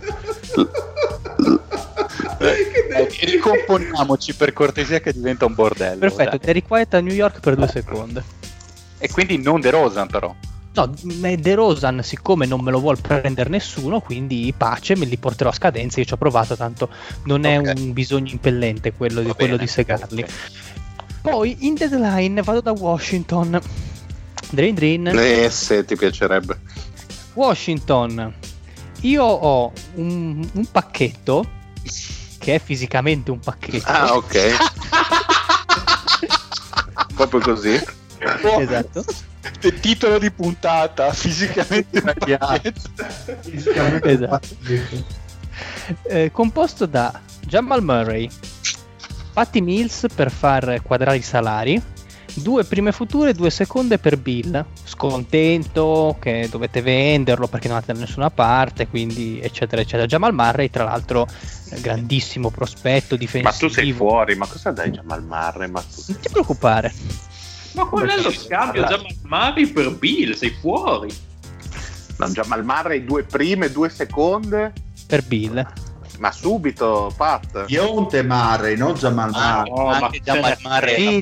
[2.44, 6.00] Eh, ricomponiamoci per cortesia che diventa un bordello.
[6.00, 6.40] Perfetto, dai.
[6.40, 8.22] Derrick White a New York per due secondi.
[8.98, 10.34] E quindi non De Rosan però.
[10.76, 15.50] No, De Rosan, siccome non me lo vuol prendere nessuno, quindi pace, me li porterò
[15.50, 16.00] a scadenza.
[16.00, 16.90] Io ci ho provato, tanto
[17.26, 20.24] non è un bisogno impellente quello, di, quello di segarli.
[20.24, 20.30] Ok.
[21.22, 23.60] Poi in deadline vado da Washington.
[24.50, 25.08] Drain Drain.
[25.08, 26.60] Eh, se ti piacerebbe.
[27.34, 28.34] Washington.
[29.02, 31.46] Io ho un, un pacchetto
[32.44, 33.90] che è fisicamente un pacchetto.
[33.90, 34.56] Ah, ok.
[37.16, 37.82] Proprio così.
[38.60, 39.06] Esatto.
[39.62, 42.14] Il titolo di puntata, fisicamente una
[44.04, 44.58] Esatto.
[46.04, 48.30] Eh, composto da Jamal Murray,
[49.32, 51.82] Patty Mills per far quadrare i salari,
[52.36, 54.66] Due prime future, due seconde per Bill.
[54.84, 60.08] Scontento che dovete venderlo perché non andate da nessuna parte, quindi eccetera eccetera.
[60.08, 61.28] Jamal Murray, tra l'altro,
[61.70, 63.50] eh, grandissimo prospetto difensivo.
[63.50, 65.70] Ma tu sei fuori, ma cosa dai Jamal Murray?
[65.70, 66.04] Ma tu...
[66.08, 66.94] Non ti preoccupare.
[67.74, 70.34] Ma qual è lo scambio Jamal Murray per Bill?
[70.34, 71.10] Sei fuori.
[72.18, 74.74] No, Jamal Murray due prime, due seconde,
[75.08, 75.66] Per Bill.
[76.24, 77.66] Ma subito, Pat.
[77.68, 79.70] Ionte Mare, non Jamal Mare.
[79.70, 81.20] no, ma anche Jamal Murray Sì.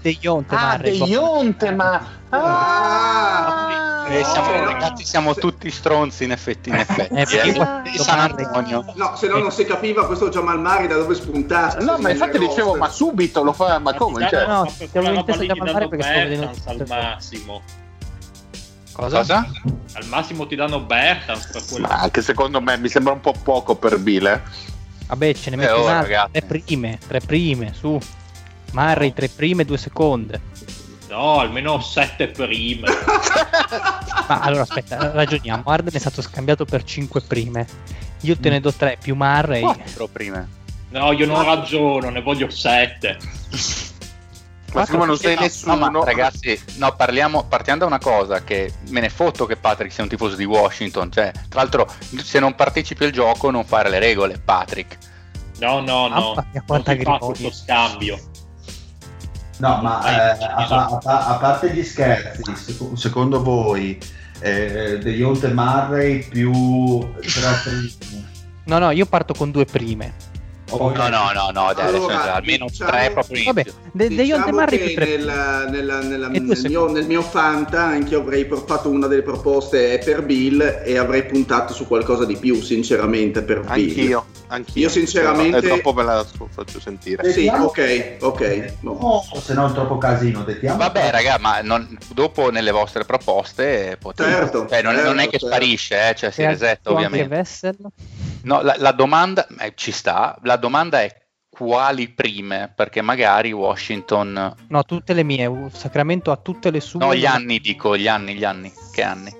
[0.00, 2.02] De- Jonte, Ah, Murray, De Jonte, ma...
[2.30, 4.06] Ah!
[4.08, 4.64] Eh, siamo, no.
[4.64, 7.12] ragazzi, siamo tutti stronzi in effetti, in effetti.
[7.14, 8.84] Eh, perché Eh, quando di San Antonio.
[8.94, 11.80] No, se no non si capiva questo Jamal Mari da dove spuntasse.
[11.80, 14.20] No, ma infatti dicevo, ma subito lo fa, ma come?
[14.24, 15.98] Ti Cioè, danno- no, ma ti quella avevo roba inteso lì ti Jamal danno Murray
[16.38, 17.60] perché stavo
[18.98, 19.18] Cosa?
[19.18, 19.48] Cosa?
[19.92, 23.96] Al massimo ti danno Bertans ma anche secondo me mi sembra un po' poco per
[24.00, 24.42] Bill, eh.
[25.06, 26.28] Vabbè, ce ne Eh, metti oh, un'altra.
[26.32, 27.96] Tre prime, tre prime, su.
[28.72, 30.40] Murray, tre prime, due seconde.
[31.08, 32.88] No, almeno sette prime.
[34.26, 35.62] Ma allora aspetta, ragioniamo.
[35.64, 37.66] Arden è stato scambiato per 5 prime.
[38.22, 39.60] Io te ne do 3 più Murray.
[39.60, 40.48] Quattro prime.
[40.90, 43.16] No, io non ragiono, ne voglio sette.
[44.74, 48.44] Ma siccome non sei No, nessuno, no, ma ragazzi, no, parliamo, partiamo da una cosa
[48.44, 51.10] che me ne fotto che Patrick sia un tifoso di Washington.
[51.10, 51.86] Cioè, tra l'altro,
[52.22, 54.98] se non partecipi al gioco, non fare le regole, Patrick.
[55.58, 56.34] No, no, no.
[56.34, 58.18] Mamma mia, Non si fa questo scambio.
[59.58, 63.98] No, ma eh, a, a a parte gli scherzi, seco- secondo voi
[64.40, 68.26] eh, degli Ionte Murray più tre primi?
[68.66, 70.14] No, no, io parto con due prime.
[70.70, 73.80] O- No, no, no, no, dai, Allora, adesso almeno diciamo- tre proprio Vabbè, inizio.
[73.92, 78.12] De, De Diciamo Murray che più tre nella- nella- nel, mio, nel mio Fanta anche
[78.14, 82.60] io avrei fatto una delle proposte per Bill e avrei puntato su qualcosa di più,
[82.60, 83.70] sinceramente, per Bill.
[83.88, 84.82] anch'io, anch'io.
[84.82, 87.30] Io sinceramente- È troppo ve la faccio sentire.
[87.32, 88.72] Sì, ok, ok.
[88.80, 88.98] boh.
[89.32, 90.42] No, se no è troppo casino.
[90.44, 94.28] Dettiamo Vabbè, raga, ma non- dopo nelle vostre proposte potete.
[94.30, 95.46] Certo, Cioè, non, non è certo, che certo.
[95.46, 97.28] sparisce, eh, cioè si resetta anche ovviamente.
[97.28, 97.76] Vessel.
[98.42, 100.38] No, la, la domanda eh, ci sta.
[100.42, 101.14] La domanda è
[101.48, 102.72] quali prime?
[102.74, 104.54] Perché magari Washington.
[104.68, 105.68] No, tutte le mie.
[105.72, 107.00] Sacramento ha tutte le sue.
[107.00, 108.72] No, gli anni dico, gli anni, gli anni.
[108.92, 109.34] Che anni?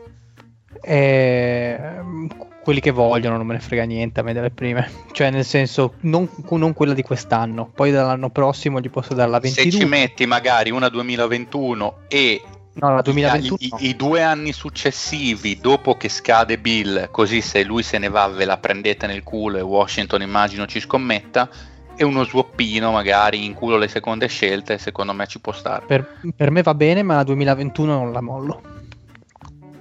[0.82, 2.28] Ehm,
[2.62, 4.90] quelli che vogliono, non me ne frega niente a me delle prime.
[5.12, 7.70] Cioè, nel senso, non, non quella di quest'anno.
[7.72, 9.80] Poi dall'anno prossimo gli posso dare la Se 22.
[9.80, 12.42] ci metti magari una 2021 e
[12.80, 13.56] No, la 2021.
[13.60, 13.76] i, no.
[13.80, 18.44] i due anni successivi dopo che scade Bill, così se lui se ne va ve
[18.44, 21.48] la prendete nel culo e Washington immagino ci scommetta,
[21.96, 25.86] e uno swappino magari in culo le seconde scelte, secondo me ci può stare.
[25.86, 28.62] Per, per me va bene, ma la 2021 non la mollo.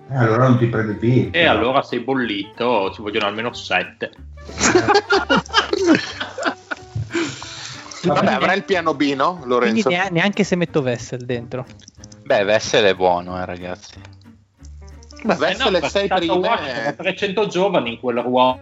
[0.09, 1.29] Eh, allora non ti prendi più.
[1.31, 4.11] E allora sei bollito, ci vogliono almeno sette.
[8.13, 9.89] Vabbè, avrai il piano B, no, Quindi Lorenzo?
[9.89, 11.65] nea- neanche se metto Vessel dentro.
[12.23, 13.93] Beh, Vessel è buono, eh, ragazzi.
[15.23, 16.45] Eh Vessel no, e perché tanto Washington
[16.85, 16.95] ha prime.
[16.95, 18.59] 300 giovani in quel ruolo.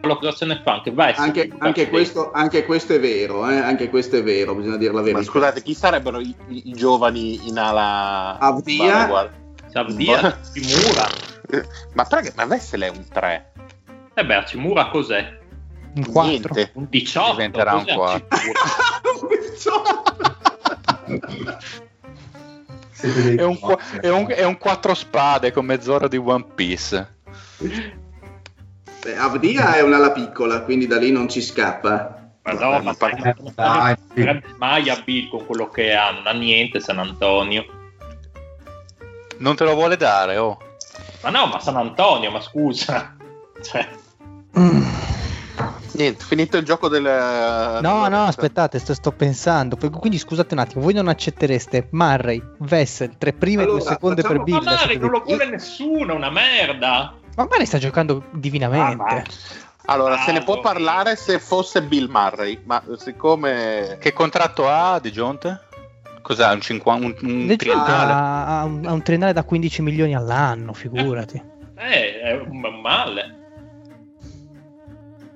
[0.00, 0.74] Cosa se ne fa?
[0.74, 1.22] Anche Vessel.
[1.24, 4.98] Anche, anche questo, anche questo è vero, eh, anche questo è vero, bisogna dire la
[5.00, 5.22] Ma verità.
[5.22, 8.38] scusate, chi sarebbero i, i- i giovani in ala?
[8.38, 9.30] Avdia.
[9.70, 11.06] Savdia, Cimura.
[11.94, 12.32] Ma perché?
[12.36, 13.52] Ma Vessel è un 3.
[14.14, 15.37] E beh, Cimura cos'è?
[15.98, 16.30] Un 4.
[16.30, 16.70] Niente.
[16.74, 17.30] Un 18.
[17.32, 18.38] Diventerà un cos'è quattro.
[19.58, 21.58] Cimura?
[22.90, 23.58] Siete dei È un,
[24.00, 27.16] è un- è un quattro spade con mezz'ora di One Piece.
[27.58, 32.14] Beh, Avdia è un'ala piccola, quindi da lì non ci scappa.
[32.42, 34.42] Ma Dai, dai.
[34.56, 37.64] mai a Bill con quello che ha, non ha niente San Antonio.
[39.38, 40.58] Non te lo vuole dare, oh.
[41.22, 43.14] Ma no, ma San Antonio, ma scusa.
[43.60, 43.88] Cioè,
[45.98, 47.02] Niente, finito il gioco del.
[47.02, 49.76] No, no, aspettate, sto, sto pensando.
[49.76, 54.22] Quindi scusate un attimo, voi non accettereste Murray, Vessel, tre prime e due Allora, seconde
[54.22, 54.54] per Bill.
[54.54, 57.14] ma Mari adesso non lo vuole nessuno, è una merda.
[57.34, 59.02] Ma Murray sta giocando divinamente.
[59.02, 59.22] Ah,
[59.86, 63.96] Allora, se ne può parlare se fosse Bill Murray, ma siccome.
[64.00, 65.62] Che contratto ha De Jonte?
[66.22, 66.52] Cos'ha?
[66.52, 68.12] Un, cinqua- un, un triennale?
[68.12, 71.42] ha, ha un, ha un triennale da 15 milioni all'anno, figurati.
[71.76, 73.34] Eh, è un male.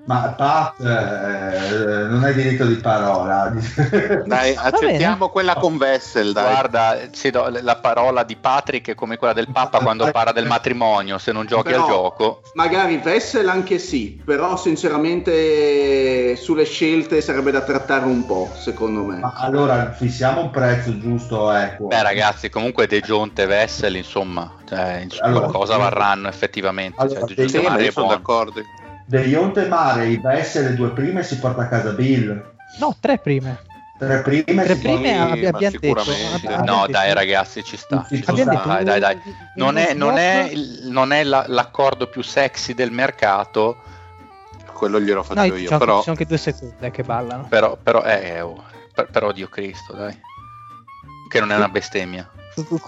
[0.05, 3.53] Ma Pat, eh, non hai diritto di parola.
[4.27, 6.51] Dai, accettiamo quella con Vessel, dai.
[6.51, 10.47] Guarda, sì, do- la parola di Patrick è come quella del Papa quando parla del
[10.47, 11.19] matrimonio.
[11.19, 17.51] Se non giochi Però- al gioco, Magari Vessel anche sì, però sinceramente sulle scelte sarebbe
[17.53, 19.19] da trattare un po', secondo me.
[19.21, 21.87] Ma allora fissiamo un prezzo giusto, ecco.
[21.87, 25.79] beh, ragazzi, comunque De Jonte e Vessel, insomma, cioè, ins- Allora, qualcosa sì.
[25.81, 27.01] varranno effettivamente.
[27.01, 28.63] Allora, Cioè, De sì, Jonte Sì, sono d'accordo.
[29.07, 32.51] Degli Onte Mare, i Vessel le due prime si porta a casa Bill.
[32.79, 33.61] No, tre prime.
[33.99, 38.05] Tre prime, Tre prime abbi- abbiamo detto, No, dai, ragazzi, ci sta.
[38.09, 38.63] Ci ci sta.
[38.65, 39.19] dai, dai, dai.
[39.57, 40.51] Non è, non è
[40.85, 43.77] non è la- l'accordo più sexy del mercato,
[44.73, 47.47] Quello glielo faccio No, io, ci sono, però ci sono anche due seconde che ballano.
[47.49, 50.19] però, però, eh, oh, per- però Dio Cristo, dai.
[51.31, 52.29] Che non è una bestemmia.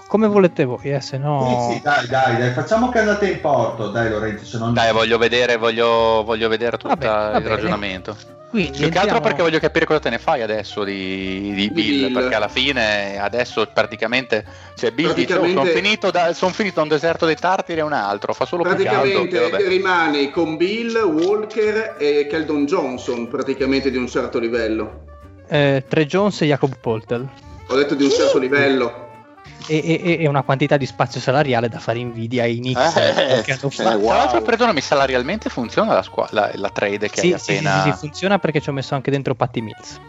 [0.07, 1.67] Come volete voi, eh, se no...
[1.69, 4.73] Sì, sì, dai, dai, dai, facciamo che andate in porto, dai Lorenzo, se non...
[4.73, 7.47] Dai, voglio vedere, voglio, voglio vedere tutto il bene.
[7.47, 8.15] ragionamento.
[8.47, 11.69] Quindi Più che altro entriamo- perché voglio capire cosa te ne fai adesso di, di
[11.71, 12.13] Bill, Bill.
[12.13, 14.45] perché alla fine adesso praticamente
[14.75, 17.79] cioè Bill dice oh, Praticamente- sono finito, da, son finito da un deserto dei tartari
[17.79, 19.01] e un altro, fa solo più caldo.
[19.01, 25.01] Praticamente che rimane con Bill, Walker e Keldon Johnson, praticamente di un certo livello.
[25.49, 27.27] eh, Tre Jones e Jacob Poltel.
[27.67, 29.04] Ho detto di un certo livello.
[29.67, 32.95] E, e- e una quantità di spazio salariale da fare invidia ai Knicks.
[32.97, 33.69] Eh, eh, fatto.
[33.97, 34.05] wow.
[34.07, 37.51] Tra l'altro, perdonami, salarialmente funziona la, squa- la, la trade che Sì, hai sì, sì,
[37.57, 37.81] appena...
[37.83, 39.99] sì, sì, funziona perché ci ho messo anche dentro Patty Mills.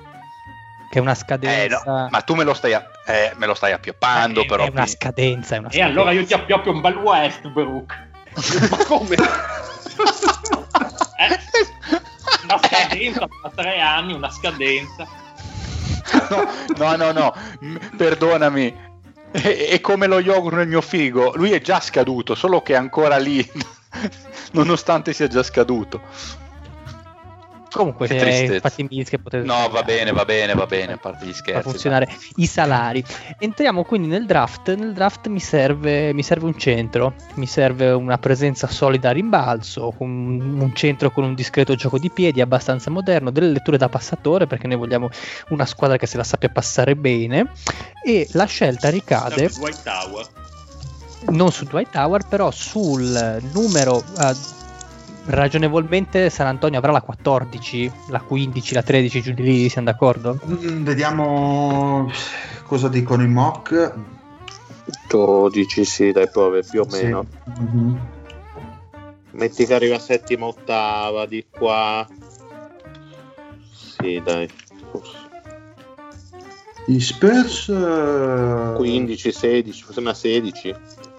[0.91, 1.83] Che è una Eh, scadenza.
[1.87, 4.67] no, ma tu me lo stai, a- eh, me lo stai appioppando, è, però.
[4.67, 5.91] è una scadenza, è una E scadenza.
[6.01, 8.05] allora io ti appioppo un bel Westbrook.
[8.71, 9.15] ma come?
[11.19, 11.39] Eh?
[12.45, 15.07] Una scadenza tra tre anni, una scadenza.
[16.77, 18.85] no, no, no, m- perdonami.
[19.31, 21.33] È, è come lo yogurt nel mio frigo.
[21.37, 23.49] Lui è già scaduto, solo che è ancora lì,
[24.53, 26.01] nonostante sia già scaduto.
[27.77, 28.61] Comunque, Che se.
[28.61, 31.37] Patty Mills che potete No, va bene, va bene, va bene, a parte gli fa
[31.37, 31.63] scherzi.
[31.69, 33.05] funzionare i salari.
[33.39, 34.75] Entriamo quindi nel draft.
[34.75, 39.95] Nel draft mi serve, mi serve un centro, mi serve una presenza solida a rimbalzo,
[39.99, 44.47] un, un centro con un discreto gioco di piedi abbastanza moderno, delle letture da passatore
[44.47, 45.09] perché noi vogliamo
[45.51, 47.53] una squadra che se la sappia passare bene.
[48.05, 50.27] E la scelta ricade Dwight Tower.
[51.31, 54.03] non su Dwight Tower, però sul numero.
[54.19, 54.35] eh,
[55.27, 60.39] ragionevolmente San Antonio avrà la 14, la 15, la 13, giù di lì, siamo d'accordo?
[60.47, 62.11] Mm, Vediamo
[62.67, 63.95] cosa dicono i mock.
[65.09, 67.03] Tu dici sì, dai, prove più o Sì.
[67.05, 67.27] meno.
[67.59, 68.01] Mhm.
[69.33, 72.07] Metti che arriva settima, ottava, di qua.
[73.73, 74.49] Sì, dai.
[76.87, 77.69] Gli Spurs...
[77.69, 80.75] eh, 15, 16, forse una 16.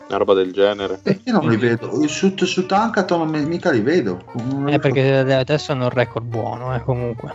[0.07, 0.99] Una roba del genere.
[1.03, 2.07] eh, io non li vedo.
[2.07, 4.23] Su, su Tankaton non mica li vedo.
[4.33, 7.33] Non Eh, perché adesso hanno un record buono, eh, comunque.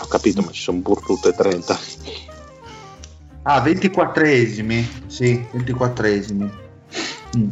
[0.00, 1.76] Ho capito, ma ci sono pur tutte 30.
[3.42, 4.86] Ah, 24esimi.
[5.06, 6.50] Sì, 24esimi.
[7.36, 7.48] Mm.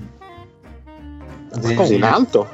[1.77, 2.49] Così in alto?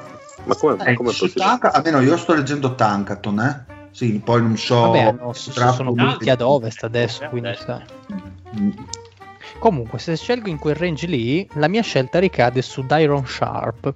[0.44, 1.12] Ma come, Eh, come?
[1.34, 3.64] Tanka- almeno io sto leggendo Tankaton, eh.
[3.90, 4.90] Sì, poi non so.
[4.90, 5.14] Vabbè,
[5.52, 7.82] tra- sono tutti ad ovest adesso, quindi sai.
[8.58, 8.70] Mm.
[9.58, 13.92] Comunque, se scelgo in quel range lì, la mia scelta ricade su Dyron Sharp,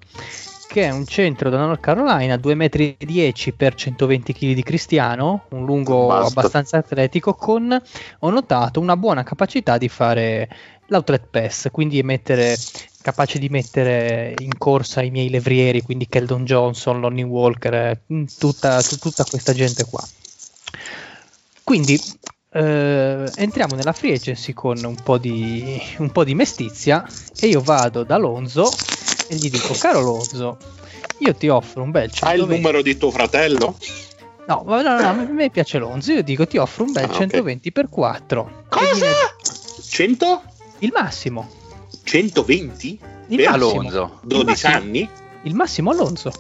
[0.67, 5.65] che è un centro da North Carolina, 2,10 m per 120 kg di cristiano, un
[5.65, 6.41] lungo Basta.
[6.41, 7.81] abbastanza atletico, con,
[8.19, 10.49] ho notato, una buona capacità di fare
[10.87, 12.57] l'outlet pass, quindi mettere,
[13.01, 18.01] capace di mettere in corsa i miei levrieri, quindi Keldon Johnson, Lonnie Walker, eh,
[18.39, 20.03] tutta, tutta questa gente qua.
[21.63, 22.01] Quindi
[22.53, 27.05] eh, entriamo nella free agency con un po, di, un po' di mestizia
[27.39, 28.69] e io vado da Lonzo
[29.29, 30.59] e gli dico caro Lonzo
[31.19, 33.77] io ti offro un bel Hai il 120 numero di tuo fratello?
[34.47, 37.07] no, ma no, no, a me piace Lonzo io dico ti offro un bel Ah,
[37.09, 37.13] ok.
[37.17, 39.07] 120 per 4 Cosa?
[39.89, 40.43] 100?
[40.81, 41.49] il massimo
[42.03, 42.99] 120?
[43.29, 44.19] il Per massimo, Alonso.
[44.23, 45.09] il 12 massimo, anni?
[45.45, 46.33] il massimo Alonso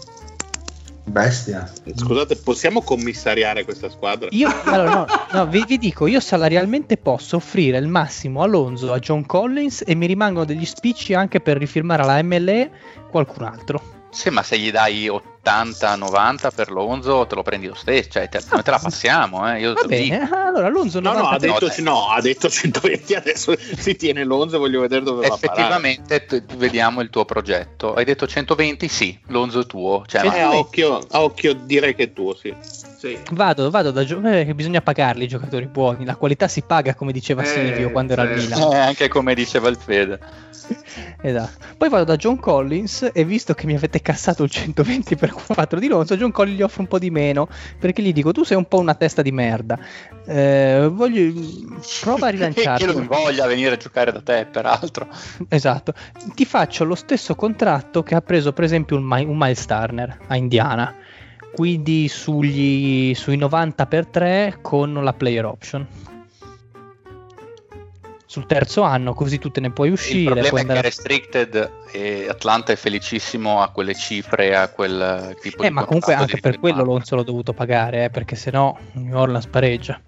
[1.12, 1.70] Bestia.
[1.94, 4.28] Scusate, possiamo commissariare questa squadra?
[4.30, 8.90] Io, allora, no, no, vi, vi dico, io salarialmente posso offrire il massimo a Lonzo,
[8.94, 12.70] a John Collins e mi rimangono degli spicci anche per rifirmare alla MLE
[13.10, 13.82] qualcun altro.
[14.08, 15.10] Sì, ma se gli dai
[15.44, 19.60] 80-90 per Lonzo, te lo prendi lo stesso, cioè te, noi te la passiamo, eh,
[19.60, 20.14] io Va te lo dico.
[20.16, 24.24] bene, allora Lonzo No, no, 90 ha detto, no, ha detto 120, adesso si tiene
[24.24, 25.60] l'11, voglio vedere dove va a parare.
[25.80, 27.94] Effettivamente t- vediamo il tuo progetto.
[27.94, 28.88] Hai detto 120?
[28.88, 30.04] Sì, Lonzo è tuo.
[30.06, 32.54] Cioè, ma- Eh, a occhio, a occhio direi che è tuo, sì.
[33.02, 33.18] Sì.
[33.32, 36.94] Vado, vado da gio- eh, che bisogna pagarli i giocatori buoni, la qualità si paga
[36.94, 38.54] come diceva Eh, Silvio quando era al certo.
[38.56, 38.72] Milan.
[38.72, 40.20] eh, anche come diceva il Fede.
[41.20, 41.64] Esatto.
[41.76, 45.78] Poi vado da John Collins e visto che mi avete cassato il 120 per 4
[45.78, 48.56] di Lonzo, John Collins gli offro un po' di meno perché gli dico tu sei
[48.56, 49.78] un po' una testa di merda.
[50.24, 51.32] Eh, voglio
[52.00, 52.86] prova a che rilanciarti.
[52.86, 55.08] non voglia venire a giocare da te, peraltro.
[55.48, 55.94] Esatto.
[56.34, 60.36] Ti faccio lo stesso contratto che ha preso per esempio un, un Miles Turner a
[60.36, 60.94] Indiana.
[61.52, 65.86] Quindi sugli, sui 90 per 3 con la player option.
[68.32, 70.24] Sul terzo anno, così tu te ne puoi Il uscire.
[70.24, 74.68] problema puoi è che andare a- Restricted e Atlanta è felicissimo a quelle cifre, a
[74.68, 76.82] quel tipo Eh, di ma comunque contratto anche per quello.
[76.82, 80.00] Lonzo l'ho dovuto pagare, eh, perché sennò New Orleans pareggia.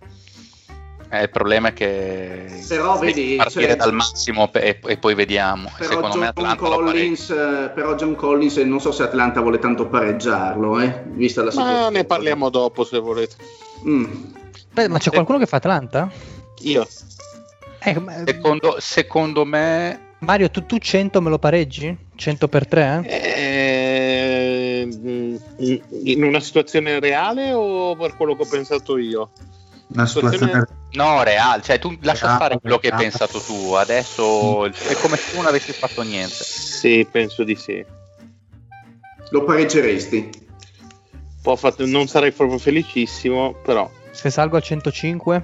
[1.10, 5.70] Eh, il problema è che Però vedi, partire cioè- dal massimo e, e poi vediamo.
[5.76, 7.26] Però Secondo John, me Atlanta lo Collins,
[7.74, 11.80] però John Collins, non so se Atlanta vuole tanto pareggiarlo, eh, vista la situazione.
[11.82, 13.36] Ma ne parliamo dopo se volete.
[13.86, 14.04] Mm.
[14.72, 16.10] Beh, ma c'è qualcuno che fa Atlanta?
[16.62, 16.86] Io.
[17.84, 21.96] Eh, ma- Secondo, secondo me Mario, tu, tu 100 me lo pareggi?
[22.14, 23.02] 100 per 3?
[23.06, 25.36] Eh, mm,
[26.04, 29.30] in una situazione reale o per quello che ho pensato io?
[29.88, 30.66] Una situazione...
[30.92, 35.16] no, reale, cioè tu lascia Reale, fare quello che hai pensato tu, adesso è come
[35.16, 36.42] se tu non avessi fatto niente.
[36.42, 37.84] Sì, penso di sì.
[39.30, 40.42] Lo pareggeresti?
[41.78, 45.42] Non sarei proprio felicissimo, però Se salgo a 105?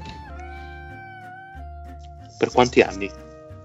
[2.40, 3.10] Per quanti anni?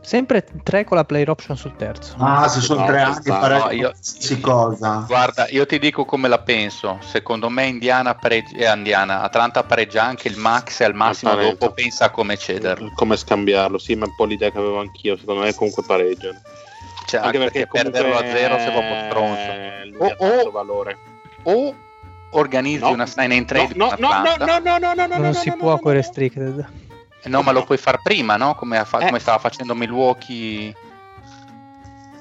[0.01, 2.13] Sempre 3 con la player option sul terzo.
[2.19, 5.03] Ah, se sono No, tre anni no, no, io- qualsiasi cosa.
[5.07, 6.99] Guarda, io ti dico come la penso.
[7.01, 11.71] Secondo me Indiana pareggia, eh, Indiana, Atlanta pareggia anche il max e al massimo dopo
[11.71, 12.91] pensa a come cederlo.
[12.93, 13.79] Come scambiarlo?
[13.79, 15.17] Sì, ma è un po' l'idea che avevo anch'io.
[15.17, 16.39] Secondo me comunque pareggiano.
[17.07, 19.39] Cioè, anche, perché, perderlo a zero sei proprio stronzo.
[19.41, 20.97] eh, lui O- ha tanto o- valore.
[21.43, 21.75] O
[22.31, 22.91] organizzi No.
[22.91, 25.33] una sign and trade No, con no, no, no, no, no, no, no, non no,
[25.33, 25.97] si no, può no, con no.
[25.97, 26.67] restricted.
[27.29, 28.55] No, ma lo puoi far prima, no?
[28.55, 29.05] Come, fa- Eh.
[29.07, 30.73] come stava facendo Milwaukee.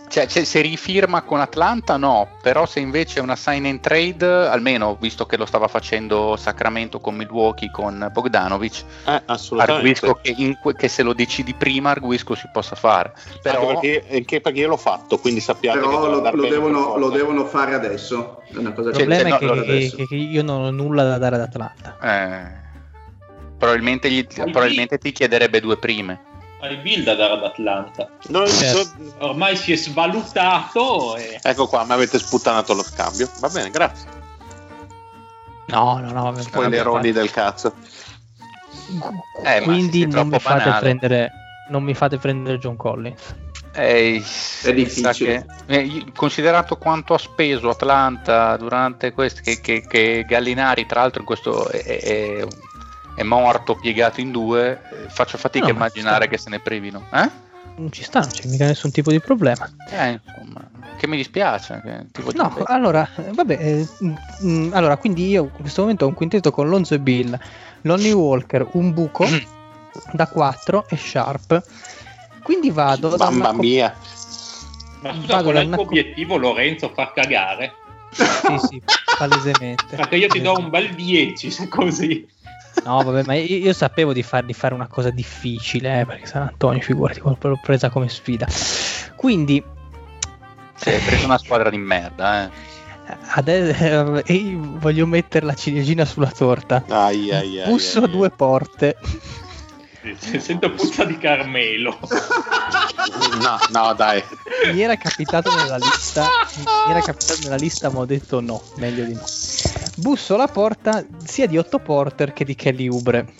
[0.06, 2.36] Cioè, cioè, se rifirma con Atlanta, no.
[2.40, 7.00] Però se invece è una sign and trade, almeno visto che lo stava facendo Sacramento
[7.00, 9.72] con Milwaukee con Bogdanovic, Eh, assolutamente.
[10.06, 13.12] arguisco che, in que- che se lo decidi prima, arguisco si possa fare.
[13.42, 16.48] Però Anche perché, anche perché io l'ho fatto, quindi sappiate che Però deve lo, lo
[16.48, 18.42] devono, lo devono fare adesso.
[18.52, 20.70] È una cosa Il che problema cioè, è no, che, che- che io non ho
[20.70, 21.96] nulla da dare ad Atlanta.
[22.00, 22.62] eh,
[23.64, 26.20] probabilmente, gli- probabilmente ti chiederebbe due prime.
[26.60, 28.08] Hai build ad Atlanta.
[28.28, 28.78] No, Certo.
[28.78, 31.38] so- Ormai si è svalutato e...
[31.42, 33.28] Ecco qua, mi avete sputtanato lo scambio.
[33.40, 34.08] Va bene, grazie.
[35.66, 36.40] No, no, no.
[36.40, 37.74] Spoileroni del cazzo.
[39.44, 41.30] Eh, Quindi non mi, prendere,
[41.70, 43.34] non mi fate prendere John Collins.
[43.74, 44.22] Eh,
[44.62, 45.46] È difficile.
[45.66, 51.20] che- eh, considerato quanto ha speso Atlanta durante questo, che, che- che Gallinari tra l'altro
[51.20, 52.46] in questo è, è-
[53.14, 57.06] è morto piegato in due, faccio fatica No, a ma immaginare che se ne privino.
[57.12, 57.30] Eh?
[57.76, 59.68] Non ci sta, non c'è mica nessun tipo di problema.
[59.90, 60.60] Eh, insomma,
[60.96, 61.80] che mi dispiace.
[61.84, 66.04] Che tipo di- No, allora, vabbè, eh, mm, mm, allora, quindi io in questo momento
[66.04, 67.36] ho un quintetto con Lonzo e Bill,
[67.82, 69.26] Lonnie Walker, un buco
[70.12, 71.62] da 4 e Sharp.
[72.42, 73.94] Quindi vado Mamma co- mia.
[75.00, 76.90] Ma scusa, Vado qual è il tuo co- obiettivo, Lorenzo?
[76.94, 77.74] Far cagare?
[78.12, 78.82] Sì, sì,
[79.18, 79.96] palesemente.
[79.96, 82.26] Perché io ti do un bel 10 se così.
[82.84, 86.26] No, vabbè, ma io, io sapevo di, far- di fare una cosa difficile, eh, perché
[86.26, 88.46] San Antonio, figurati, l'ho presa come sfida.
[89.16, 89.62] Quindi,
[90.74, 92.44] Sì, hai preso una squadra di merda.
[92.44, 92.50] Eh.
[93.34, 96.84] adesso eh, io voglio mettere la ciliegina sulla torta.
[96.88, 98.10] Ai, ai, ai, Busso ai, ai.
[98.10, 98.96] due porte.
[100.38, 101.98] Sento puzza di Carmelo.
[103.40, 104.22] No, no, dai.
[104.72, 106.22] Mi era capitato nella lista,
[106.86, 109.22] mi era capitato nella lista, ma ho detto no, meglio di no.
[109.96, 113.32] Busso alla porta sia di Otto Porter che di Kelly Ubre.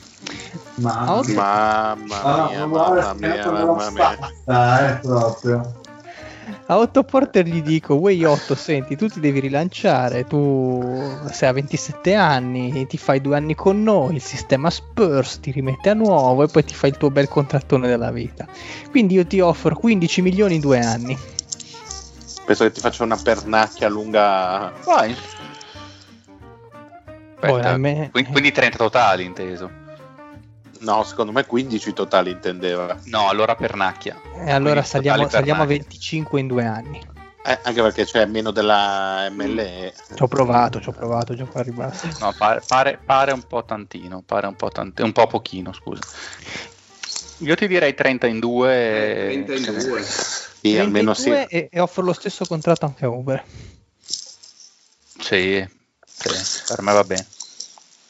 [0.76, 1.22] Ma, Ah.
[1.34, 4.90] Mamma mia, mamma mia, mamma mia.
[4.90, 5.80] eh, proprio.
[6.66, 10.82] A Otto Porter gli dico, Way 8, senti, tu ti devi rilanciare, tu
[11.30, 15.90] sei a 27 anni, ti fai due anni con noi, il sistema Spurs ti rimette
[15.90, 18.46] a nuovo e poi ti fai il tuo bel contrattone della vita.
[18.90, 21.18] Quindi io ti offro 15 milioni in due anni.
[22.44, 24.72] Penso che ti faccia una pernacchia lunga.
[24.84, 25.16] Vai.
[27.40, 29.83] Aspetta, me- quindi 30 totali inteso.
[30.84, 33.00] No, secondo me 15 totali intendeva.
[33.04, 34.20] No, allora pernacchia.
[34.34, 35.78] E allora saliamo, saliamo a Nike.
[35.84, 37.06] 25 in due anni.
[37.46, 39.94] Eh, anche perché c'è meno della MLE.
[40.14, 42.06] Ci ho provato, ci ho provato, gioco al ribasso.
[42.18, 46.02] No, pare, pare- pare un po' tantino, pare un po' tanti- un po' pochino, scusa.
[47.38, 49.44] Io ti direi 30 in 2.
[49.46, 50.02] 30 in due.
[50.02, 51.30] Sì, almeno sì.
[51.30, 53.42] 32 e, e offro lo stesso contratto anche a Uber.
[55.18, 55.66] Sì,
[56.04, 56.28] sì,
[56.68, 57.26] per me va bene.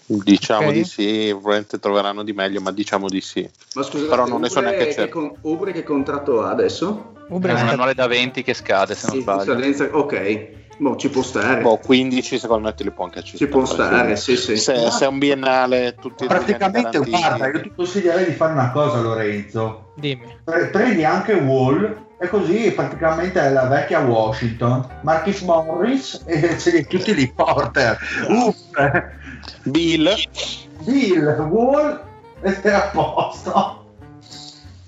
[0.06, 0.72] Diciamo Ok.
[0.74, 3.48] di sì, probabilmente troveranno di meglio, ma diciamo di sì.
[3.72, 5.18] Ma scusate, Però non ne so Ubre neanche che, certo.
[5.18, 7.12] con- Ubre che contratto ha adesso?
[7.28, 9.44] Uber È un annuale da 20 che scade, se non Sì, sbaglio.
[9.44, 11.62] scadenza- ok, boh, ci può stare.
[11.62, 13.44] Boh, 15 secondo me te li può anche accettare.
[13.44, 14.56] ci può stare, sì, sì.
[14.58, 19.00] Se, se è un biennale, tutti Praticamente, guarda, io ti consiglierei di fare una cosa,
[19.00, 19.92] Lorenzo.
[19.94, 20.36] Dimmi.
[20.44, 24.86] Pre- prendi anche Wall e così praticamente è la vecchia Washington.
[25.02, 27.98] Marcus Morris e tutti lì Porter.
[28.28, 28.54] Uff,
[29.64, 30.14] Bill,
[30.84, 32.00] Bill, Wall
[32.42, 33.82] e a posto.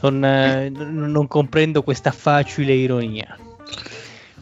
[0.02, 3.36] Non, eh, non comprendo questa facile ironia.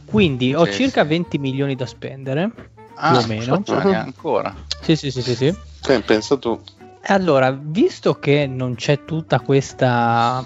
[0.05, 1.09] Quindi ho Sì, circa sì.
[1.09, 2.51] 20 milioni da spendere.
[2.95, 3.63] Ah, più o meno.
[3.93, 4.55] ancora.
[4.81, 5.55] Sì, sì, sì, sì, sì.
[5.81, 6.61] sì, pensa tu.
[7.07, 10.45] Allora, visto che non c'è tutta questa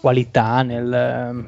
[0.00, 1.46] qualità nel,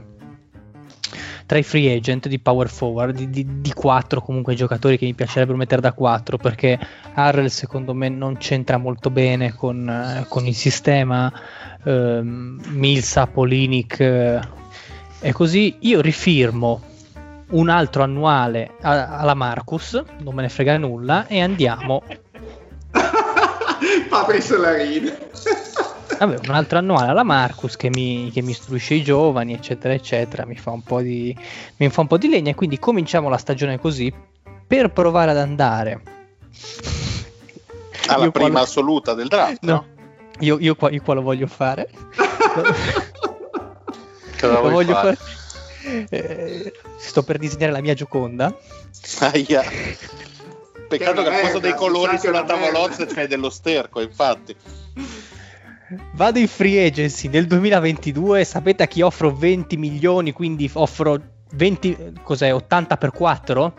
[1.50, 5.14] tra i free agent di power forward, di, di, di 4 comunque giocatori che mi
[5.14, 6.78] piacerebbero mettere da 4 perché
[7.14, 11.28] Harrell secondo me non c'entra molto bene con, eh, con il sistema,
[11.82, 14.40] ehm, Milsa, Polinic eh,
[15.18, 15.78] e così.
[15.80, 16.82] Io rifirmo
[17.48, 22.04] un altro annuale a- alla Marcus, non me ne frega nulla e andiamo.
[24.08, 25.18] Fabri se la ride.
[26.18, 30.44] Vabbè, un altro annuale alla Marcus che mi, che mi istruisce i giovani, eccetera, eccetera,
[30.44, 31.34] mi fa, un po di,
[31.76, 32.50] mi fa un po' di legna.
[32.50, 34.12] E quindi cominciamo la stagione così
[34.66, 36.02] per provare ad andare.
[38.06, 39.72] Alla Io prima qua- assoluta del draft, no?
[39.72, 39.86] No,
[40.40, 41.88] io, io, qua, io qua lo voglio fare.
[44.40, 45.16] Cosa lo voglio fare?
[45.16, 46.06] fare.
[46.10, 48.54] Eh, sto per disegnare la mia Gioconda.
[49.20, 49.62] Aia.
[50.88, 54.56] Peccato Che che al posto dei colori sulla tavolozza c'è dello sterco, infatti.
[56.12, 58.44] Vado in free agency nel 2022.
[58.44, 60.32] Sapete a chi offro 20 milioni?
[60.32, 61.20] Quindi offro
[61.52, 62.52] 20, cos'è?
[62.52, 63.74] 80 per 4?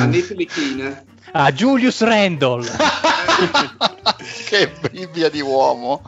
[0.00, 1.04] A Nick Lichine.
[1.32, 2.64] A Julius Randall.
[4.48, 6.02] che Bibbia di uomo.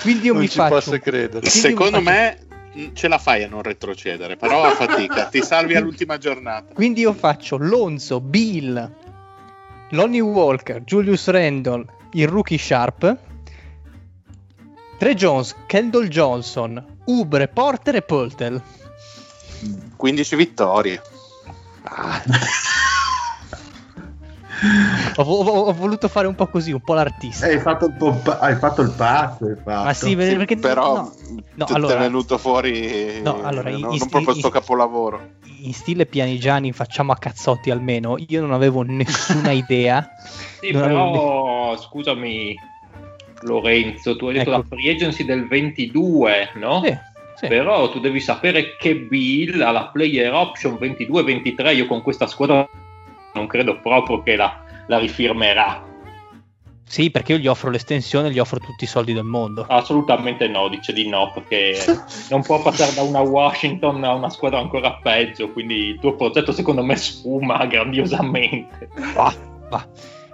[0.00, 0.74] Quindi io non mi ci faccio.
[0.74, 1.48] posso credere.
[1.48, 2.38] Secondo faccio- me
[2.72, 6.72] mh, ce la fai a non retrocedere, però a fatica, ti salvi all'ultima giornata.
[6.72, 8.90] Quindi io faccio Lonzo, Bill,
[9.90, 13.16] Lonnie Walker, Julius Randall, il rookie Sharp,
[14.98, 18.62] Tre Jones, Kendall Johnson, Ubre, Porter e Poltel.
[19.96, 21.00] 15 vittorie.
[25.16, 27.46] Ho, ho- ho voluto fare un po' così, un po' l'artista.
[27.46, 29.84] Hai fatto il, po- hai fatto il pazzo, hai fatto.
[29.84, 31.14] Ma sì, perché Però no,
[31.54, 35.20] no, ti allora- è venuto fuori No, allora, non, non sti- proprio sto capolavoro.
[35.62, 38.16] in stile Pianigiani facciamo a cazzotti almeno.
[38.28, 40.08] Io non avevo nessuna idea.
[40.60, 42.54] Sì, Non però scusami
[43.42, 44.58] Lorenzo, tu hai detto Ecco.
[44.58, 46.80] la free agency del 22, no?
[46.84, 46.96] Sì,
[47.36, 47.46] sì.
[47.48, 51.74] Però tu devi sapere che Bill ha la player option 22-23.
[51.74, 52.66] Io con questa squadra
[53.34, 55.90] non credo proprio che la, la rifirmerà.
[56.84, 59.64] Sì, perché io gli offro l'estensione, gli offro tutti i soldi del mondo.
[59.66, 61.74] Assolutamente no, dice di no, perché
[62.28, 65.50] non può passare da una Washington a una squadra ancora peggio.
[65.50, 68.90] Quindi il tuo progetto, secondo me, sfuma grandiosamente.
[69.14, 69.34] Va,
[69.70, 69.88] va.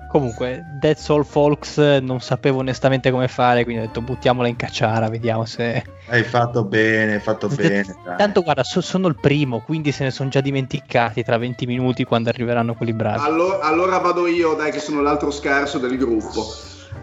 [0.08, 4.56] Comunque, That's All Folks eh, non sapevo onestamente come fare, quindi ho detto buttiamola in
[4.56, 5.84] cacciara, vediamo se...
[6.06, 7.84] Hai fatto bene, hai fatto bene.
[8.02, 8.16] dai.
[8.16, 12.04] Tanto guarda, so- sono il primo, quindi se ne sono già dimenticati tra 20 minuti
[12.04, 13.22] quando arriveranno quelli bravi.
[13.22, 16.42] Allora, allora vado io, dai, che sono l'altro scarso del gruppo.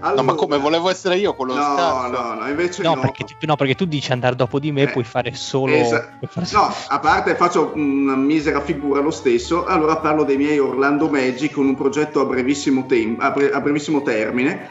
[0.05, 2.07] Allora- No, ma come volevo essere io quello No, scarso?
[2.11, 3.01] no, no, invece No, no.
[3.01, 5.73] perché, tu- no, perché tu dici andare dopo di me, Eh, puoi fare solo...
[5.73, 10.37] Esa- puoi fare No, a parte faccio una misera figura lo stesso, allora parlo dei
[10.37, 14.69] miei Orlando Magic con un progetto a brevissimo, tem- a bre- a brevissimo termine.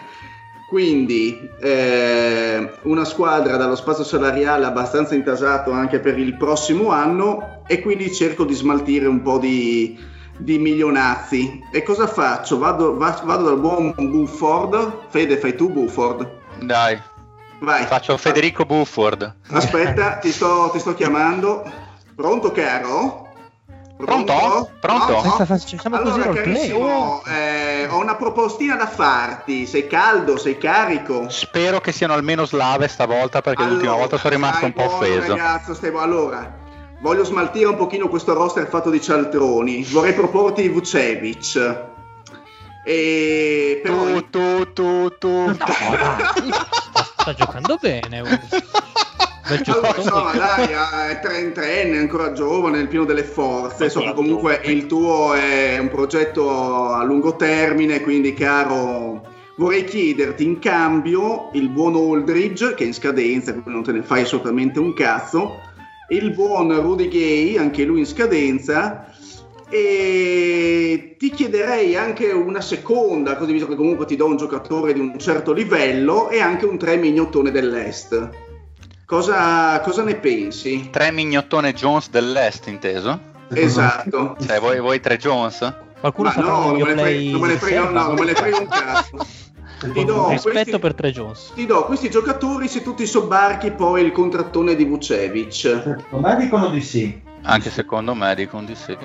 [0.68, 7.80] Quindi eh, una squadra dallo spazio salariale abbastanza intasato anche per il prossimo anno e
[7.80, 9.96] quindi cerco di smaltire un po' di,
[10.36, 11.62] di milionazzi.
[11.72, 12.58] E cosa faccio?
[12.58, 15.06] Vado, va- vado dal buon Bufford.
[15.08, 16.28] Fede, fai tu Bufford.
[16.60, 17.00] Dai,
[17.60, 17.84] Vai.
[17.86, 19.34] faccio Federico Bufford.
[19.50, 21.62] Aspetta, ti sto, ti sto chiamando.
[22.14, 23.22] Pronto, caro?
[23.96, 24.70] Pronto?
[24.80, 25.12] Pronto?
[25.12, 25.44] No, no.
[25.46, 27.22] Facciamo Allora, carissimo, Oh.
[27.30, 29.66] eh, ho una propostina da farti.
[29.66, 30.36] Sei caldo?
[30.36, 31.28] Sei carico?
[31.30, 34.96] Spero che siano almeno slave stavolta perché l'ultima Allora, volta sono rimasto un po' buono,
[34.96, 35.28] offeso.
[35.36, 36.52] Ragazzo, stai- allora,
[37.04, 39.84] voglio smaltire un pochino questo roster fatto di cialtroni.
[39.84, 41.82] Vorrei proporti Vucevic.
[42.82, 45.28] E però Tu, tu, tu, tu.
[45.28, 45.54] No,
[47.18, 48.22] sta, giocando bene.
[49.66, 50.68] Allora, insomma, dai,
[51.10, 53.90] è trentenne, ancora giovane, nel pieno delle forze.
[53.90, 54.72] So che comunque giovane.
[54.72, 59.20] il tuo è un progetto a lungo termine, quindi, caro,
[59.56, 64.02] vorrei chiederti in cambio il buon Aldridge, che è in scadenza, quindi non te ne
[64.02, 65.60] fai assolutamente un cazzo,
[66.08, 69.06] il buon Rudy Gay, anche lui in scadenza.
[69.70, 75.00] E ti chiederei anche una seconda, così visto che comunque ti do un giocatore di
[75.00, 78.28] un certo livello e anche un 3 mignottone dell'Est.
[79.06, 80.88] Cosa, cosa ne pensi?
[80.90, 83.32] Tre mignottone Jones dell'Est, inteso?
[83.52, 84.36] Esatto.
[84.44, 85.72] Cioè, voi, voi tre Jones?
[86.00, 89.26] Qualcuno Ma no, non me, ne frega, non me ne frega un cazzo.
[89.80, 91.52] Ti do, Rispetto questi, per Tre Jones.
[91.54, 95.52] ti do questi giocatori se tu ti sobbarchi poi il contrattone di Vucevic.
[95.52, 97.20] Secondo me dicono di sì.
[97.42, 98.96] Anche secondo me dicono di sì.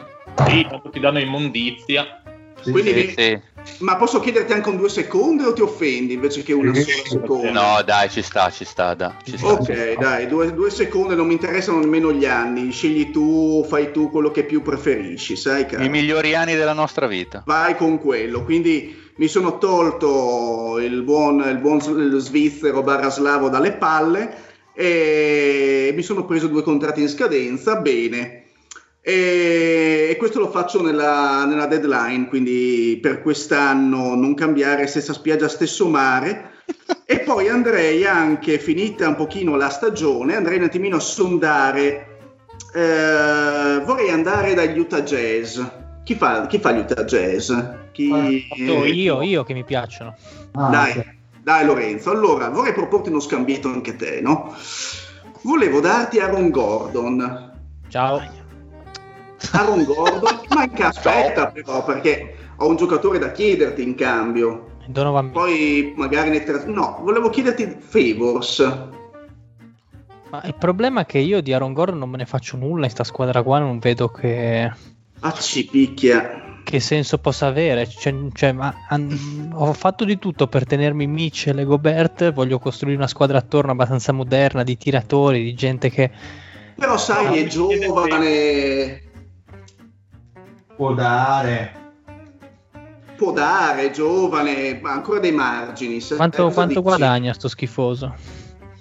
[0.47, 2.21] Sì, tanto ti danno immondizia.
[2.61, 2.95] Sì, Quindi sì.
[2.95, 6.73] mi- Sì, Ma posso chiederti anche un due secondi o ti offendi invece che una
[6.73, 7.51] sola seconda?
[7.51, 9.47] No, dai, ci sta, ci sta, dai, ci sta.
[9.51, 12.71] Ok, dai, due, due secondi non mi interessano nemmeno gli anni.
[12.71, 15.65] Scegli tu, fai tu quello che più preferisci, sai?
[15.65, 15.83] Caro?
[15.83, 17.43] I migliori anni della nostra vita.
[17.45, 18.43] Vai con quello.
[18.43, 21.81] Quindi mi sono tolto il buon, il buon
[22.19, 27.75] svizzero barra slavo dalle palle e mi sono preso due contratti in scadenza.
[27.75, 28.45] Bene.
[29.01, 35.49] E, e questo lo faccio nella, nella deadline, quindi per quest'anno non cambiare stessa spiaggia,
[35.49, 36.51] stesso mare.
[37.05, 42.19] e poi andrei anche, finita un pochino la stagione, andrei un attimino a sondare.
[42.73, 45.59] eh, vorrei andare dagli Utah Jazz.
[46.09, 47.53] Chi fa, chi fa gli Utah Jazz?
[47.91, 48.43] Chi...
[48.55, 50.15] Io, io che mi piacciono.
[50.53, 51.15] Ah, Dai, ok.
[51.43, 52.09] dai Lorenzo.
[52.09, 54.51] Allora, vorrei proporti uno scambietto anche te, no?
[55.43, 57.51] Volevo darti Aaron Gordon.
[57.89, 58.23] Ciao.
[59.51, 64.77] Aaron Gordon, manca aspetta però perché ho un giocatore da chiederti in cambio.
[64.87, 66.65] Donovan Poi magari ne tra...
[66.65, 68.61] No, volevo chiederti Favors.
[70.31, 72.91] Ma il problema è che io di Aaron Gordon non me ne faccio nulla in
[72.91, 74.71] sta squadra qua, non vedo che,
[75.21, 76.43] Ah, ci picchia.
[76.63, 77.87] che senso possa avere.
[77.89, 82.95] Cioè, cioè, ma, an- ho fatto di tutto per tenermi Mitchell e Gobert, voglio costruire
[82.97, 86.11] una squadra attorno abbastanza moderna, di tiratori, di gente che...
[86.75, 89.01] Però sai, è giovane,
[90.75, 91.73] Può dare.
[93.17, 95.99] può dare, giovane, ma ancora dei margini.
[96.15, 98.15] Quanto, Cosa quanto guadagna sto schifoso?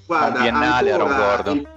[0.07, 1.57] Guarda, Un biennale, ancora Aaron Gordon.
[1.57, 1.69] il-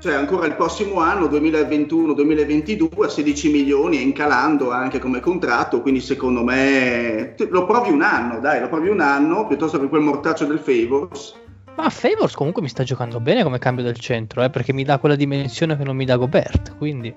[0.00, 6.00] cioè ancora il prossimo anno, 2021-2022, a 16 milioni e incalando anche come contratto, quindi
[6.00, 10.44] secondo me lo provi un anno, dai, lo provi un anno, piuttosto che quel mortaccio
[10.44, 11.34] del Favors.
[11.76, 14.98] Ma Favors comunque mi sta giocando bene come cambio del centro, eh, perché mi dà
[14.98, 17.14] quella dimensione che non mi dà Gobert, quindi...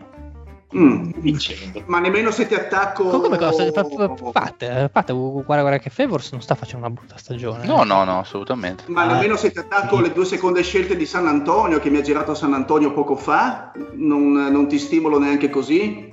[0.73, 1.11] Mm.
[1.17, 1.83] Vincendo.
[1.87, 3.03] Ma nemmeno se ti attacco...
[3.09, 3.69] Come cosa?
[3.71, 7.65] Fa- fa- Fate, fate, guarda, guarda che Favors non sta facendo una brutta stagione.
[7.65, 7.85] No, eh.
[7.85, 8.83] no, no, assolutamente.
[8.87, 12.01] Ma nemmeno se ti attacco le due seconde scelte di San Antonio che mi ha
[12.01, 16.09] girato a San Antonio poco fa, non, non ti stimolo neanche così?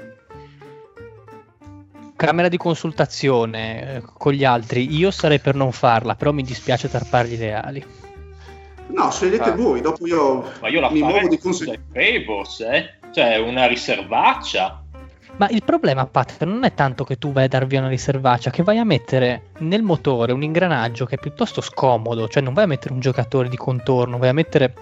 [2.17, 6.91] Camera di consultazione eh, con gli altri, io sarei per non farla, però mi dispiace
[6.91, 7.85] tarpargli le ali.
[8.89, 9.55] No, scegliete Ah.
[9.55, 11.83] voi, dopo io, Ma io la mi muovo di con conseguenza.
[11.93, 12.98] Favors, eh?
[13.13, 14.83] Cioè, una riservaccia.
[15.37, 18.51] Ma il problema, Pat, non è tanto che tu vai a dar via una riservaccia,
[18.51, 22.65] che vai a mettere nel motore un ingranaggio che è piuttosto scomodo, cioè non vai
[22.65, 24.75] a mettere un giocatore di contorno, vai a mettere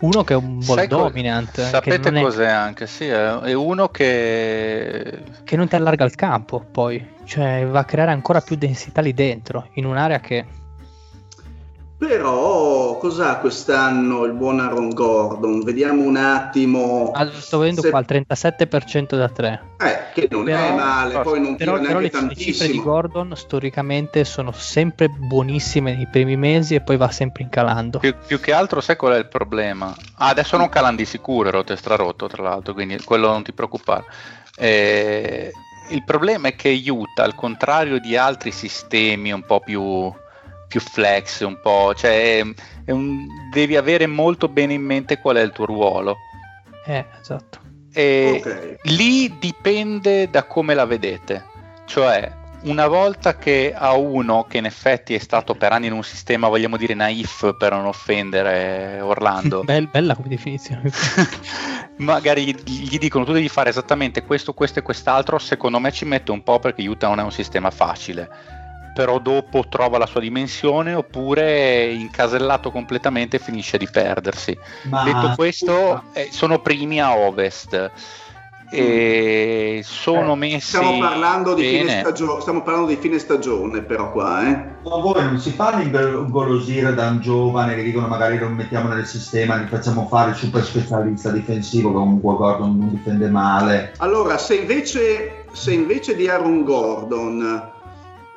[0.00, 2.86] uno che è un ball Sai co- dominant, che Sapete è- cos'è anche?
[2.86, 7.84] Sì, è è uno che che non ti allarga il campo, poi, cioè va a
[7.84, 10.44] creare ancora più densità lì dentro, in un'area che...
[12.06, 15.62] Però cos'ha quest'anno il buon Aaron Gordon?
[15.62, 17.10] Vediamo un attimo.
[17.14, 19.62] Ah, sto vedendo Se- qua il 37% da 3.
[19.80, 22.66] Eh, che non è Però- male, poi non Però, tira però neanche le, le cifre
[22.66, 22.82] di tantissimo.
[22.82, 27.98] Gordon storicamente sono sempre buonissime nei primi mesi e poi va sempre incalando.
[27.98, 29.94] più, più che altro sai qual è il problema?
[30.16, 33.52] Ah, adesso non calano di sicuro, rotto e strarotto tra l'altro, quindi quello non ti
[33.52, 34.04] preoccupare.
[34.56, 35.50] Eh,
[35.90, 40.12] il problema è che Utah, al contrario di altri sistemi un po' più,
[40.74, 42.54] più flex, un po', cioè è-
[42.86, 46.16] è un- devi avere molto bene in mente qual è il tuo ruolo.
[46.84, 47.60] Eh, esatto.
[47.92, 48.78] E Ok.
[48.90, 51.44] lì dipende da come la vedete.
[51.84, 52.28] Cioè,
[52.62, 56.48] una volta che a uno che in effetti è stato per anni in un sistema,
[56.48, 60.90] vogliamo dire naif per non offendere Orlando, Bel- bella come definizione.
[61.98, 66.04] magari gli gli dicono tu devi fare esattamente questo, questo e quest'altro, secondo me ci
[66.04, 68.62] mette un po' perché Utah non è un sistema facile.
[68.94, 74.56] Però dopo trova la sua dimensione oppure incasellato completamente finisce di perdersi.
[74.84, 77.90] Ma Detto questo, eh, sono primi a ovest
[78.70, 84.10] e sono Eh, messi Stiamo parlando, di fine stagio- stiamo parlando di fine stagione, però
[84.10, 84.52] qua, eh.
[84.82, 89.06] Ma voi non si fanno ingolosire da un giovane che dicono magari lo mettiamo nel
[89.06, 93.92] sistema, gli facciamo fare il super specialista difensivo, che comunque Gordon non difende male.
[93.98, 97.72] Allora, se invece, se invece di Aaron Gordon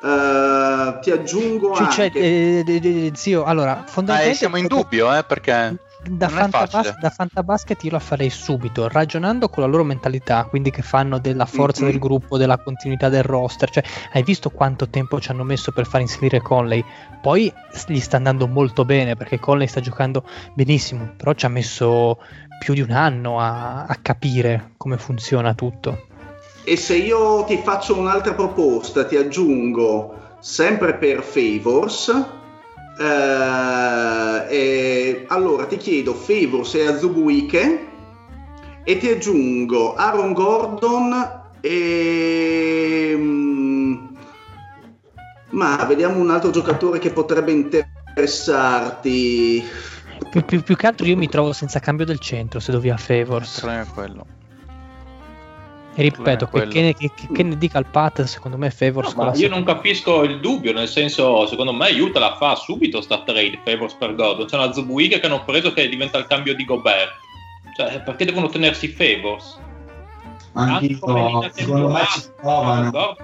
[0.02, 1.94] eh, ti aggiungo Cioè, anche...
[1.94, 4.38] cioè, eh, eh, eh, zio, allora, Eh, fondamentalmente...
[4.38, 6.28] siamo in dubbio, eh, perché Da.
[6.28, 11.18] Fantabas- da Fantabasket io la farei subito, ragionando con la loro mentalità, quindi che fanno
[11.18, 11.90] della forza Mhm.
[11.90, 13.68] del gruppo, della continuità del roster.
[13.68, 16.82] Cioè, hai visto quanto tempo ci hanno messo per far inserire Conley?
[17.20, 17.52] Poi
[17.88, 20.22] gli sta andando molto bene perché Conley sta giocando
[20.54, 22.18] benissimo, però ci ha messo
[22.60, 26.06] più di un anno a, a capire come funziona tutto.
[26.68, 32.08] E se io ti faccio un'altra proposta, ti aggiungo sempre per Favors,
[33.00, 37.88] eh, e allora ti chiedo Favors e Azubuike
[38.84, 43.14] e ti aggiungo Aaron Gordon e...
[43.16, 43.94] mm,
[45.52, 49.64] Ma vediamo un altro giocatore che potrebbe interessarti.
[50.28, 52.94] Più, più- più che altro io mi trovo senza cambio del centro se dovi a
[52.94, 53.60] Il Favors.
[53.60, 54.26] problema è quello.
[55.98, 56.70] E ripeto, che, quello.
[56.70, 60.22] che ne, che- che ne dica il Pat, secondo me Favors No, io non capisco
[60.22, 64.46] il dubbio, nel senso, secondo me Utah la fa subito sta trade Favors per Gordon.
[64.46, 67.10] C'è una Zubuiga che hanno preso che diventa il cambio di Gobert.
[67.76, 69.58] Cioè, perché devono tenersi Favors?
[70.52, 72.90] Anche linea secondo me ci provano.
[72.92, 73.16] Gordon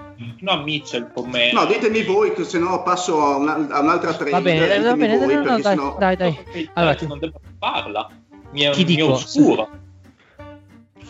[0.45, 1.51] a Mitchell con me.
[1.53, 4.31] No, ditemi voi, che se no passo a, una- a un'altra trade.
[4.31, 6.39] Va bene, va bene, voi, no, no, perché dai, sennò- dai, dai.
[6.73, 8.09] Allora, ti- non devo farla.
[8.51, 9.69] Mi è, Ti mi è dico- oscuro.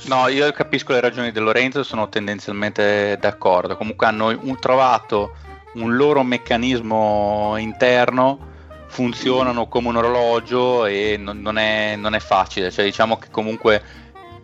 [0.08, 3.76] No, io capisco le ragioni di Lorenzo, sono tendenzialmente d'accordo.
[3.76, 5.36] Comunque hanno un- trovato
[5.74, 8.54] un loro meccanismo interno,
[8.88, 12.72] funzionano come un orologio e non, non è, non è facile.
[12.72, 13.82] Cioè, diciamo che comunque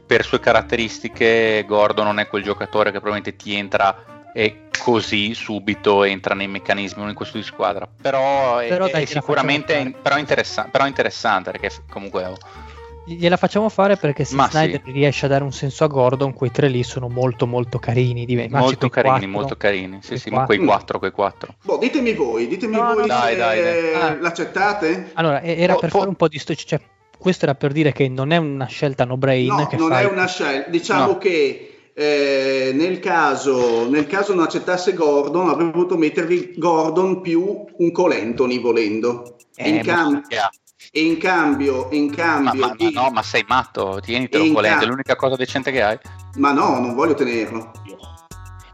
[0.06, 6.04] per sue caratteristiche Gordon non è quel giocatore che probabilmente ti entra e così subito
[6.04, 7.88] entra nei meccanismi in questo di squadra.
[8.02, 12.38] Però è, Però dai, è ce la sicuramente però interessa- però interessante perché comunque oh,
[13.04, 14.92] Gliela facciamo fare perché se Ma Snyder sì.
[14.92, 18.26] riesce a dare un senso a Gordon, quei tre lì sono molto molto carini.
[18.26, 19.30] div- anzi, molto quei carini, quattro.
[19.30, 20.00] molto carini.
[20.02, 20.76] Sì, Quei sì, ma quei quattro.
[20.76, 21.56] quattro, quei quattro.
[21.64, 23.94] Boh, ditemi voi, ditemi No, voi dai, se dai, dai.
[23.96, 24.18] Ah.
[24.20, 25.12] l'accettate?
[25.14, 26.80] Allora, era Po- per po- fare un po' di sto- cioè,
[27.18, 30.06] questo era per dire che non è una scelta no brain No, che non fai.
[30.06, 30.70] è una scelta.
[30.70, 31.18] Diciamo No.
[31.18, 37.92] che eh, nel, caso, nel caso non accettasse Gordon, avrei voluto mettervi Gordon più un
[37.92, 39.36] Colentoni volendo.
[39.56, 40.22] Eh, in, cam-.
[40.94, 44.52] E in cambio, in Ma, cambio ma- di- ma no, ma sei matto, tienitelo In
[44.52, 45.98] volendo, ca- è l'unica cosa decente che hai.
[46.36, 47.72] ma no, non voglio tenerlo.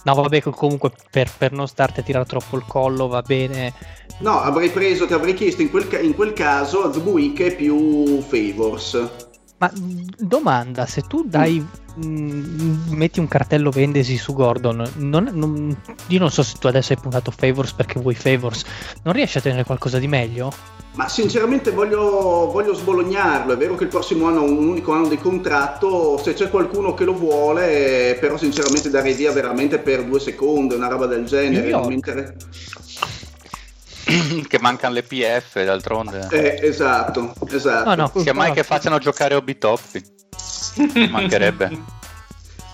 [0.03, 3.71] No, vabbè, co- comunque per, per non starti a tirare troppo il collo va bene.
[4.19, 9.26] No, avrei preso, ti avrei chiesto in quel, in quel caso Azbuike più Favors.
[9.59, 11.59] Ma domanda, se tu dai,
[11.95, 12.03] mh,
[12.89, 15.75] metti un cartello vendesi su Gordon, non- non-
[16.07, 18.63] io non so se tu adesso hai puntato Favors perché vuoi Favors,
[19.03, 20.51] non riesci a tenere qualcosa di meglio?
[20.93, 23.53] Ma sinceramente voglio, voglio sbolognarlo.
[23.53, 26.19] È vero che il prossimo anno ha un unico anno di contratto.
[26.23, 30.87] Se c'è qualcuno che lo vuole, però, sinceramente, darei via veramente per due secondi, una
[30.87, 31.69] roba del genere.
[31.69, 32.33] New York.
[34.07, 36.27] Mi che mancano le PF d'altronde.
[36.31, 37.89] Eh, esatto, esatto.
[37.89, 40.03] No, no, Sia mai che facciano giocare Obi Toppi.
[41.09, 41.95] Mancherebbe.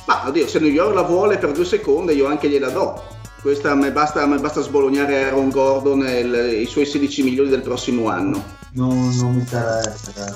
[0.05, 3.01] Ma oddio, se New York la vuole per due secondi, io anche gliela do.
[3.41, 8.09] Questa me basta, basta sbolognare Aaron Gordon e il- i suoi 16 milioni del prossimo
[8.09, 8.41] anno.
[8.73, 10.35] Non, non mi interessa.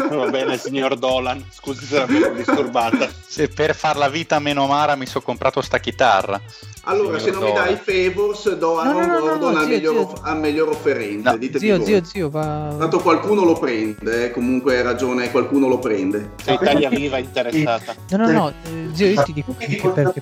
[0.10, 1.44] Va bene, signor Dolan.
[1.50, 3.08] Scusi se l'abbiamo disturbata.
[3.26, 6.40] Se per far la vita meno amara mi sono comprato sta chitarra.
[6.84, 7.64] Allora, Signor se non mi Dolan.
[7.64, 10.34] dai favors, do No, Aaron no, no, no, Gordon no, al, zio, miglior, zio.
[10.36, 11.30] miglior offerente.
[11.30, 11.86] No, ditemi Zio, voi.
[11.86, 12.74] zio, zio, va...
[12.78, 16.30] Tanto qualcuno lo prende, eh, comunque hai ragione, qualcuno lo prende.
[16.42, 17.94] Se Italia Viva è interessata.
[18.10, 20.12] No, no, no, eh, zio, io ti dico che, che per,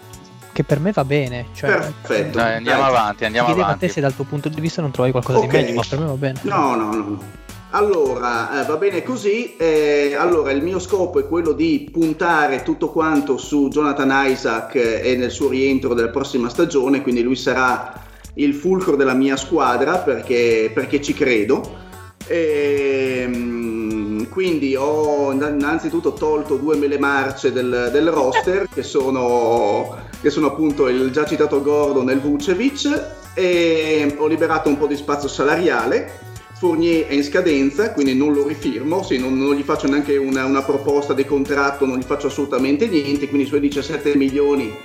[0.59, 1.47] che- per me va bene.
[1.55, 2.39] Cioè, Perfetto.
[2.39, 2.91] Dai, andiamo Dai.
[2.91, 3.87] avanti, andiamo chiedevo a avanti.
[3.87, 5.47] te se dal tuo punto di vista non trovavi qualcosa Ok.
[5.47, 6.39] di meglio, ma per me va bene.
[6.43, 6.97] No, no, no.
[6.97, 7.23] no.
[7.71, 9.55] Allora, eh, va bene così.
[9.57, 15.01] eh, allora, il mio scopo è quello di puntare tutto quanto su Jonathan Isaac eh,
[15.13, 17.93] e nel suo rientro della prossima stagione, quindi lui sarà
[18.35, 21.87] il fulcro della mia squadra perché, perché ci credo.
[22.29, 30.49] Ehm, quindi ho innanzitutto tolto due mele marce del, del roster che sono, che sono
[30.49, 35.29] appunto il già citato Gordon e il Vucevic e ho liberato un po' di spazio
[35.29, 36.27] salariale
[36.59, 40.45] Fournier è in scadenza, quindi non lo rifirmo, sì, non, non gli faccio neanche una,
[40.45, 44.77] una proposta di contratto, non gli faccio assolutamente niente, quindi i suoi 17 milioni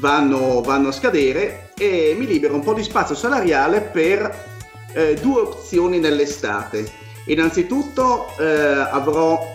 [0.00, 4.52] vanno, vanno a scadere e mi libero un po' di spazio salariale per
[4.94, 6.90] eh, due opzioni nell'estate.
[7.26, 9.52] Innanzitutto eh, avrò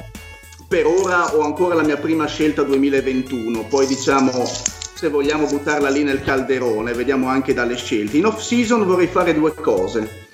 [0.68, 4.32] per ora ho ancora la mia prima scelta 2021, poi diciamo
[5.00, 8.18] se vogliamo buttarla lì nel calderone, vediamo anche dalle scelte.
[8.18, 10.28] In off season vorrei fare due cose.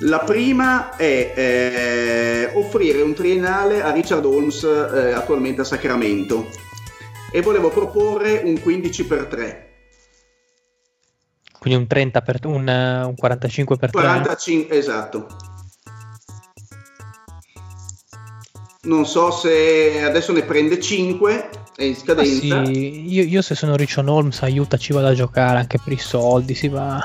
[0.00, 6.48] La prima è eh, offrire un triennale a Richard Holmes eh, attualmente a Sacramento
[7.30, 9.65] e volevo proporre un 15 per 3.
[11.66, 14.00] Quindi un 30 per un, un 45 per 3.
[14.00, 15.26] 45, esatto.
[18.82, 22.64] Non so se adesso ne prende 5, è in scadenza.
[22.64, 25.98] sì, io, io se sono Richon Holmes aiuta, ci vado a giocare anche per i
[25.98, 27.04] soldi, si va,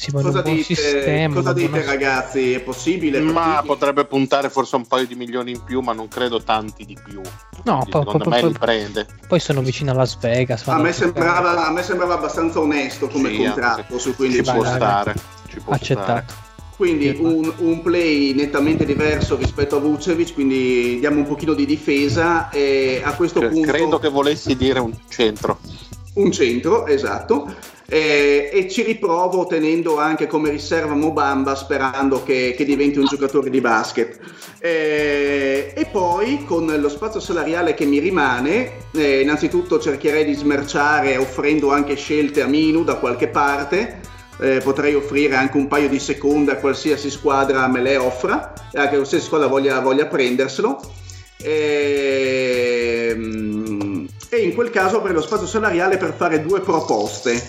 [0.00, 1.34] si va in Cosa un buon dite, sistema.
[1.34, 2.52] cosa dite buona- ragazzi?
[2.52, 3.18] È possibile?
[3.18, 3.66] È Ma fattibile?
[3.66, 7.20] potrebbe puntare forse un paio di milioni in più, ma non credo tanti di più.
[7.64, 9.06] No, Quindi poi- secondo poi- me poi- li prende.
[9.28, 10.66] Poi sono vicino a Las Vegas.
[10.68, 13.98] A me, sembrava, a me sembrava abbastanza onesto come Sì, contratto anche.
[13.98, 15.14] su Ci 15 Vai, può stare.
[15.48, 16.48] Ci può Accettato.
[16.76, 22.48] Quindi un, un play nettamente diverso rispetto a Vucevic, quindi diamo un pochino di difesa
[22.48, 23.52] e a questo stare.
[23.52, 23.70] punto...
[23.70, 25.58] Credo che volessi dire un centro.
[26.14, 27.54] Un centro, esatto.
[27.92, 33.50] Eh, e ci riprovo tenendo anche come riserva Mobamba sperando che, che diventi un giocatore
[33.50, 34.18] di basket.
[34.60, 41.16] Eh, e poi con lo spazio salariale che mi rimane, eh, innanzitutto cercherei di smerciare
[41.16, 44.00] offrendo anche scelte a Minu da qualche parte.
[44.40, 48.78] Eh, potrei offrire anche un paio di seconde a qualsiasi squadra me le offra, e
[48.78, 50.80] anche qualsiasi squadra voglia, voglia prenderselo.
[51.42, 52.08] Ehm,
[54.30, 57.42] E, in quel caso avrei lo spazio salariale per fare due proposte.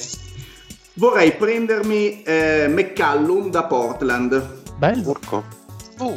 [0.96, 4.62] Vorrei prendermi eh, McCallum da Portland.
[4.78, 5.04] Bello.
[5.04, 5.60] Porco.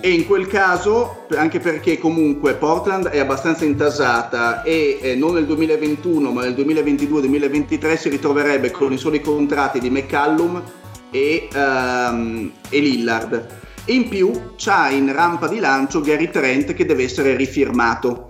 [0.00, 5.44] E in quel caso, anche perché comunque Portland è abbastanza intasata e eh, non nel
[5.44, 10.62] 2021 ma nel 2022-2023 si ritroverebbe con i soli contratti di McCallum
[11.10, 13.46] e, ehm, e Lillard.
[13.84, 18.28] E in più c'ha in rampa di lancio Gary Trent che deve essere rifirmato.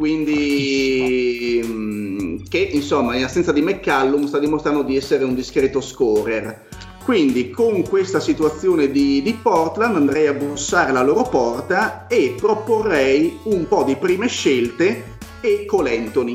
[0.00, 6.68] Quindi, mm, che insomma, in assenza di McCallum sta dimostrando di essere un discreto scorer.
[7.04, 13.40] Quindi con questa situazione di, di Portland andrei a bussare alla loro porta e proporrei
[13.42, 16.34] un po' di prime scelte e Cole Anthony.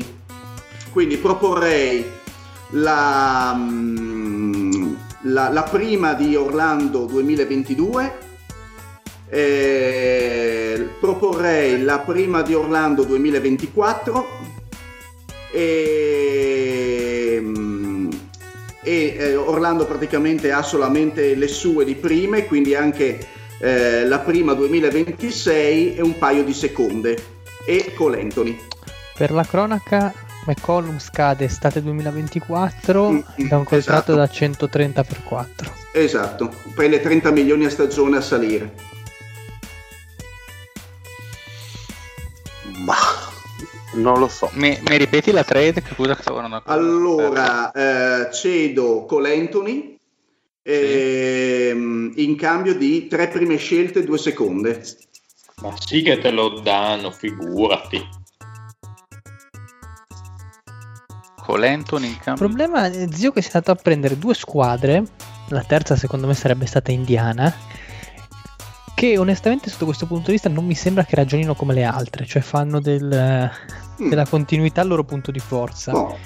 [0.92, 2.04] Quindi proporrei
[2.70, 8.25] la, mm, la, la prima di Orlando 2022,
[9.28, 14.26] eh, proporrei la prima di Orlando 2024
[15.52, 18.10] e, mm,
[18.82, 23.18] e, eh, Orlando praticamente ha solamente le sue di prime, quindi anche
[23.58, 27.16] eh, la prima 2026 e un paio di seconde
[27.64, 28.58] e Cole Anthony.
[29.16, 30.12] Per la cronaca,
[30.46, 34.14] McCollum scade estate 2024 Mm, da un contratto esatto.
[34.14, 35.72] da 130 x 4.
[35.92, 38.94] Esatto, prende 30 milioni a stagione a salire.
[43.96, 44.48] Non lo so.
[44.54, 45.82] Mi, mi ripeti la trade?
[45.82, 46.16] Che scusa.
[46.64, 49.98] Allora, eh, cedo Cole Anthony
[50.62, 54.82] ehm, in cambio di tre prime scelte e due seconde.
[55.62, 58.24] Ma sì che te lo danno, figurati.
[61.42, 62.46] Con Lenton in Il cambio.
[62.46, 65.04] problema è zio che si è andato a prendere due squadre,
[65.50, 67.54] la terza secondo me sarebbe stata Indiana,
[68.96, 72.26] che onestamente sotto questo punto di vista non mi sembra che ragionino come le altre,
[72.26, 73.48] cioè fanno del-
[74.02, 74.08] Mm.
[74.08, 75.92] della continuità al loro punto di forza.
[75.92, 76.16] No,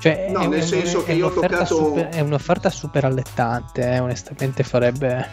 [0.00, 3.04] Cioè, No, è, nel è- senso è che io ho toccato- super, è un'offerta super
[3.04, 5.28] allettante, eh, onestamente farebbe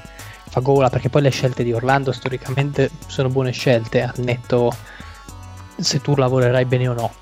[0.49, 4.73] fa gola perché poi le scelte di Orlando storicamente sono buone scelte al netto
[5.77, 7.13] se tu lavorerai bene o no.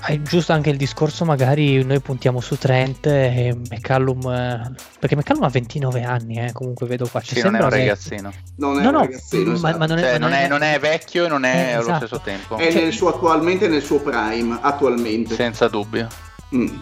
[0.00, 5.42] Hai giusto anche il discorso, magari noi puntiamo su Trent e McCallum, eh, perché McCallum
[5.42, 7.20] ha 29 anni, eh, comunque vedo qua.
[7.20, 8.32] Ci Sì, non è sembra un che- ragazzino.
[8.56, 10.62] non è No, un no, ragazzino, ma, ma non è, Cioè, ma non, è, non
[10.62, 12.06] è vecchio e non è Eh, allo esatto.
[12.06, 12.56] stesso tempo.
[12.56, 15.34] È cioè- nel suo, attualmente nel suo prime, attualmente.
[15.34, 16.06] Senza dubbio.
[16.54, 16.60] Mm.
[16.60, 16.78] Nel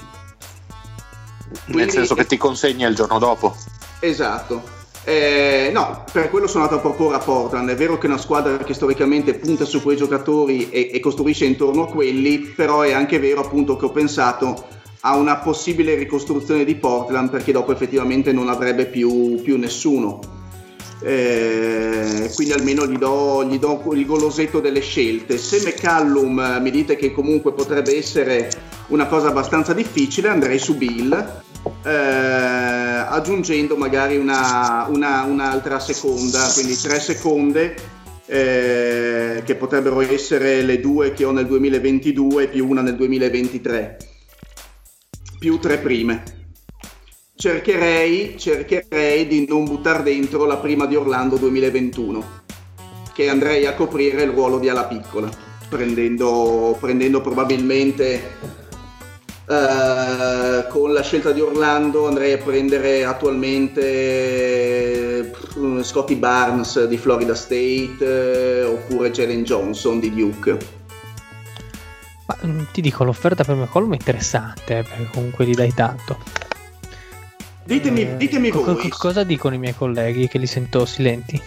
[1.71, 3.57] Quindi- senso che ti consegna il giorno dopo.
[4.01, 4.63] Esatto.
[5.09, 7.69] Eh, no, per quello sono andato a proporre a Portland.
[7.69, 11.45] È vero che è una squadra che storicamente punta su quei giocatori e, e costruisce
[11.45, 14.67] intorno a quelli, però è anche vero appunto che ho pensato
[15.03, 20.19] a una possibile ricostruzione di Portland perché dopo effettivamente non avrebbe più, più nessuno.
[21.01, 25.39] Eh, quindi almeno gli do, gli do il golosetto delle scelte.
[25.39, 28.51] Se McCallum eh, mi dite che comunque potrebbe essere
[28.89, 31.45] una cosa abbastanza difficile, andrei su Bill
[31.85, 37.75] eh, aggiungendo magari una, una- un'altra seconda, quindi tre seconde
[38.27, 43.97] eh, che potrebbero essere le due che ho nel 2022 più una nel 2023,
[45.39, 46.35] più tre prime.
[47.39, 52.25] Cercherei, cercherei di non buttare dentro la prima di Orlando 2021,
[53.13, 55.29] che andrei a coprire il ruolo di ala piccola,
[55.69, 58.65] prendendo, prendendo probabilmente
[59.49, 63.81] eh, con la scelta di Orlando andrei a prendere attualmente
[65.21, 65.33] eh,
[65.83, 70.59] Scotty Barnes di Florida State eh, oppure Jalen Johnson di Duke.
[72.27, 76.19] Ma, mm, ti dico, l'offerta per McCollum è interessante, eh, perché comunque gli dai tanto.
[77.63, 78.89] Ditemi, Eh, ditemi co- co- voi.
[78.89, 81.41] cosa dicono i miei colleghi che li sento silenti?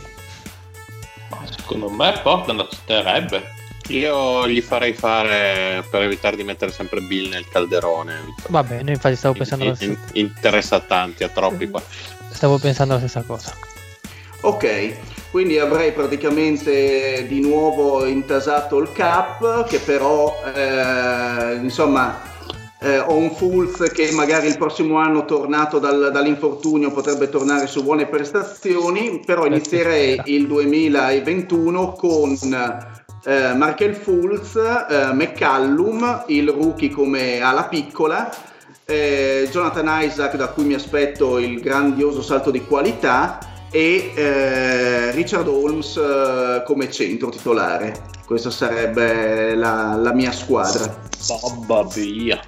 [1.30, 3.58] Ma secondo me Portland accetterebbe.
[3.90, 8.36] Io gli farei fare per evitare di mettere sempre Bill nel calderone.
[8.50, 11.82] Va bene, infatti stavo pensando, In- la stessa, interessa tanti, a troppi qua.
[12.32, 13.54] stavo pensando la stessa cosa.
[14.42, 14.96] Ok,
[15.32, 22.22] quindi avrei praticamente di nuovo intasato il cap, che però eh, insomma
[22.80, 27.84] eh, ho un Fulz che magari il prossimo anno tornato dal- dall'infortunio potrebbe tornare su
[27.84, 32.38] buone prestazioni, però inizierei il 2021 con
[33.24, 38.30] eh, Markel Fultz, eh, McCallum, il rookie come ala piccola,
[38.86, 43.38] eh, Jonathan Isaac da cui mi aspetto il grandioso salto di qualità
[43.72, 48.18] e eh, Richard Holmes eh, come centro titolare.
[48.26, 51.08] Questa sarebbe la, la mia squadra.
[51.28, 52.42] Mamma mia.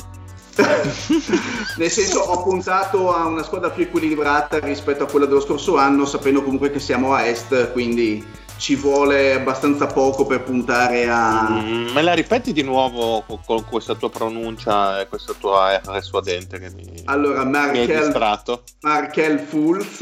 [1.78, 6.06] Nel senso ho puntato a una squadra più equilibrata rispetto a quella dello scorso anno,
[6.06, 8.24] sapendo comunque che siamo a est, quindi
[8.62, 11.50] ci vuole abbastanza poco per puntare a...
[11.50, 16.04] Mm, me la ripeti di nuovo con, con questa tua pronuncia e questa tua R
[16.04, 18.64] suadente che mi, Allora, mi hai Markel, distratto?
[18.82, 20.02] Markel Fulz,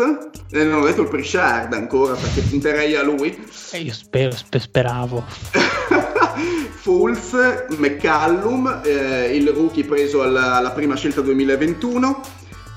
[0.51, 3.47] eh, non ho detto il Prichard ancora perché punterei a lui.
[3.71, 5.23] E io spero, spe- speravo.
[6.81, 7.31] Fulz,
[7.77, 12.21] McCallum, eh, il rookie preso alla, alla prima scelta 2021,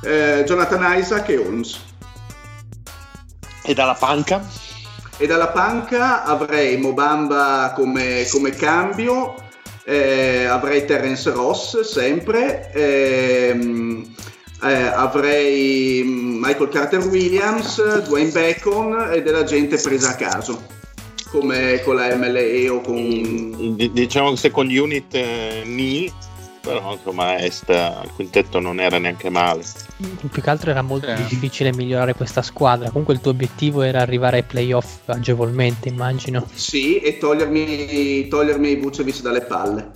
[0.04, 1.80] eh, Jonathan Isaac e Holmes.
[3.64, 4.70] E dalla panca?
[5.18, 9.34] E dalla panca avrei Mobamba come, come cambio,
[9.84, 14.04] eh, avrei Terence Ross sempre, ehm,
[14.62, 20.62] eh, avrei Michael Carter Williams, Dwayne Bacon e della gente presa a caso,
[21.30, 23.76] come con la MLE o con...
[23.76, 26.12] Diciamo che se unit eh, ni,
[26.62, 29.62] però insomma est il quintetto non era neanche male.
[30.30, 31.22] Più che altro era molto Sì.
[31.24, 32.88] difficile migliorare questa squadra.
[32.90, 36.46] Comunque il tuo obiettivo era arrivare ai playoff agevolmente, immagino.
[36.54, 39.90] Sì, e togliermi, togliermi i Vucevic dalle palle.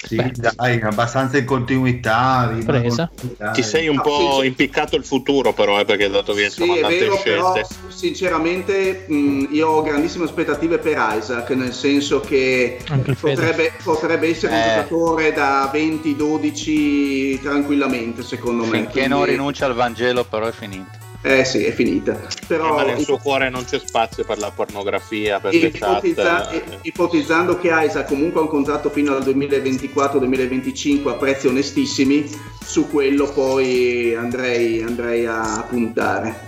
[0.00, 0.32] Sì, Beh.
[0.54, 2.50] dai, abbastanza in continuità.
[2.56, 3.08] in Presa.
[3.08, 3.50] continuità.
[3.50, 4.46] Ti sei un No, po' sì, sì.
[4.46, 7.52] impiccato il futuro però, eh, perché hai dato via Sì, insomma è tante vero, però
[7.54, 7.74] scelte.
[7.88, 12.78] sinceramente mh, io ho grandissime aspettative per Isaac, nel senso che
[13.20, 14.74] potrebbe, potrebbe essere un Eh.
[14.76, 18.70] giocatore da 20-12 tranquillamente, secondo me.
[18.70, 21.06] Finché quindi- non rinuncia al Vangelo, però è finito.
[21.20, 22.12] Eh sì, è finita.
[22.12, 26.22] Eh, Però ma nel suo cuore non c'è spazio per la pornografia, per le ipotizza-
[26.22, 26.52] chat.
[26.52, 26.78] eh.
[26.82, 32.30] ipotizzando che Isaac comunque ha un contratto fino al 2024-2025 a prezzi onestissimi,
[32.64, 36.46] su quello poi andrei, andrei a puntare.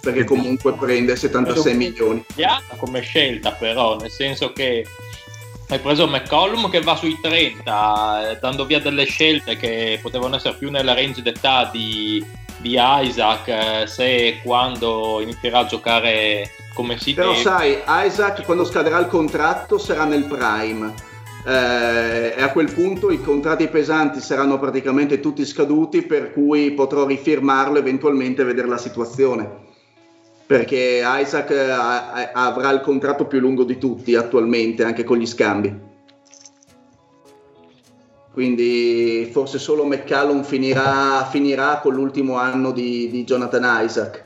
[0.00, 2.24] Perché comunque prende 76 milioni.
[2.76, 4.84] come scelta però, nel senso che
[5.68, 10.56] hai preso McCollum che va sui 30, eh, dando via delle scelte che potevano essere
[10.56, 12.24] più nella range d'età di,
[12.58, 17.42] di Isaac, eh, se e quando inizierà a giocare come si Però deve.
[17.42, 21.12] sai, Isaac quando scaderà il contratto sarà nel prime.
[21.46, 27.06] Eh, e a quel punto i contratti pesanti saranno praticamente tutti scaduti, per cui potrò
[27.06, 29.63] rifirmarlo eventualmente e vedere la situazione.
[30.46, 35.16] Perché Isaac eh, ha- ha- avrà il contratto più lungo di tutti attualmente, anche con
[35.18, 35.92] gli scambi.
[38.32, 44.24] Quindi forse solo McCallum finirà, finirà con l'ultimo anno di, di Jonathan Isaac.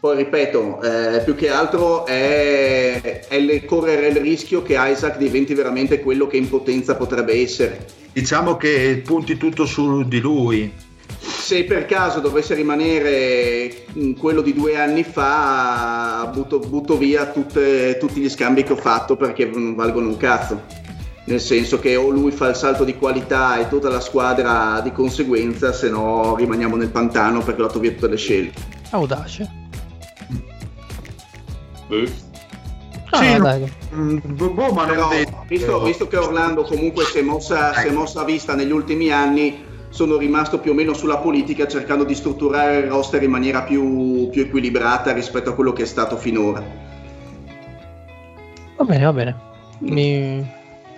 [0.00, 5.54] Poi ripeto, eh, più che altro è, è il- correre il rischio che Isaac diventi
[5.54, 7.86] veramente quello che in potenza potrebbe essere.
[8.12, 10.72] Diciamo che punti tutto su di lui.
[11.44, 17.98] Se per caso dovesse rimanere mm, quello di due anni fa, butto, butto via tutte-
[17.98, 20.62] tutti gli scambi che ho fatto perché non valgono un cazzo.
[21.26, 24.90] Nel senso che o lui fa il salto di qualità e tutta la squadra di
[24.92, 28.62] conseguenza, se no rimaniamo nel pantano perché ho dato via tutte le scelte.
[28.92, 29.50] Audace.
[31.88, 32.10] Beh,
[33.10, 33.72] Ah, Sì, dai.
[33.94, 35.10] Mm, boh, ma Però,
[35.46, 39.10] visto, visto che Orlando comunque si è mossa, si è mossa a vista negli ultimi
[39.12, 43.62] anni, sono rimasto più o meno sulla politica cercando di strutturare il roster in maniera
[43.62, 46.60] più, più equilibrata rispetto a quello che è stato finora.
[48.76, 49.36] Va bene, va bene.
[49.78, 50.44] Mi...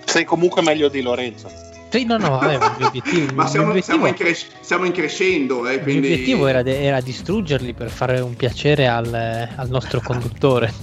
[0.03, 1.51] Sei comunque meglio di Lorenzo.
[1.91, 5.79] Sì, no, no, vabbè, mio obiettivo, Ma siamo, siamo in, cres- siamo in crescendo, eh,
[5.81, 6.07] quindi...
[6.07, 10.73] obiettivo era, de- era distruggerli per fare un piacere al, al nostro conduttore.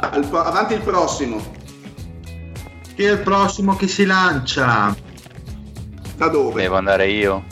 [0.00, 1.42] Al avanti il prossimo.
[2.94, 4.94] Chi è il prossimo che si lancia?
[6.18, 6.62] Da dove?
[6.62, 7.44] Devo andare io.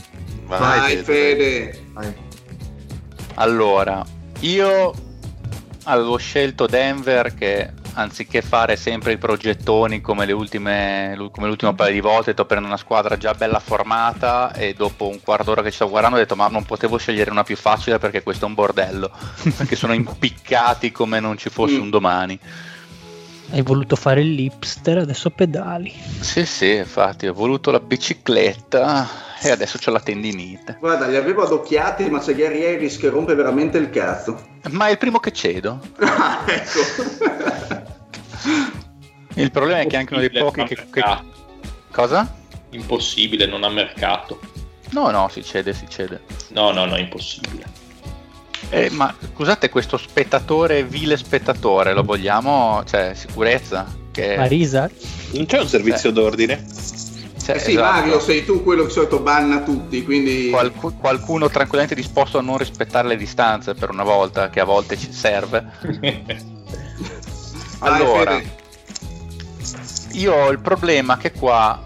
[0.46, 1.84] Vai, Fede.
[1.92, 2.12] Vai.
[3.34, 4.04] Allora,
[4.40, 4.92] io
[5.84, 11.92] avevo scelto Denver che anziché fare sempre i progettoni come, le ultime, come l'ultimo paio
[11.92, 15.62] di volte, ho detto prendo una squadra già bella formata e dopo un quarto d'ora
[15.62, 18.46] che ci sto guardando ho detto ma non potevo scegliere una più facile perché questo
[18.46, 19.10] è un bordello,
[19.56, 21.82] perché sono impiccati come non ci fosse Mm.
[21.82, 22.40] un domani.
[23.50, 25.92] Hai voluto fare il lipster, adesso pedali.
[26.20, 29.08] Sì, sì, infatti ho voluto la bicicletta
[29.40, 30.76] e adesso c'ho la tendinite.
[30.80, 34.54] Guarda, li avevo adocchiati, ma se Gary Harris che rompe veramente il cazzo.
[34.70, 35.80] Ma è il primo che cedo.
[35.98, 37.94] Ah, ecco.
[39.34, 40.76] Il problema è che è anche uno dei pochi che...
[40.90, 41.02] che-.
[41.90, 42.34] Cosa?
[42.70, 44.40] Impossibile, non ha mercato.
[44.90, 46.22] No, no, si cede, si cede.
[46.48, 47.75] No, no, no, impossibile.
[48.68, 52.82] Eh, ma scusate, questo spettatore, vile spettatore, lo vogliamo?
[52.84, 53.86] Cioè, sicurezza?
[54.10, 54.36] Che...
[54.36, 54.90] Marisa?
[55.32, 56.64] Non c'è un servizio d'ordine?
[57.42, 57.92] Cioè, Eh sì, esatto.
[58.00, 60.50] Mario, sei tu quello che di solito banna tutti, quindi...
[60.50, 64.98] Qualcu- qualcuno tranquillamente disposto a non rispettare le distanze per una volta, che a volte
[64.98, 65.64] ci serve.
[67.78, 68.56] Vai, Allora, Fede.
[70.12, 71.84] io ho il problema che qua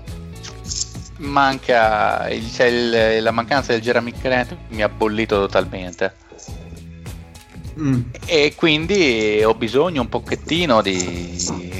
[1.19, 6.15] manca il- c'è il- la mancanza del Jeremy Grant mi ha bollito totalmente
[7.81, 8.01] Mm.
[8.27, 11.79] e quindi ho bisogno un pochettino di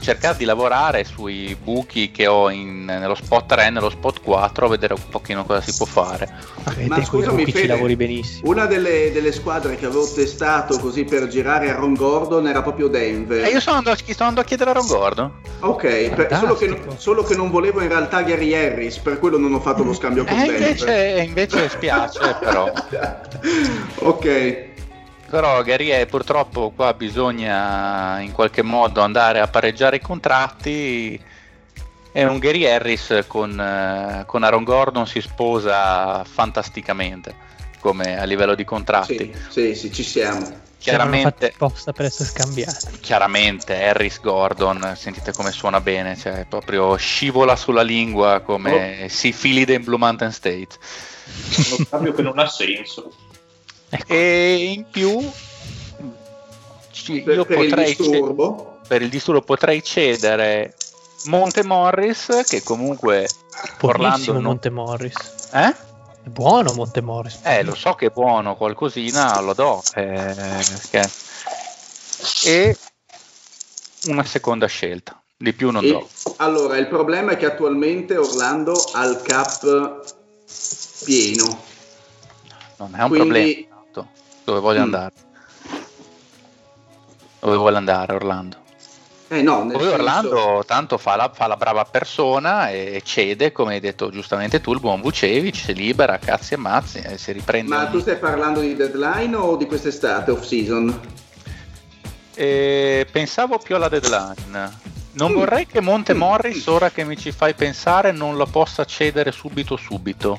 [0.00, 4.94] cercare di lavorare sui buchi che ho in- nello spot 3 nello spot 4 vedere
[4.94, 6.28] un pochino cosa si può fare
[6.64, 7.66] Vabbè, Ma scusami, buchi ci Fede.
[7.68, 8.50] lavori benissimo.
[8.50, 12.88] Una delle, delle squadre che avevo testato così per girare a Ron Gordon era proprio
[12.88, 13.44] Denver.
[13.44, 16.80] e io sono andato, sono andato a chiedere a Ron Gordon Ok, per- solo, che,
[16.96, 20.24] solo che non volevo in realtà Gary Harris, per quello non ho fatto lo scambio
[20.24, 20.62] con e Denver.
[20.62, 20.66] Eh,
[21.22, 22.72] invece, invece spiace però
[24.02, 24.70] ok,
[25.32, 31.18] Però Gary è purtroppo qua bisogna in qualche modo andare a pareggiare i contratti.
[32.12, 37.34] E un Gary Harris con, eh, con Aaron Gordon si sposa fantasticamente
[37.80, 39.32] come a livello di contratti.
[39.48, 40.54] sì, sì, sì, ci siamo.
[40.76, 42.98] Chiaramente, apposta per essere scambiati.
[43.00, 49.64] chiaramente Harris Gordon, sentite come suona bene, cioè proprio scivola sulla lingua come si fili
[49.72, 50.76] in Blue Mountain State.
[51.56, 53.30] Uno scambio che non ha senso.
[53.94, 54.12] Ecco.
[54.12, 55.30] E in più
[56.90, 58.78] ci- Per, io per il potrei disturbo.
[58.88, 60.74] per il disturbo potrei cedere
[61.26, 63.28] Monte Morris che comunque
[63.82, 65.48] Orlando non- Montemorris.
[65.52, 65.74] eh?
[66.24, 67.40] È buono Montemorris.
[67.42, 69.82] Eh, lo so che è buono, qualcosina lo do.
[69.94, 70.34] eh,
[72.44, 72.76] E
[74.06, 76.08] una seconda scelta, di più non E- do.
[76.36, 80.04] allora, il problema è che attualmente Orlando ha il cap
[81.04, 81.62] pieno.
[82.76, 83.70] Non è un quindi- problema.
[84.44, 84.82] Dove voglio Mm.
[84.84, 85.12] andare?
[87.40, 88.56] Dove vuole andare Orlando?
[89.28, 93.50] Eh no, nel Poi senso- Orlando tanto fa la, fa la brava persona e cede,
[93.50, 97.32] come hai detto giustamente tu, il buon Vucevic, si libera, cazzi e mazzi e si
[97.32, 97.74] riprende.
[97.74, 101.00] Ma tu stai parlando di deadline o di quest'estate, off season?
[102.34, 104.80] Eh, pensavo più alla deadline.
[105.14, 105.34] Non Mm.
[105.34, 106.18] vorrei che Monte Mm.
[106.18, 110.38] Morris, ora che mi ci fai pensare, non lo possa cedere subito subito.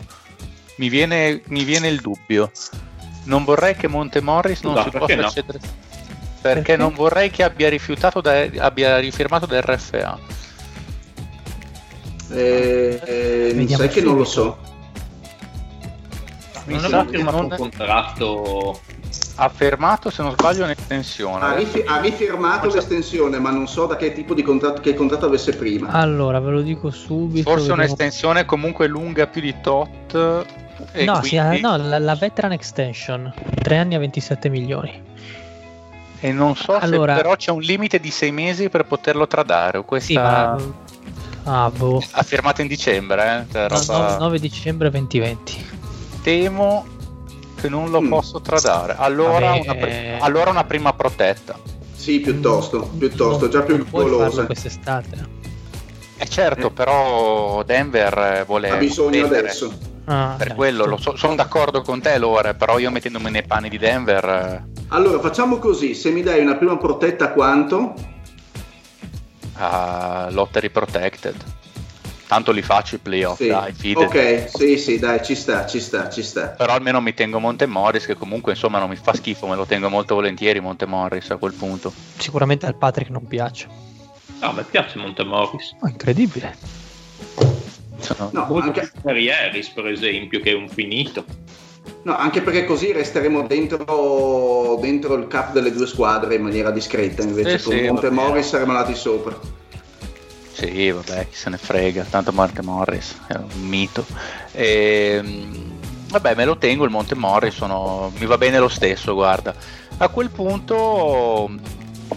[0.77, 2.51] Mi viene, mi viene il dubbio.
[3.25, 5.29] Non vorrei che Monte Morris non Scusa, si possa no?
[5.29, 5.59] cedere.
[5.59, 5.69] Perché,
[6.41, 6.75] Perché?
[6.77, 10.19] non vorrei che abbia rifiutato da, abbia rifirmato da RFA.
[12.31, 12.99] Eh,
[13.55, 14.57] eh, sai che non lo so.
[16.65, 18.79] Mi Non sa che firmato non un contratto
[19.35, 21.43] ha fermato, se non sbaglio, un'estensione.
[21.43, 24.93] Ha, rifi- ha rifirmato Forse- l'estensione, ma non so da che tipo di contratto, che
[24.93, 25.89] contratto avesse prima.
[25.89, 27.49] Allora, ve lo dico subito.
[27.49, 30.45] Forse vediamo- un'estensione comunque lunga più di tot.
[30.91, 33.31] E No, sì, quindi- eh, no, la, la veteran extension,
[33.61, 35.01] 3 anni a 27 milioni.
[36.19, 39.83] E non so Allora- se però c'è un limite di sei mesi per poterlo tradare.
[39.83, 40.57] Questa Sì, ma...
[41.45, 42.01] Ah, boh.
[42.11, 43.45] ha firmato in dicembre.
[43.49, 43.51] Eh?
[43.51, 45.65] Cioè, No, roba- no, 9 dicembre 2020.
[46.21, 46.85] Temo
[47.59, 48.07] che non lo Mm.
[48.09, 48.95] posso tradare.
[48.97, 50.17] Allora, Vabbè, una, pri- eh.
[50.21, 51.57] allora una prima protetta.
[51.93, 54.45] Sì, piuttosto, piuttosto, già più golosa.
[54.45, 55.41] quest'estate.
[56.17, 59.47] E certo, però Denver eh, vuole Ha bisogno contendere.
[59.47, 59.73] adesso.
[60.05, 63.69] Ah, Per dai, quello so- sono d'accordo con te, Lore, però io mettendomi nei panni
[63.69, 67.93] di Denver eh, Allora, facciamo così, se mi dai una prima protetta quanto?
[69.55, 71.35] a lottery protected.
[72.27, 73.47] Tanto li faccio i playoff, Sì.
[73.47, 74.05] dai, fidati.
[74.17, 76.47] Ok, sì, sì, dai, ci sta, ci sta, ci sta.
[76.47, 79.65] Però almeno mi tengo Monte Morris, che comunque insomma non mi fa schifo, me lo
[79.65, 81.93] tengo molto volentieri Monte Morris a quel punto.
[82.17, 83.67] Sicuramente al Patrick non piace.
[84.41, 85.75] No, a me piace Montemorris.
[85.81, 86.57] Oh, incredibile.
[88.31, 91.25] No, Molto anche, per Harris, per esempio, che è un finito.
[92.03, 97.21] no, anche perché così resteremo dentro, dentro il cap delle due squadre in maniera discreta,
[97.23, 98.27] invece Sì, con sì, Monte va bene.
[98.27, 99.39] Morris saremo andati sopra.
[100.51, 104.05] Sì, vabbè, chi se ne frega, tanto Monte Morris è un mito.
[104.51, 105.71] Ehm,
[106.09, 109.53] vabbè, me lo tengo il Monte Morris, sono- mi va bene lo stesso, guarda.
[109.97, 111.49] A quel punto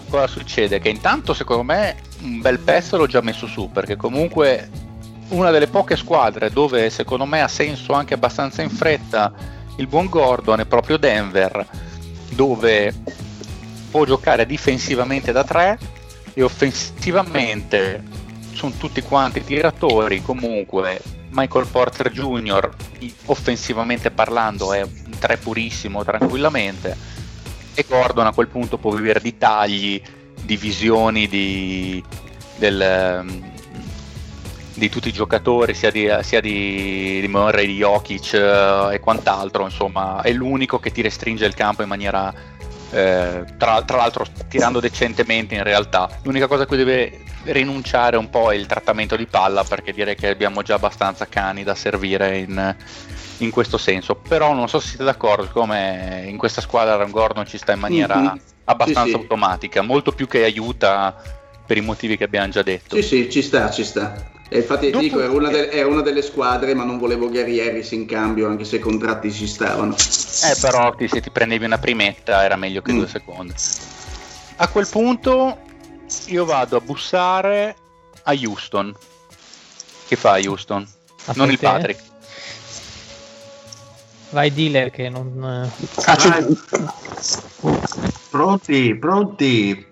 [0.09, 0.79] cosa succede?
[0.79, 4.69] Che intanto secondo me un bel pezzo l'ho già messo su, perché comunque
[5.29, 9.31] una delle poche squadre dove secondo me ha senso anche abbastanza in fretta
[9.77, 11.65] il buon Gordon è proprio Denver,
[12.29, 12.93] dove
[13.91, 15.77] può giocare difensivamente da 3
[16.33, 18.03] e offensivamente
[18.53, 20.99] sono tutti quanti tiratori comunque
[21.29, 22.69] Michael Porter Jr.
[23.25, 26.95] offensivamente parlando è un 3 purissimo tranquillamente
[27.73, 30.01] e Gordon a quel punto può vivere di tagli
[30.41, 32.03] di visioni di,
[32.57, 33.25] del,
[34.77, 39.63] di tutti i giocatori, sia di, sia di, di Murray, di Jokic eh, e quant'altro,
[39.63, 42.31] insomma, è l'unico che ti restringe il campo in maniera,
[42.91, 46.07] eh, tra, tra l'altro tirando decentemente in realtà.
[46.21, 50.15] L'unica cosa a cui deve rinunciare un po' è il trattamento di palla, perché direi
[50.15, 52.75] che abbiamo già abbastanza cani da servire in,
[53.37, 54.13] in questo senso.
[54.15, 58.19] Però non so se siete d'accordo, siccome in questa squadra Gordon ci sta in maniera
[58.19, 58.39] Mhm.
[58.65, 59.15] abbastanza Sì, sì.
[59.15, 61.15] automatica, molto più che aiuta
[61.65, 62.95] per i motivi che abbiamo già detto.
[62.97, 64.35] Sì, sì, ci sta, ci sta.
[64.49, 67.29] E infatti ti Dopo- dico, era una, de- era una delle squadre, ma non volevo
[67.29, 69.93] Gary Harris in cambio, anche se i contratti ci stavano.
[69.93, 72.97] Eh, però ti- se ti prendevi una primetta era meglio che Mm.
[72.97, 73.53] due secondi.
[74.57, 75.57] A quel punto
[76.27, 77.75] io vado a bussare
[78.23, 78.95] a Houston.
[80.07, 80.87] Che fa Houston?
[81.25, 81.65] A non il te?
[81.65, 82.01] Patrick.
[84.29, 85.69] Vai dealer che non...
[86.05, 86.57] Vai.
[88.29, 89.85] Pronti, pronti.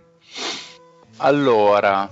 [1.17, 2.09] Allora,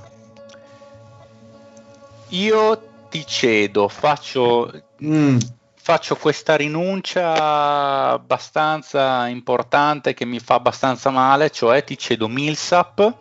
[2.35, 4.71] io ti cedo, faccio,
[5.03, 5.37] Mm,
[5.75, 13.13] faccio questa rinuncia abbastanza importante che mi fa abbastanza male, cioè ti cedo Millsap,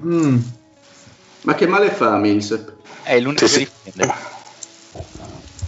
[0.00, 0.38] mm.
[1.42, 2.64] Ma che male fa Mills?
[3.02, 4.14] è l'unico Sì, che difende.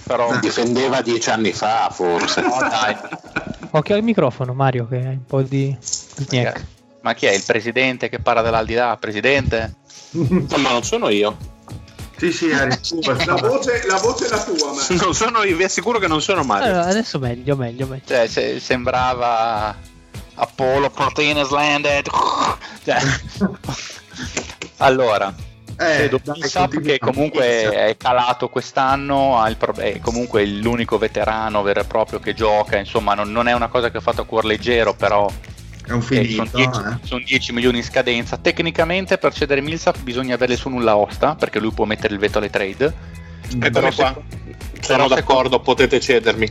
[0.04, 0.36] Però.
[0.40, 2.40] Difendeva dieci anni fa, forse.
[2.40, 2.96] no, dai,
[3.70, 5.76] Occhio al microfono Mario che hai un po' di...
[6.16, 6.64] Gnac.
[7.02, 8.96] Ma chi è il presidente che parla dell'aldilà?
[8.96, 9.74] Presidente?
[10.12, 11.36] No, ma non sono io.
[12.18, 14.82] Sì, sì, tu, La voce, la voce è la tua, ma...
[15.02, 16.66] Non sono io, vi assicuro che non sono Mario.
[16.66, 18.02] Allora, adesso meglio, meglio, meglio.
[18.06, 19.76] Cioè, se- sembrava
[20.34, 22.08] Apollo Protein landed.
[22.84, 22.98] Cioè,
[24.78, 25.34] allora,
[25.78, 31.80] Eh, Millsap che comunque è calato quest'anno, ha il pro- è comunque l'unico veterano vero
[31.80, 34.44] e proprio che gioca, insomma non, non è una cosa che ha fatto a cuor
[34.44, 35.30] leggero, però
[35.88, 37.06] È un eh, finito, sono 10, eh.
[37.06, 38.36] son 10 milioni in scadenza.
[38.36, 42.36] Tecnicamente per cedere Millsap bisogna averle su nulla osta, perché lui può mettere il veto
[42.36, 42.94] alle trade.
[43.46, 44.14] Eccomi Però qua.
[44.14, 46.46] se- Sono d'accordo, potete cedermi.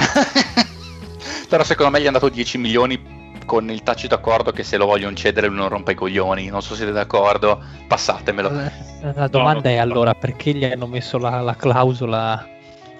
[1.46, 4.86] però secondo me gli hanno dato 10 milioni con il tacito accordo che se lo
[4.86, 8.48] vogliono cedere lui non rompe i coglioni, non so se siete d'accordo, passatemelo.
[8.60, 12.46] Eh, La domanda è allora perché gli hanno messo la, la clausola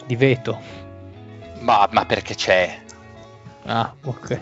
[0.05, 0.61] di veto?
[1.61, 2.79] Ma, ma perché c'è?
[3.65, 4.41] Ah, ok.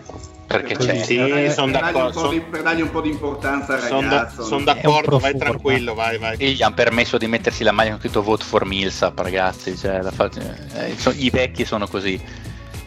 [0.49, 1.03] Perché c'è?
[1.03, 3.01] Sì, per dargli- son per dargli un d'accordo, po' di- son- Per dargli un po'
[3.01, 4.43] di importanza al Sono da- ragazzo.
[4.43, 4.63] son no?
[4.65, 6.35] d'accordo, vai tranquillo, vai, vai.
[6.37, 9.77] E gli hanno permesso di mettersi la maglia con scritto vote for Millsap, ragazzi.
[9.77, 10.29] Cioè, la fa-
[10.73, 12.19] eh, so- I vecchi sono così.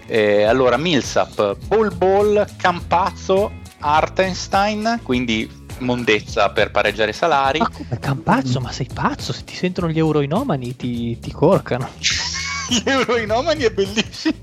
[0.06, 5.48] Eh, allora, Millsap, Ball Ball, Campazzo, Artenstein, quindi
[5.78, 7.58] mondezza per pareggiare i salari.
[7.60, 9.32] Ma come Campazzo, ma sei pazzo?
[9.32, 11.88] Se ti sentono gli euroinomani ti, ti corcano.
[12.72, 14.40] Gli euroinomani è bellissimo.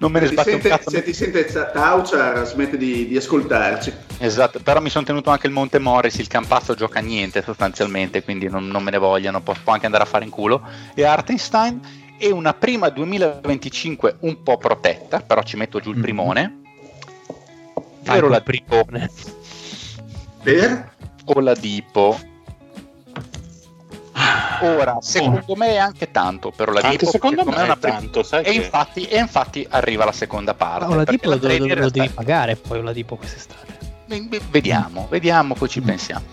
[0.00, 0.90] Non me ne Se ti sbatte un sente, cazzo.
[0.90, 3.92] se ti sente Tauchar, smette di, di ascoltarci.
[4.18, 8.22] Esatto, però mi sono tenuto anche il Monte Morris, il Campazzo gioca a niente sostanzialmente,
[8.22, 10.62] quindi non, non me ne vogliono, può, può anche andare a fare in culo.
[10.94, 11.80] E Artenstein
[12.16, 16.02] e una prima 2025 un po' protetta, però ci metto giù il Mhm.
[16.02, 16.60] primone.
[18.02, 19.10] Dai, Ovvero la primone.
[20.44, 20.92] Per?
[21.24, 22.18] o la Dipo.
[24.62, 27.10] Ora, secondo me è anche tanto per la Anche Dipo.
[27.10, 30.86] secondo me è una tanto, sai E che- infatti, e infatti arriva la seconda parte.
[30.86, 31.18] Lo, la trade
[31.58, 33.76] lo- lo devi pagare poi Oladipo quest'estate.
[34.50, 36.24] Vediamo, vediamo, poi ci pensiamo.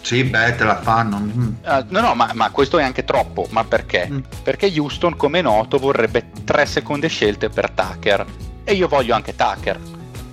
[0.00, 1.18] Sì, beh, te la fanno.
[1.18, 1.48] Mm.
[1.62, 3.46] Ah, no, no, ma, ma questo è anche troppo.
[3.50, 4.08] Ma perché?
[4.10, 4.18] Mm.
[4.42, 8.24] Perché Houston, come è noto, vorrebbe tre seconde scelte per Tucker.
[8.64, 9.78] E io voglio anche Tucker,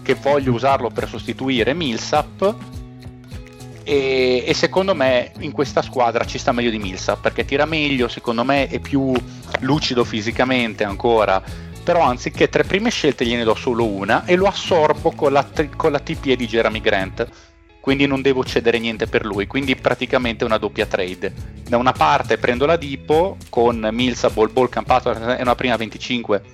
[0.01, 2.55] che voglio usarlo per sostituire Millsap.
[3.89, 8.07] E, e secondo me in questa squadra ci sta meglio di Millsap perché tira meglio,
[8.07, 9.11] secondo me è più
[9.61, 11.41] lucido fisicamente ancora.
[11.83, 15.43] Però anziché tre prime scelte gliene do solo una e lo assorbo con la,
[15.75, 17.27] con la TP di Jeremy Grant
[17.79, 21.33] quindi non devo cedere niente per lui, quindi praticamente una doppia trade.
[21.67, 26.41] Da una parte prendo la Dipo con Milsa, Ball Ball, Campato e una prima 25
[26.41, 26.49] Te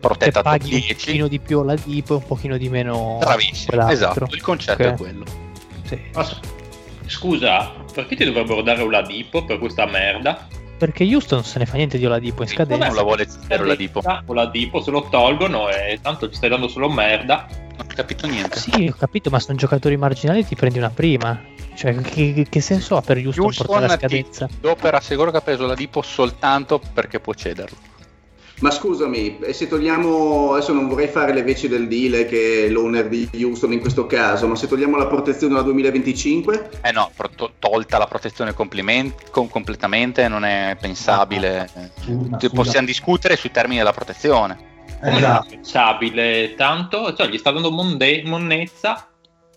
[0.00, 0.94] protetta top paghi un 10.
[0.94, 4.88] pochino di più Oladipo e un pochino di meno Bravissimo, esatto, il concetto Ok.
[4.88, 5.24] è quello.
[5.84, 6.00] Sì.
[7.12, 10.48] Scusa, perché ti dovrebbero dare Oladipo per questa merda?
[10.78, 12.86] Perché Houston se ne fa niente di Oladipo in scadenza.
[12.86, 14.00] non la vuole cedere la Dipo.
[14.26, 17.46] Oladipo se lo tolgono e tanto ci stai dando solo merda.
[17.76, 18.58] Non ho capito niente.
[18.58, 21.38] Sì, ho capito, ma sono giocatori marginali ti prendi una prima.
[21.74, 24.46] Cioè, che, che senso ha per Houston, portare la Houston scadenza?
[24.46, 27.76] ti do per assicuro che ha preso la Dipo soltanto perché può cederlo.
[28.62, 32.68] Ma scusami, e se togliamo, adesso non vorrei fare le veci del deal che è
[32.68, 37.10] l'owner di Houston in questo caso, ma se togliamo la protezione della 2025, Eh no,
[37.16, 41.68] pro- to- tolta la protezione compliment- com- completamente non è pensabile.
[41.72, 41.84] Scusa,
[42.36, 42.50] Eh, scusa.
[42.54, 44.70] Possiamo discutere sui termini della protezione.
[45.02, 45.46] Come Esatto.
[45.46, 47.14] è pensabile tanto?
[47.14, 49.08] Cioè, gli sta dando monde- monnezza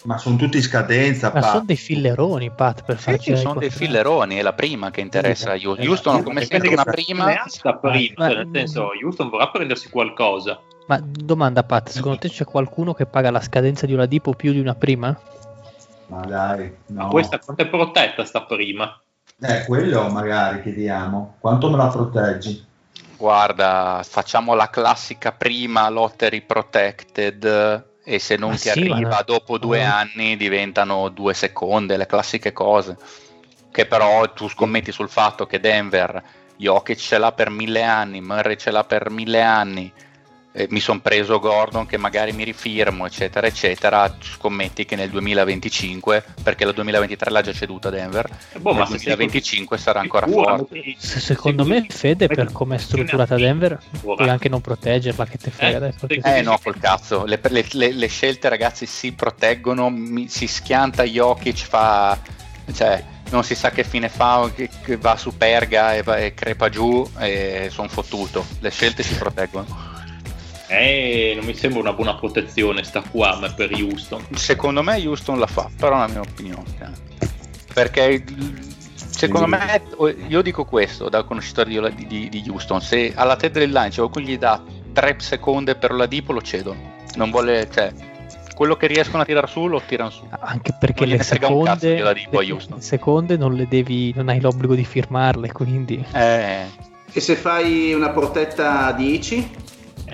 [0.05, 1.31] Ma sono tutti in scadenza.
[1.33, 1.49] Ma Pat.
[1.49, 5.01] sono dei filleroni, Pat, per Sì, farci ci sono dei filleroni, è la prima che
[5.01, 5.87] interessa a Houston.
[5.87, 7.43] Houston, come sempre, una prima.
[7.47, 10.59] sta prima, Ma- nel senso, Houston vorrà prendersi qualcosa.
[10.87, 14.51] Ma domanda, Pat, secondo te c'è qualcuno che paga la scadenza di una Dipo più
[14.51, 15.19] di una prima?
[16.07, 17.07] Ma dai, no.
[17.07, 19.01] Questa quanto è protetta sta prima?
[19.41, 21.37] Eh, quello magari chiediamo.
[21.39, 22.63] Quanto me la proteggi?
[23.17, 29.23] Guarda, facciamo la classica prima lottery protected e se non Ma ti sì, arriva no.
[29.25, 29.91] dopo due No.
[29.91, 32.95] anni diventano due seconde, le classiche cose.
[33.71, 36.23] Che però tu scommetti sul fatto che Denver,
[36.55, 39.91] Jokic ce l'ha per mille anni, Murray ce l'ha per mille anni,
[40.57, 44.15] eh, mi sono preso Gordon che magari mi rifirmo, eccetera, eccetera.
[44.21, 48.25] Scommetti che nel 2025, perché la 2023 l'ha già ceduta Denver,
[48.59, 50.95] Boh, nel ma se sei 2025 sarà ancora sicuro, forte.
[50.97, 55.51] Se- secondo me, Fede, per come è strutturata Denver, puoi anche non proteggerla, che te
[55.51, 55.87] frega.
[55.87, 60.29] Eh, perché- Eh no, col cazzo, le, le- le- le scelte ragazzi si proteggono, mi-
[60.29, 62.17] si schianta Jokic, fa,
[62.73, 66.33] cioè non si sa che fine fa, che, che va su Perga e, va- e
[66.33, 69.93] crepa giù e sono fottuto, le scelte si proteggono.
[70.67, 74.25] Eh, non mi sembra una buona protezione sta qua ma per Houston.
[74.33, 76.63] Secondo me Houston la fa, però è la mia opinione.
[76.79, 77.03] eh.
[77.73, 78.23] Perché
[78.95, 79.81] secondo me,
[80.27, 84.25] io dico questo da conoscitore di, di- di Houston, se alla Ted deadline c'è qualcuno
[84.25, 84.61] gli dà
[84.93, 86.93] 3 secondi per la Dipo lo cedono.
[87.15, 87.93] Non vuole, cioè,
[88.55, 90.25] quello che riescono a tirare su lo tirano su.
[90.39, 96.03] Anche perché le seconde, le seconde non le devi, non hai l'obbligo di firmarle, quindi
[96.13, 96.65] Eh,
[97.11, 99.51] E se fai una protetta 10?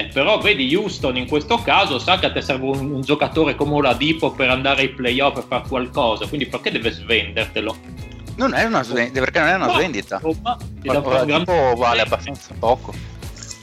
[0.01, 3.55] Eh, però vedi Houston in questo caso sa che a te serve un, un giocatore
[3.55, 7.77] come Oladipo per andare ai playoff e fare qualcosa, quindi perché deve svendertelo?
[8.35, 10.17] non è una svendita, perché non è una Ma, svendita.
[10.17, 12.93] ti, Ma- un grande- vale abbastanza poco.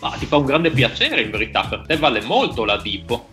[0.01, 3.31] Ma ti fa un grande piacere in verità, per te vale molto Oladipo.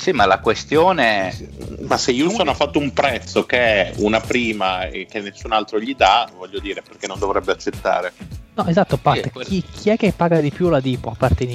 [0.00, 1.36] Sì, ma la questione è
[1.82, 5.78] Ma se Houston ha fatto un prezzo che è una prima e che nessun altro
[5.78, 8.14] gli dà, voglio dire, perché non dovrebbe accettare?
[8.54, 9.46] No, esatto, Pat, quello.
[9.46, 11.46] chi, chi è che paga di più la Dipo a parte eh,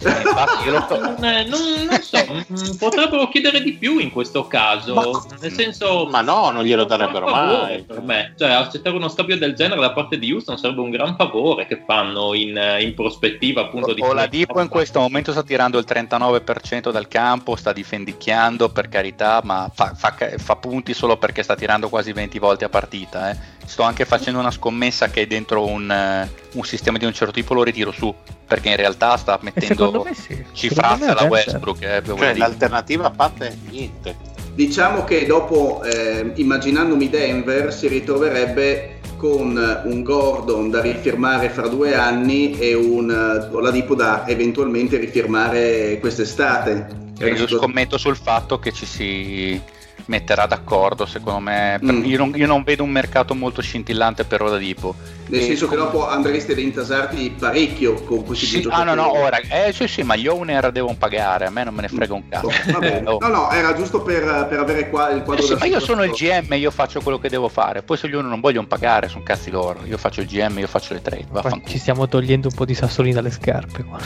[0.00, 2.18] infatti io sto- Non, eh, non- non so,
[2.52, 6.06] mm, potrebbero chiedere di più in questo caso, Ma- nel senso...
[6.10, 7.82] Ma no, non glielo darebbero mai.
[7.82, 11.16] Per me, cioè accettare uno scambio del genere da parte di Houston sarebbe un gran
[11.16, 14.00] favore che fanno in, eh, in prospettiva appunto di...
[14.02, 19.70] Oladipo in questo momento sta tirando il 39% dal campo, sta difendicchiando per carità, ma
[19.72, 23.30] fa, fa- fa punti solo perché sta tirando quasi 20 volte a partita.
[23.30, 23.36] eh.
[23.64, 27.54] Sto anche facendo una scommessa che dentro un, eh, un sistema di un certo tipo
[27.54, 28.14] lo ritiro su,
[28.46, 29.52] perché in realtà sta E
[29.86, 30.70] secondo me sì.
[30.76, 31.82] alla Denver- Westbrook.
[31.82, 34.16] eh, Cioè, l'alternativa a Pat è niente.
[34.54, 41.94] Diciamo che dopo, eh, immaginandomi Denver, si ritroverebbe con un Gordon da rifirmare fra due
[41.94, 47.02] anni e un eh, Oladipo da eventualmente rifirmare quest'estate.
[47.18, 49.60] Io scommetto sul fatto che ci si
[50.06, 51.78] metterà d'accordo, secondo me.
[51.82, 52.04] Mm.
[52.04, 54.94] Io, non, io non vedo un mercato molto scintillante per Oladipo.
[55.26, 58.94] Nel E senso che com- dopo andresti ad intasarti parecchio con questi Sì, ah no
[58.94, 61.88] no, ora, eh, sì sì, ma gli owner devono pagare, a me non me ne
[61.88, 62.46] frega un cazzo.
[62.46, 63.02] Oh, va bene.
[63.14, 63.18] Oh.
[63.20, 65.80] No, no, era giusto per, per avere qua il Eh quadro sì, della ma io
[65.80, 66.10] sono il.
[66.12, 67.82] GM, io faccio quello che devo fare.
[67.82, 69.80] Poi se gli owner non vogliono pagare, sono cazzi loro.
[69.84, 71.26] Io faccio il GM, io faccio le trade.
[71.66, 73.98] Ci stiamo togliendo un po' di sassolini dalle scarpe qua.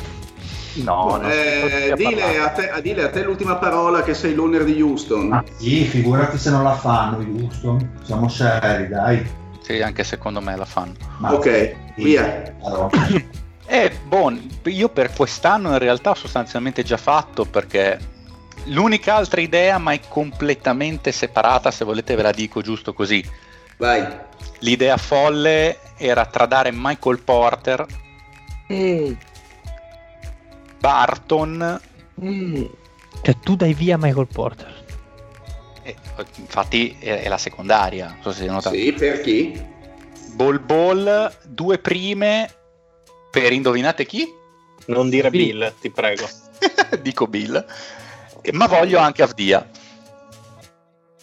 [0.82, 1.28] No, no.
[1.28, 5.32] Eh, dile, a te, a dile a te l'ultima parola che sei l'owner di Houston.
[5.32, 7.98] Ah, sì, figurati se non la fanno i Houston.
[8.02, 9.26] Siamo seri, dai.
[9.60, 10.94] Sì, anche secondo me la fanno.
[11.18, 12.54] Ma- ok, sì, via.
[12.62, 12.88] però.
[13.70, 17.98] Eh, bon, io per quest'anno in realtà ho sostanzialmente già fatto perché
[18.64, 23.22] l'unica altra idea, ma è completamente separata, se volete ve la dico giusto così.
[23.76, 24.06] Vai.
[24.60, 27.84] L'idea folle era tradare Michael Porter,
[30.80, 31.80] Barton,
[33.22, 34.84] Cioè tu dai via Michael Porter.
[35.82, 35.96] e,
[36.36, 38.74] infatti è, è la secondaria, non so se hai notato.
[38.74, 39.76] Sì, per chi?
[40.34, 42.48] Ball Ball, due prime
[43.30, 44.26] per indovinate chi?
[44.86, 45.58] Non dire Bill.
[45.58, 46.26] Bill, ti prego.
[47.02, 47.64] Dico Bill.
[48.52, 49.68] Ma voglio anche Avdia.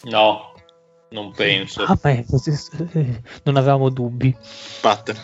[0.04, 0.52] No,
[1.10, 1.82] non penso.
[1.82, 2.24] Ah, beh,
[2.92, 4.36] eh, non avevamo dubbi.
[4.80, 5.14] Pat,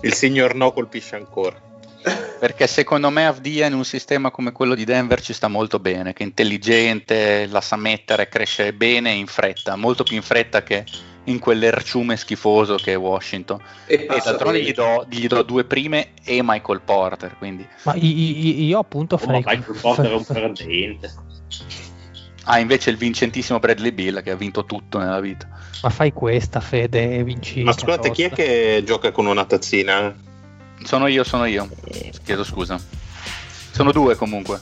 [0.00, 1.60] il signor no colpisce ancora.
[2.02, 6.12] Perché secondo me Avdia in un sistema come quello di Denver ci sta molto bene,
[6.14, 10.84] che è intelligente, la sa mettere, cresce bene in fretta, molto più in fretta che
[11.24, 13.60] in quell'erciume schifoso che è Washington.
[13.86, 18.06] E E d'altronde gli do, gli do due prime e Michael Porter, quindi Ma i-
[18.06, 19.42] i- io appunto Oh, ma farei...
[19.44, 21.12] Michael Porter è un perdente.
[22.44, 25.46] ha invece il vincentissimo Bradley Bill che ha vinto tutto nella vita.
[25.82, 27.62] Ma fai questa, Fede, vinci.
[27.62, 30.28] Ma scusate, chi è che gioca con una tazzina?
[30.84, 31.68] Sono io, sono io.
[32.24, 32.80] Chiedo scusa.
[33.70, 34.60] Sono due comunque.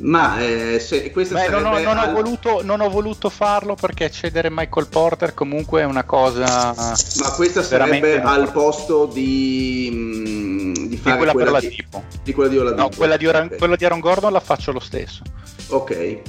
[0.00, 3.74] Ma eh, se, questa Beh, non, ho, sarebbe non ho voluto, non ho voluto farlo
[3.74, 10.74] perché cedere Michael Porter comunque è una cosa Ma questa sarebbe al posto di, mm,
[10.74, 12.04] di di fare quella per la di, tipo.
[12.22, 12.82] di quella di Oladipo.
[12.82, 13.56] No, quella di, Aaron, Ok.
[13.56, 15.22] quella di Aaron Gordon la faccio lo stesso.
[15.68, 16.20] Ok.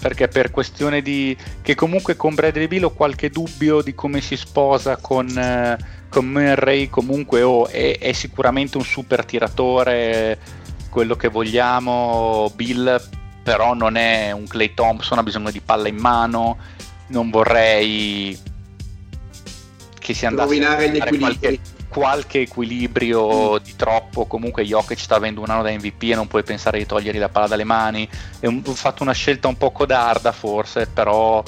[0.00, 4.34] perché per questione di che comunque con Bradley Bill ho qualche dubbio di come si
[4.34, 5.76] sposa con, eh,
[6.10, 10.38] con Murray comunque oh, è, è sicuramente un super tiratore
[10.90, 12.50] quello che vogliamo.
[12.54, 13.00] Bill
[13.42, 16.58] però non è un Clay Thompson ha bisogno di palla in mano.
[17.06, 18.38] Non vorrei
[19.98, 21.88] che si andasse Rovinare gli a fare qualche, equilibri.
[21.88, 24.26] qualche equilibrio di troppo.
[24.26, 27.28] Comunque Jokic sta avendo un anno da MVP e non puoi pensare di togliergli la
[27.28, 28.08] palla dalle mani.
[28.38, 31.42] È un- fatto una scelta un po' codarda forse, però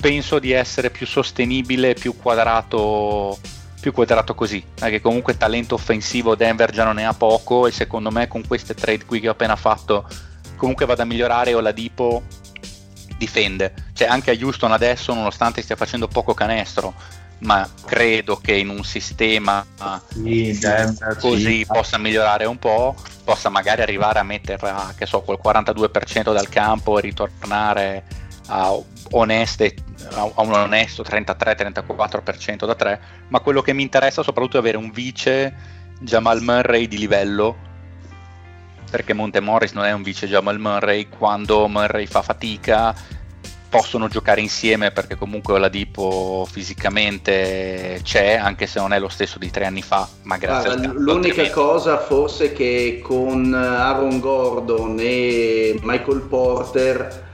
[0.00, 3.38] penso di essere più sostenibile, più quadrato,
[3.80, 8.10] più quadrato così, perché comunque talento offensivo Denver già non ne ha poco e secondo
[8.10, 10.06] me con queste trade qui che ho appena fatto
[10.56, 12.22] comunque vado a migliorare Oladipo
[13.16, 16.94] difende, cioè anche a Houston adesso nonostante stia facendo poco canestro,
[17.38, 19.64] ma credo che in un sistema
[21.18, 21.66] Sì, così sì.
[21.66, 22.94] possa migliorare un po',
[23.24, 28.04] possa magari arrivare a metterla, che so, quel 42% dal campo e ritornare
[28.48, 28.76] a,
[29.12, 29.74] oneste,
[30.10, 34.90] a un onesto 33-34% da 3, ma quello che mi interessa soprattutto è avere un
[34.90, 35.54] vice
[36.00, 37.66] Jamal Murray di livello,
[38.90, 42.94] perché Monte Morris non è un vice Jamal Murray, quando Murray fa fatica
[43.68, 49.50] possono giocare insieme perché comunque Oladipo fisicamente c'è, anche se non è lo stesso di
[49.50, 55.78] tre anni fa, ma grazie Guarda, al l'unica cosa forse che con Aaron Gordon e
[55.82, 57.26] Michael Porter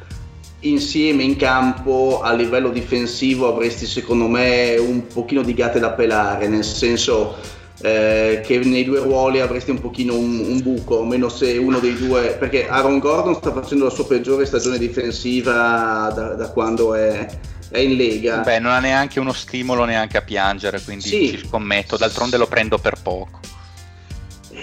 [0.68, 6.48] insieme in campo a livello difensivo avresti secondo me un pochino di gatte da pelare,
[6.48, 7.36] nel senso
[7.82, 11.94] eh, che nei due ruoli avresti un pochino un, un buco, almeno se uno dei
[11.96, 17.26] due, perché Aaron Gordon sta facendo la sua peggiore stagione difensiva da, da quando è,
[17.68, 18.38] è in Lega.
[18.38, 21.28] Beh, non ha neanche uno stimolo neanche a piangere, quindi Sì.
[21.28, 23.40] ci scommetto, d'altronde lo prendo per poco.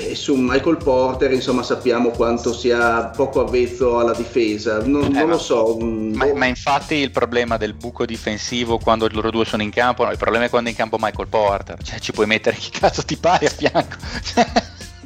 [0.09, 4.79] E su Michael Porter, insomma, sappiamo quanto sia poco avvezzo alla difesa.
[4.83, 5.77] Non, Eh, non ma- lo so.
[5.79, 6.35] Ma, boh.
[6.35, 10.17] ma infatti il problema del buco difensivo quando loro due sono in campo, no, il
[10.17, 13.15] problema è quando è in campo Michael Porter, cioè ci puoi mettere chi cazzo ti
[13.17, 13.95] pare a fianco.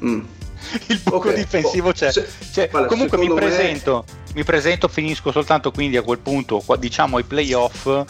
[0.04, 0.20] Mm.
[0.88, 2.12] il buco Ok, difensivo boh, c'è.
[2.12, 6.20] se- Cioè, guarda, comunque mi secondo me- presento, mi presento, finisco soltanto quindi a quel
[6.20, 8.04] punto, qua- diciamo ai playoff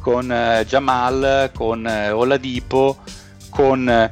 [0.00, 2.98] con eh, Jamal, con eh, Oladipo,
[3.52, 4.10] con eh,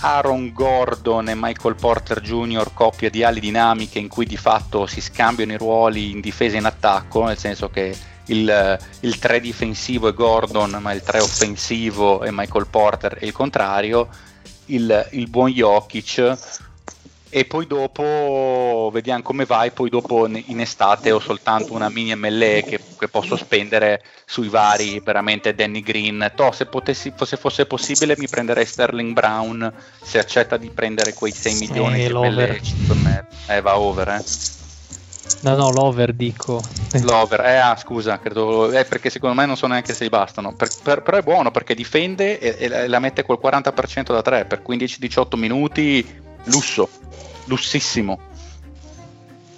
[0.00, 2.72] Aaron Gordon e Michael Porter Jr.
[2.74, 6.58] coppia di ali dinamiche in cui di fatto si scambiano i ruoli in difesa e
[6.58, 7.96] in attacco, nel senso che
[8.26, 13.26] il, eh, il 3 difensivo è Gordon, ma il 3 offensivo è Michael Porter e
[13.26, 14.08] il contrario,
[14.66, 16.36] il, il buon Jokic
[17.32, 22.64] e poi dopo vediamo come vai poi dopo in estate ho soltanto una mini MLE
[22.66, 28.14] che, che posso spendere sui vari veramente Danny Green to, se, potessi, se fosse possibile
[28.18, 32.12] mi prenderei Sterling Brown se accetta di prendere quei 6 milioni Eh, di.
[32.14, 33.26] MLE 5 mezzo.
[33.46, 34.22] eh va over eh
[35.42, 36.60] No, no, l'over dico.
[37.00, 40.54] L'over, eh, ah, scusa, credo, eh, perché secondo me non so neanche se bastano.
[40.54, 44.44] Per- per- però è buono perché difende e, e la mette col 40% da 3
[44.44, 46.06] per 15-18 minuti,
[46.44, 46.90] lusso,
[47.50, 48.18] lussissimo.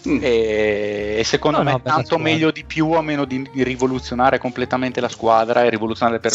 [0.09, 0.19] Mm.
[0.21, 2.19] E, e secondo No, me no, tanto squadra.
[2.19, 6.33] meglio di più a meno di, di rivoluzionare completamente la squadra e rivoluzionare per,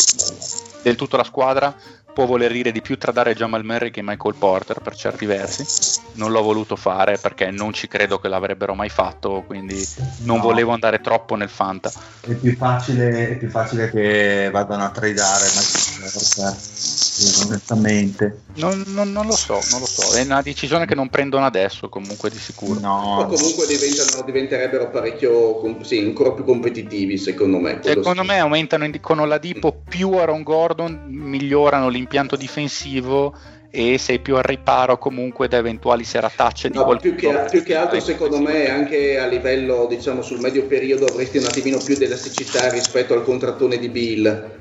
[0.84, 1.76] del tutto la squadra
[2.14, 5.66] può voler dire di più tradare Jamal Murray che Michael Porter per certi versi
[6.14, 9.86] non l'ho voluto fare perché non ci credo che l'avrebbero mai fatto quindi
[10.20, 10.44] non No.
[10.44, 15.44] volevo andare troppo nel Fanta È più facile, è più facile che vadano a tradare
[15.46, 15.77] Michael
[16.12, 18.42] Porter, sì, onestamente.
[18.56, 21.90] non, non- non lo so non lo so è una decisione che non prendono adesso
[21.90, 27.80] comunque di sicuro O No, comunque diventano- diventerebbero parecchio, sì, ancora più competitivi, secondo me.
[27.84, 28.28] Secondo sì.
[28.28, 33.36] me aumentano con Oladipo più Aaron Gordon, migliorano l'impianto difensivo
[33.70, 37.14] e sei più al riparo comunque da eventuali seratacce di No, qualcuno.
[37.14, 41.38] più, che, più che altro secondo me anche a livello diciamo sul medio periodo avresti
[41.38, 44.52] un attimino più di elasticità rispetto al contrattone di Bill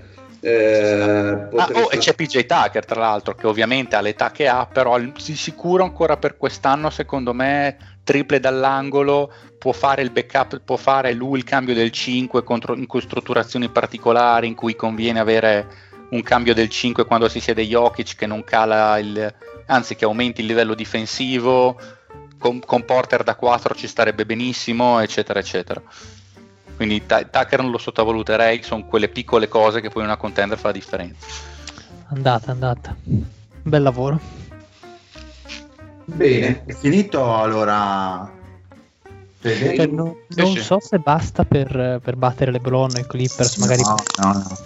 [0.47, 4.67] Eh, Ah, oh, e c'è PJ Tucker tra l'altro che ovviamente ha l'età che ha
[4.67, 10.77] però di sicuro ancora per quest'anno secondo me triple dall'angolo può fare il backup può
[10.77, 15.67] fare lui il cambio del 5 contro, in strutturazioni particolari in cui conviene avere
[16.11, 19.35] un cambio del 5 quando si siede Jokic che non cala il
[19.67, 21.77] anzi che aumenti il livello difensivo
[22.39, 25.83] con, con Porter da 4 ci starebbe benissimo eccetera eccetera
[26.77, 30.69] quindi Ta- Tucker non lo sottovaluterei sono quelle piccole cose che poi una contender fa
[30.69, 31.27] la differenza
[32.09, 32.95] Andata, andata.
[33.63, 34.21] Bel lavoro.
[36.05, 38.31] bene, è finito allora?
[39.43, 40.61] Cioè, non non sì.
[40.61, 44.57] so se basta per, per battere LeBron e i Clippers, magari, No, no, no.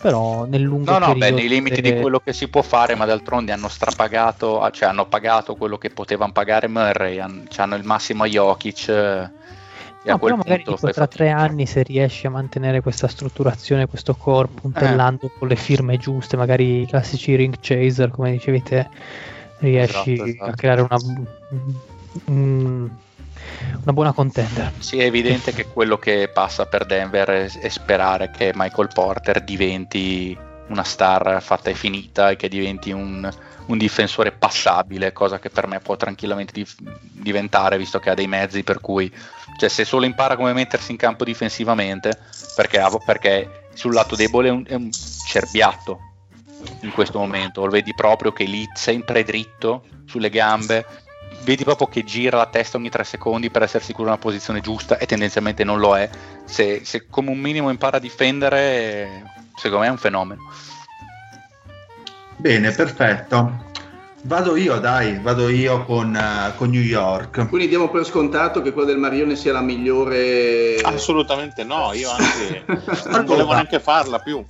[0.00, 3.04] però nel lungo No, no, beh, nei limiti di quello che si può fare, ma
[3.06, 8.24] d'altronde hanno strapagato, cioè hanno pagato quello che potevano pagare Murray, han- hanno il massimo
[8.24, 9.30] a Jokic.
[10.02, 14.14] Eh, No, però magari tipo tra tre anni se riesci a mantenere questa strutturazione, questo
[14.14, 15.30] core, puntellando Eh.
[15.38, 18.88] con le firme giuste, magari i classici ring chaser, come dicevi te,
[19.58, 20.50] riesci Esatto, esatto.
[20.50, 20.96] a creare una,
[22.26, 22.90] un-
[23.82, 24.72] una buona contender.
[24.78, 29.42] Sì, è evidente che quello che passa per Denver è, è sperare che Michael Porter
[29.42, 30.36] diventi
[30.68, 33.28] una star fatta e finita e che diventi un,
[33.66, 38.28] un difensore passabile, cosa che per me può tranquillamente dif- diventare, visto che ha dei
[38.28, 39.12] mezzi per cui,
[39.60, 42.18] cioè se solo impara come mettersi in campo difensivamente,
[42.56, 45.98] perché, perché sul lato debole è un, è un cerbiatto
[46.80, 50.86] in questo momento, lo vedi proprio che lì sempre dritto sulle gambe,
[51.42, 54.96] vedi proprio che gira la testa ogni tre secondi per essere sicuro della posizione giusta
[54.96, 56.08] e tendenzialmente non lo è.
[56.46, 59.24] Se, se come un minimo impara a difendere,
[59.56, 60.40] secondo me è un fenomeno.
[62.38, 63.69] Bene, perfetto.
[64.22, 67.48] Vado io, dai, vado io con, eh, con New York.
[67.48, 70.76] Quindi diamo per scontato che quella del Marione sia la migliore.
[70.82, 72.62] Assolutamente no, io anzi
[73.08, 74.44] non volevo neanche farla più.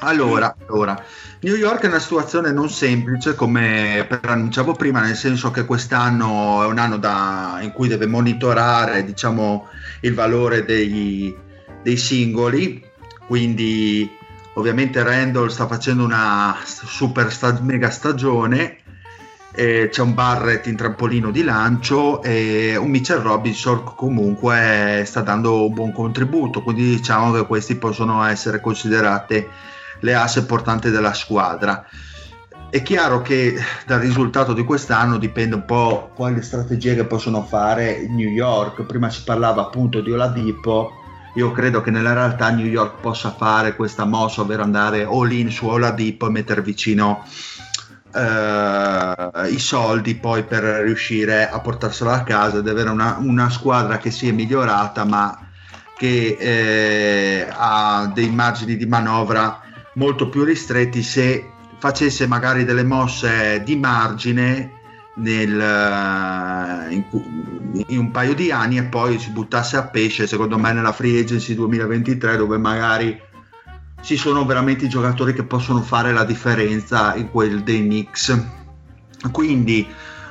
[0.00, 1.02] Allora, allora,
[1.40, 6.66] New York è una situazione non semplice, come preannunciavo prima, nel senso che quest'anno è
[6.66, 9.68] un anno da- in cui deve monitorare diciamo,
[10.00, 11.34] il valore dei,
[11.82, 12.84] dei singoli,
[13.26, 14.10] quindi
[14.56, 18.78] ovviamente Randall sta facendo una super sta- mega stagione,
[19.52, 25.66] eh, c'è un Barrett in trampolino di lancio e un Mitchell Robinson comunque sta dando
[25.66, 29.48] un buon contributo, quindi diciamo che questi possono essere considerate
[30.00, 31.86] le asse portanti della squadra.
[32.68, 33.56] È chiaro che
[33.86, 38.82] dal risultato di quest'anno dipende un po' quali strategie che possono fare New York.
[38.82, 41.04] Prima si parlava appunto di Oladipo,
[41.36, 45.50] io credo che nella realtà New York possa fare questa mossa, ovvero andare all in
[45.50, 47.24] su Oladipo e mettere vicino
[48.14, 53.98] eh, i soldi poi per riuscire a portarselo a casa ed avere una, una squadra
[53.98, 55.38] che si è migliorata ma
[55.94, 59.60] che eh, ha dei margini di manovra
[59.94, 64.75] molto più ristretti se facesse magari delle mosse di margine
[65.16, 67.04] nel, eh, in,
[67.88, 71.20] in un paio di anni e poi si buttasse a pesce secondo me nella free
[71.20, 73.20] agency 2023 dove magari
[74.02, 78.44] ci sono veramente i giocatori che possono fare la differenza in quel dei Knicks
[79.30, 79.86] quindi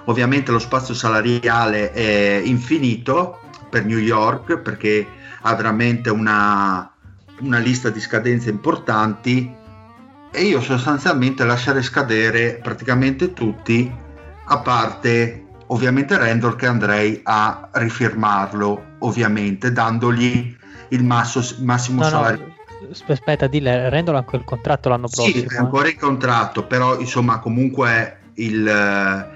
[0.05, 3.39] ovviamente lo spazio salariale è infinito
[3.69, 5.05] per New York perché
[5.41, 6.91] ha veramente una,
[7.39, 9.53] una lista di scadenze importanti
[10.31, 14.03] e io sostanzialmente lascerei scadere praticamente tutti
[14.45, 20.55] a parte ovviamente Randall che andrei a rifirmarlo ovviamente dandogli
[20.89, 25.15] il masso- massimo No, salario no, sp- aspetta, dille, Randall anche il contratto l'anno sì,
[25.15, 25.49] prossimo.
[25.49, 25.57] è eh.
[25.57, 29.27] ancora in contratto, però insomma comunque il, eh,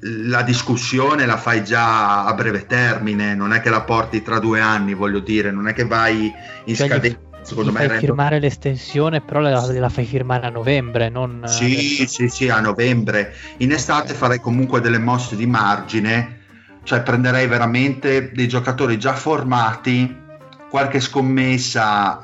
[0.00, 4.60] la discussione la fai già a breve termine, non è che la porti tra due
[4.60, 6.32] anni, voglio dire, non è che vai
[6.64, 10.50] in Cioè, scadenza, secondo me fai Randall- firmare l'estensione, però la, la fai firmare a
[10.50, 12.06] novembre, non Sì, adesso.
[12.06, 13.32] sì, sì, a novembre.
[13.58, 14.18] In estate Ok.
[14.18, 16.40] farei comunque delle mosse di margine,
[16.82, 20.24] cioè prenderei veramente dei giocatori già formati,
[20.68, 22.20] qualche scommessa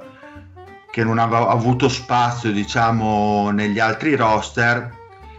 [0.90, 4.94] che non aveva avuto spazio, diciamo, negli altri roster.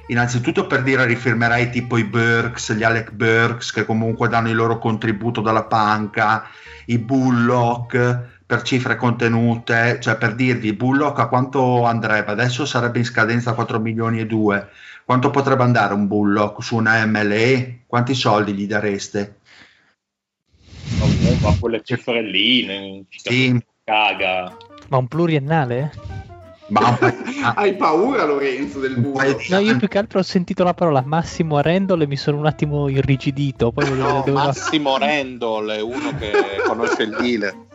[0.10, 4.78] Innanzitutto per dire rifirmerei tipo i Burks, gli Alec Burks che comunque danno il loro
[4.78, 6.46] contributo dalla panca,
[6.86, 12.32] i Bullock per cifre contenute, cioè per dirvi Bullock a quanto andrebbe?
[12.32, 14.70] Adesso sarebbe in scadenza 4 milioni e 2.
[15.04, 17.82] Quanto potrebbe andare un Bullock su una MLE?
[17.86, 19.40] Quanti soldi gli dareste?
[21.02, 24.56] Oh, ma quelle cifre lì Sì, caga.
[24.88, 25.92] Ma un pluriennale?
[26.70, 26.98] ma
[27.56, 31.58] Hai paura, Lorenzo, del di No, io più che altro ho sentito la parola Massimo
[31.58, 33.72] a Randall e mi sono un attimo irrigidito.
[33.74, 36.32] Poi No, Massimo Randall è uno che
[36.66, 37.67] conosce il dealer.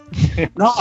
[0.55, 0.73] No,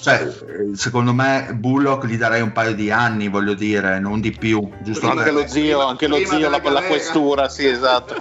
[0.00, 0.28] cioè,
[0.74, 4.68] secondo me Bullock gli darei un paio di anni, voglio dire, non di più.
[4.82, 8.16] Giusto Anche per- lo zio, anche lo zio la, la questura, sì, esatto.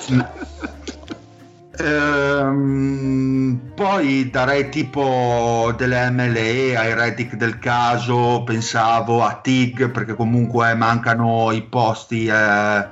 [1.80, 10.74] Ehm, poi darei tipo delle MLE ai Reddick del caso, pensavo a TIG perché comunque
[10.74, 12.88] mancano i posti, eh,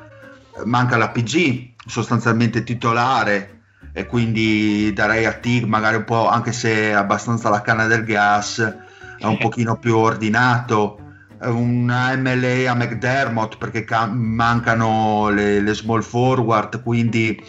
[0.65, 3.54] manca la PG sostanzialmente titolare
[3.97, 8.59] e quindi darei a TIG magari un po' anche se abbastanza la canna del gas,
[9.17, 10.99] è un pochino più ordinato.
[11.41, 17.41] Eh, Una MLE a McDermott perché ca- mancano le, le small forward, quindi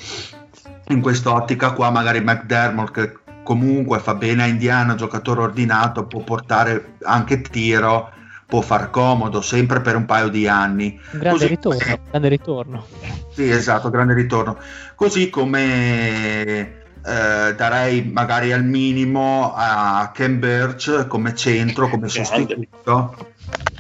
[0.91, 3.13] in quest'ottica qua magari McDermott che
[3.43, 8.13] comunque fa bene a Indiana, giocatore ordinato, può portare anche tiro,
[8.47, 10.99] può far comodo sempre per un paio di anni.
[11.13, 12.87] Un grande Così ritorno, come- grande ritorno.
[13.33, 14.57] Sì, esatto, grande ritorno.
[14.95, 22.25] Così come eh, darei magari al minimo a Ken Birch come centro, come Grande.
[22.25, 23.17] sostituto.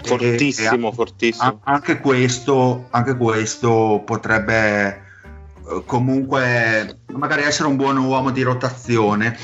[0.02, 1.60] Fortissimo, E- fortissimo.
[1.64, 4.88] anche, questo, anche questo potrebbe
[5.68, 9.36] eh, comunque magari essere un buon uomo di rotazione.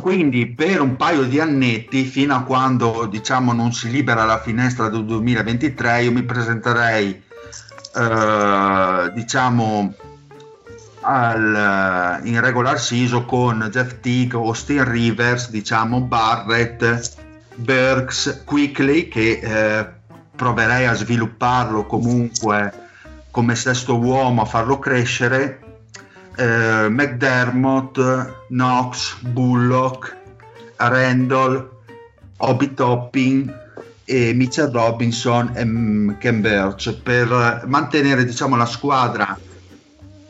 [0.00, 4.88] Quindi per un paio di annetti, fino a quando diciamo non si libera la finestra
[4.88, 7.22] del 2023, io mi presenterei
[7.94, 9.94] eh, diciamo
[11.00, 17.14] al, in regular season con Jeff Teague, Austin Rivers, diciamo Barrett,
[17.56, 19.88] Burks, Quickly che eh,
[20.34, 22.72] proverei a svilupparlo comunque
[23.30, 25.71] come sesto uomo a farlo crescere
[26.36, 30.16] eh, McDermott, Knox, Bullock,
[30.76, 31.70] Randall,
[32.38, 33.60] Obi Topping
[34.04, 39.38] e Mitchell Robinson e Ken Birch per mantenere diciamo la squadra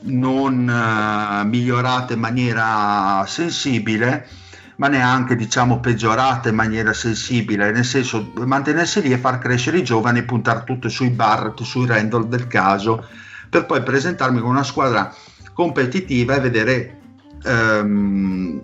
[0.05, 4.29] non eh, migliorata in maniera sensibile
[4.77, 9.85] ma neanche diciamo peggiorata in maniera sensibile nel senso mantenersi lì e far crescere i
[9.85, 13.07] giovani e puntare tutto sui Barrett sui Randall del caso
[13.49, 15.15] per poi presentarmi con una squadra
[15.53, 16.99] competitiva e vedere
[17.45, 18.61] ehm,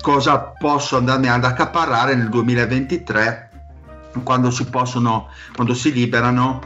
[0.00, 3.46] cosa posso andarmi ad accaparrare nel 2023
[4.22, 6.60] quando si possono quando si liberano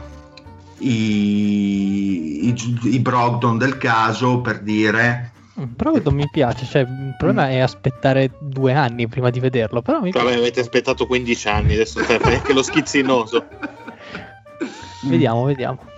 [0.79, 5.31] i, i, i Brogdon del caso per dire
[5.75, 10.01] Però non mi piace, cioè, il problema è aspettare due anni prima di vederlo, però
[10.01, 13.45] mi Vabbè, avete aspettato 15 anni, adesso te fai anche lo schizzinoso.
[15.05, 15.92] Vediamo, vediamo.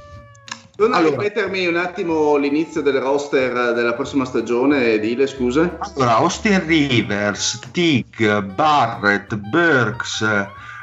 [0.76, 1.16] Torna Allora.
[1.16, 5.78] a ripetermi un attimo l'inizio del roster della prossima stagione, Dile, scusa.
[5.96, 10.26] Allora, Austin Rivers, Tig, Barrett, Burks,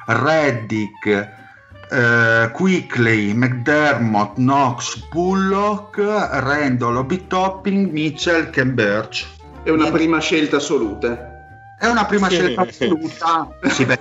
[0.06, 1.28] Reddick,
[1.90, 9.26] eh, Quickly, McDermott, Knox, Bullock, Randall, Obi Topping, Mitchell, Ken Birch.
[9.62, 11.28] È una prima scelta assoluta.
[11.78, 12.36] È una prima Sì.
[12.36, 13.48] scelta assoluta.
[13.68, 13.98] Sì, beh,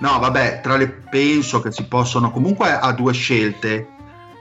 [0.00, 3.88] no, vabbè, tra le penso che si possono comunque ha due scelte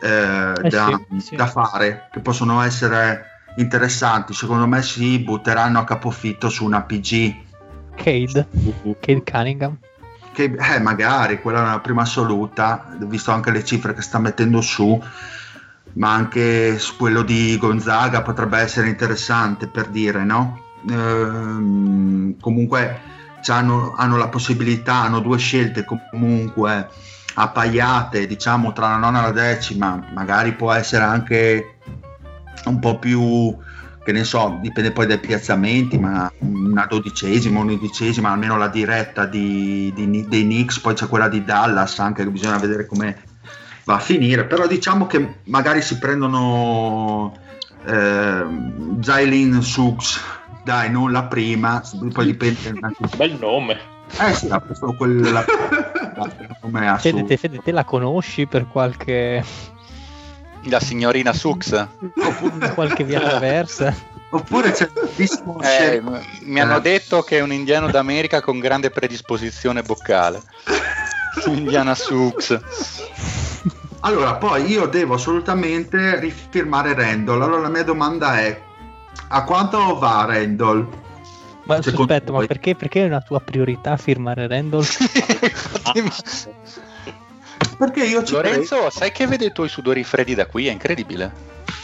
[0.03, 1.35] eh, Eh da, sì, sì.
[1.35, 3.25] da fare che possono essere
[3.55, 4.33] interessanti.
[4.33, 7.35] Secondo me si butteranno a capofitto su una PG.
[7.95, 8.47] Cade,
[8.99, 9.77] Cade Cunningham.
[10.33, 14.61] Che eh, magari quella è una prima assoluta, visto anche le cifre che sta mettendo
[14.61, 15.01] su,
[15.93, 20.59] ma anche su quello di Gonzaga potrebbe essere interessante per dire, no?
[20.89, 22.99] Ehm, comunque
[23.43, 26.89] c'hanno- hanno la possibilità, hanno due scelte comunque
[27.35, 31.77] appaiate, diciamo tra la nona e la decima, magari può essere anche
[32.65, 33.55] un po' più
[34.03, 39.91] che ne so, dipende poi dai piazzamenti, ma una dodicesima, un'undicesima, almeno la diretta di,
[39.95, 43.17] di- dei Knicks, poi c'è quella di Dallas anche che bisogna vedere come
[43.85, 47.33] va a finire, però diciamo che magari si prendono
[47.85, 48.45] eh,
[48.99, 50.19] Jailin Suggs,
[50.63, 51.81] dai, non la prima,
[52.11, 52.79] poi dipende.
[53.15, 53.77] Bel nome.
[54.19, 54.49] Eh sì,
[54.97, 55.45] quella...
[55.45, 55.82] come
[56.13, 57.25] Fede, assurdo.
[57.25, 59.43] te, Fede, te la conosci per qualche,
[60.63, 61.87] La signorina Sux.
[62.73, 63.93] qualche via traversa?
[64.29, 65.29] Oppure c'è il
[65.61, 66.01] Eh,
[66.45, 70.41] mi hanno detto che è un indiano d'America con grande predisposizione boccale.
[71.45, 72.59] Indiana Sux.
[74.01, 77.41] Allora, poi io devo assolutamente rifirmare Randall.
[77.41, 78.61] Allora la mia domanda è:
[79.29, 80.87] a quanto va Randall?
[81.65, 82.47] Ma Secondo aspetta, ma voi?
[82.47, 84.83] perché, perché è una tua priorità firmare Randall?
[87.77, 90.67] Perché io ci Lorenzo, sai che vede i tuoi sudori freddi da qui?
[90.67, 91.31] È incredibile.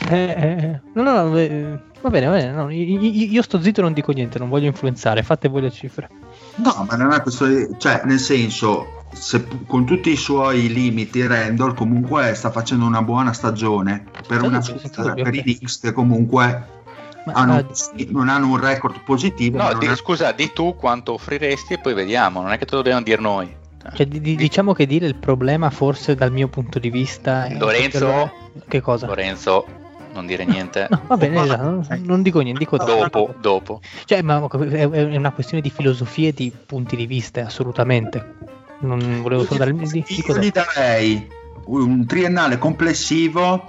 [0.10, 3.80] Eh, eh, no, no, no, eh, va bene, va bene, no, io, io- sto zitto
[3.80, 6.08] e non dico niente, non voglio influenzare, fate voi le cifre.
[6.56, 7.56] credo- No, ma non è questione.
[7.68, 13.02] di- Cioè, nel senso, se, con tutti i suoi limiti, Randall comunque sta facendo una
[13.02, 14.60] buona stagione per, una,
[15.16, 15.42] per i.
[15.42, 16.79] Knicks che comunque
[17.32, 17.66] Ma, hanno- ma-
[18.10, 19.58] non hanno un record positivo.
[19.62, 22.42] No, di- è- scusa, di tu quanto offriresti e poi vediamo.
[22.42, 23.56] Non è che te lo dobbiamo dire noi.
[23.94, 27.56] cioè, di- di- diciamo che dire il problema forse dal mio punto di vista è
[27.58, 28.32] Lorenzo?
[28.68, 29.08] che cosa?
[29.08, 29.66] Lorenzo,
[30.14, 30.88] non dire niente.
[30.92, 33.80] No, va bene, esatto, non, non dico niente, dico Dopo, dopo.
[34.06, 38.36] Cioè, ma è è una questione di filosofia e di punti di vista, assolutamente.
[38.80, 41.28] Non volevo solo dare il dico Io gli darei
[41.66, 43.64] un triennale complessivo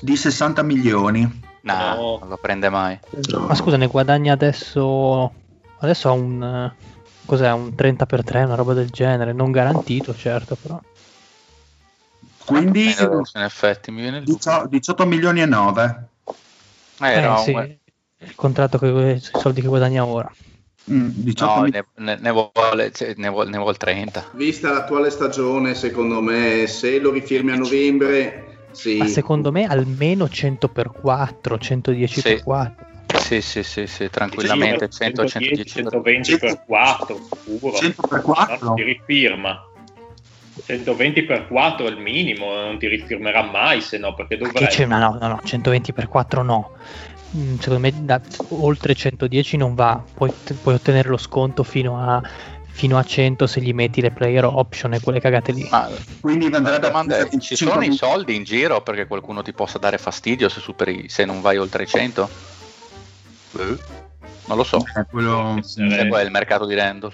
[0.00, 1.46] di 60 milioni.
[1.62, 2.18] No, No.
[2.20, 2.98] non lo prende mai.
[3.46, 5.32] Ma scusa, ne guadagna adesso.
[5.80, 6.72] Adesso ha un.
[7.24, 7.52] Cos'è?
[7.52, 9.32] Un 30 per 3, una roba del genere.
[9.32, 10.80] Non garantito, certo, però.
[12.44, 14.36] Quindi Eh, in effetti mi viene il dubbio.
[14.38, 16.08] 18, 18 milioni e 9.
[17.00, 17.52] Eh, Eh, no, sì.
[17.52, 17.76] un-
[18.20, 20.32] il contratto che i soldi che guadagna ora.
[20.90, 21.66] Mm, 18 No,
[21.96, 24.24] ne, ne- vuole, ne, vuole, ne vuole 30.
[24.32, 28.47] Vista l'attuale stagione, secondo me, se lo rifirmi a novembre,
[28.78, 28.96] sì.
[28.96, 32.28] Ma secondo me almeno 100 per 4, 110 Sì.
[32.34, 32.86] per 4.
[33.18, 35.64] Sì, sì, sì, sì, tranquillamente 100, 110.
[35.68, 38.58] 120 per 4 sicuro 100 per 4?
[38.60, 39.60] non ti rifirma
[40.64, 44.86] 120 per 4 è il minimo non ti rifirmerà mai se no perché c'è?
[44.86, 46.70] No, no, no, no, 120 per 4 no.
[47.36, 50.30] Mm, Secondo me da- oltre 110 non va, puoi,
[50.62, 52.22] puoi ottenere lo sconto fino a,
[52.78, 55.66] fino a 100 se gli metti le player option e quelle cagate lì.
[55.68, 55.88] Ma
[56.20, 59.78] quindi la domanda è, ci 25 sono i soldi in giro perché qualcuno ti possa
[59.78, 62.30] dare fastidio se, superi, se non vai oltre i 100?
[63.58, 63.76] Eh,
[64.46, 64.78] Non lo so.
[64.78, 67.12] Eh, quello- Se poi è il mercato di Randall.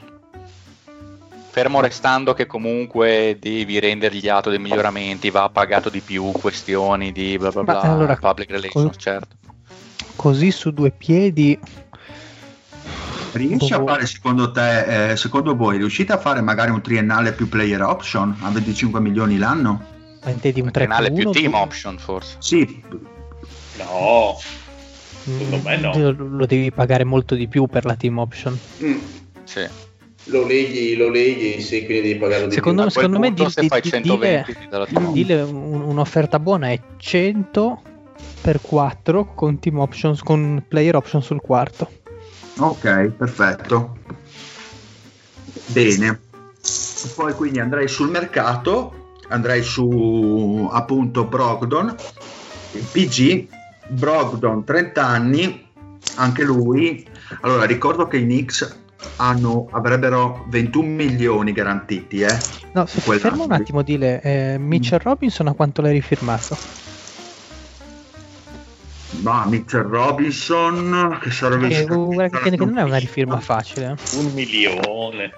[1.49, 7.39] Fermo restando che comunque devi rendergli atto dei miglioramenti, va pagato di più, questioni di
[7.39, 9.37] bla bla Ma bla, allora, public relations, col- certo.
[10.15, 11.59] Così su due piedi
[13.35, 13.87] Riesci a Boh.
[13.87, 18.37] fare secondo te, eh, secondo voi, riuscite a fare magari un triennale più player option
[18.41, 19.93] a 25 milioni l'anno?
[20.25, 22.37] ma intendi un Un 3 canale più 1 team option forse.
[22.39, 22.83] Sì,
[23.77, 24.39] no
[25.23, 25.93] Secondo me no.
[25.99, 28.59] Lo, lo devi pagare molto di più per la team option.
[28.83, 28.99] Mm.
[29.45, 29.67] Sì.
[30.29, 32.91] Lo leghi, lo leghi, sì, quindi devi pagarlo di Secondo, più.
[32.93, 35.13] secondo me di- se di- fai di- 120 dire- ti dà la team option.
[35.13, 37.83] Dile un- un'offerta buona è 100
[38.41, 41.91] per 4 con team options con player option sul quarto.
[42.59, 43.99] Ok, perfetto.
[45.67, 46.21] Bene.
[47.15, 51.95] Poi quindi andrei sul mercato, andrei su appunto Brogdon,
[52.93, 53.49] PG,
[53.89, 55.67] Brogdon 30 anni,
[56.17, 57.07] anche lui.
[57.41, 58.83] Allora ricordo che i Knicks
[59.17, 62.37] hanno, avrebbero 21 milioni garantiti, eh.
[62.73, 66.57] No, fermo un attimo, dile eh, Mitchell Robinson a quanto l'hai rifirmato?
[69.25, 73.97] Ma Mitchell Robinson, che sarebbe Eh, guarda che, che non è una rifirma facile.
[74.13, 74.17] eh.
[74.19, 75.33] un milione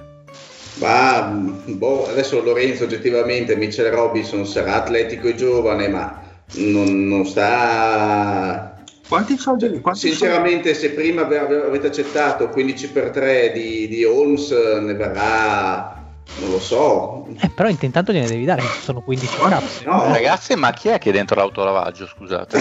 [0.74, 6.20] Ma boh, adesso Lorenzo oggettivamente Mitchell Robinson sarà atletico e giovane, ma
[6.56, 8.74] non, non sta.
[9.06, 9.80] Quanti soldi?
[9.80, 14.94] Quanti Sinceramente, se prima ave- ave- avete accettato 15 per 3 di, di Holmes, ne
[14.94, 15.95] verrà,
[16.34, 17.26] non lo so.
[17.38, 19.80] Eh, però intanto gliene devi dare, sono 15 caps.
[19.84, 20.04] No.
[20.12, 22.06] Ragazzi, ma chi è che è dentro l'autolavaggio?
[22.06, 22.58] Scusate.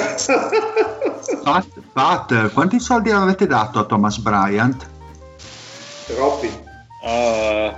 [1.44, 4.90] Pat, Pat, quanti soldi avete dato a Thomas Bryant?
[6.08, 6.48] Troppi.
[7.04, 7.74] Uh,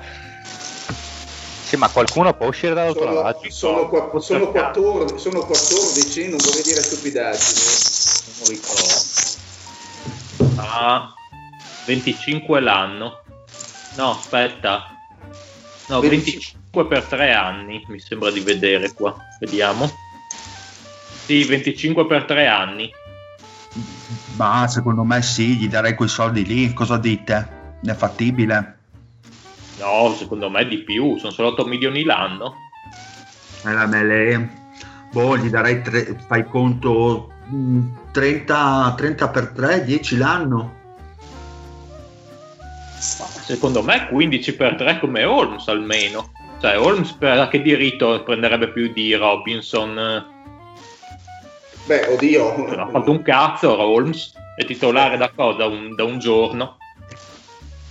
[1.64, 3.50] Sì, ma qualcuno può uscire Sono, dall'autolavaggio?
[3.50, 7.60] sono, qua- sono 14, sono 14, non vorrei dire stupidaggini.
[8.40, 9.06] non ricordo
[10.62, 11.14] ah
[11.86, 13.22] 25 l'anno
[13.96, 14.97] no aspetta
[15.88, 19.90] no 25 per 3 anni mi sembra di vedere qua vediamo
[21.26, 22.92] sì 25 per 3 anni
[24.38, 26.72] Ma secondo me sì, gli darei quei soldi lì.
[26.72, 27.76] Cosa dite?
[27.84, 28.78] È fattibile?
[29.80, 32.54] no secondo me di più sono solo 8 milioni l'anno
[33.64, 34.50] Eh, la mele,
[35.12, 40.77] boh, gli darei, tre, fai conto, mm, 30, 30 per 3, 10 l'anno.
[43.00, 48.92] Secondo me 15 per 3 come Holmes almeno cioè Holmes per che diritto prenderebbe più
[48.92, 50.36] di Robinson
[51.86, 52.56] Beh, oddio.
[52.58, 55.66] non ha fatto un cazzo Holmes è titolare da cosa?
[55.66, 56.78] Un- da un giorno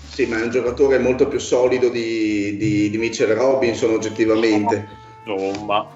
[0.09, 4.89] Sì, ma è un giocatore molto più solido di, di, di Mitchell Robinson, oggettivamente.
[5.25, 5.87] insomma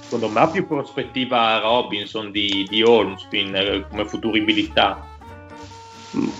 [0.00, 5.06] secondo me ha più prospettiva Robinson di, di Holmes in, come futuribilità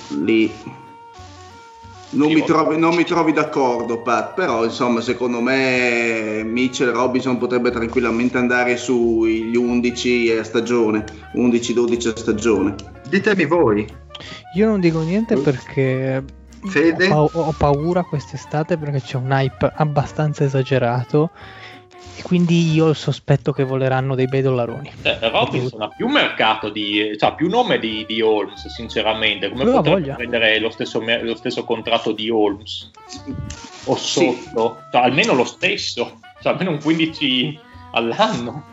[0.09, 0.53] Lì.
[2.11, 7.71] Non mi, trovi, non mi trovi d'accordo, Pat, però insomma, secondo me Mitchell Robinson potrebbe
[7.71, 11.05] tranquillamente andare sugli 11 a stagione,
[11.35, 12.75] 11-12 a stagione.
[13.09, 13.87] Ditemi voi.
[14.55, 16.25] Io non dico niente perché
[16.65, 17.09] Fede?
[17.11, 21.31] ho, pa- ho paura quest'estate perché c'è un hype abbastanza esagerato
[22.17, 24.93] e quindi io sospetto che voleranno dei bei dollaroni.
[25.03, 29.63] Eh, Robinson ha più mercato di cioè, ha più nome di, di Holmes sinceramente come
[29.63, 30.15] ha potrebbe voglia.
[30.17, 32.91] prendere lo stesso, lo stesso contratto di Holmes
[33.85, 34.43] o Sì.
[34.53, 37.59] sotto Cioè, almeno lo stesso cioè, almeno un 15
[37.93, 38.65] all'anno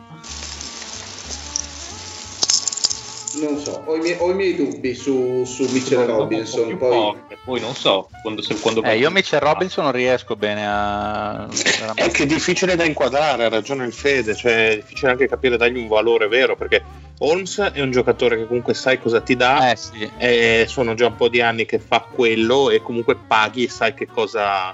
[3.42, 6.78] Non so, ho i miei, ho i miei dubbi su, su Mitchell Robinson.
[6.78, 10.66] Poi, forte, poi non so quando, se, quando Eh, io Mitchell Robinson non riesco bene
[10.66, 11.46] a...
[11.50, 15.28] È veramente- che è difficile da inquadrare, ha ragione il Fede, cioè è difficile anche
[15.28, 16.84] capire dargli un valore vero, perché
[17.20, 20.10] Holmes è un giocatore che comunque sai cosa ti dà, Eh sì.
[20.18, 23.94] e sono già un po' di anni che fa quello e comunque paghi e sai
[23.94, 24.74] che cosa,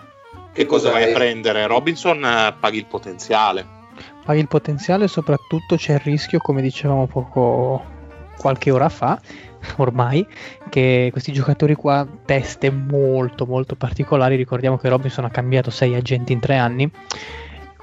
[0.54, 1.10] che cosa vai è?
[1.10, 1.66] a prendere.
[1.68, 3.66] Robinson eh, paghi il potenziale.
[4.24, 7.84] Paghi il potenziale e soprattutto c'è il rischio, come dicevamo poco,
[8.42, 9.20] qualche ora fa
[9.78, 10.26] ormai
[10.70, 14.36] che questi giocatori qua teste molto molto particolari.
[14.36, 16.90] Ricordiamo che Robinson ha cambiato sei agenti in tre anni.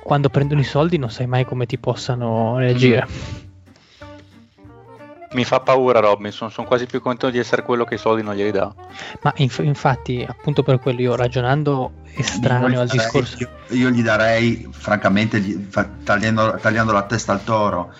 [0.02, 3.06] Quando prendono i soldi non sai mai come ti possano reagire.
[5.32, 8.34] Mi fa paura Robinson, sono quasi più contento di essere quello che i soldi non
[8.34, 8.72] glieli dà.
[9.20, 13.36] ma inf- infatti appunto per quello io ragionando estraneo Io al darei- discorso.
[13.38, 17.92] Io, io gli darei, francamente, gli- fa- tagliando, tagliando la testa al toro,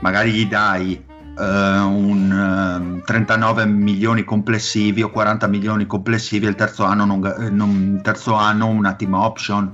[0.00, 1.02] magari gli dai
[1.42, 7.50] un ehm, 39 milioni complessivi o 40 milioni complessivi e il terzo anno, non eh,
[7.50, 9.72] non- terzo anno una team option,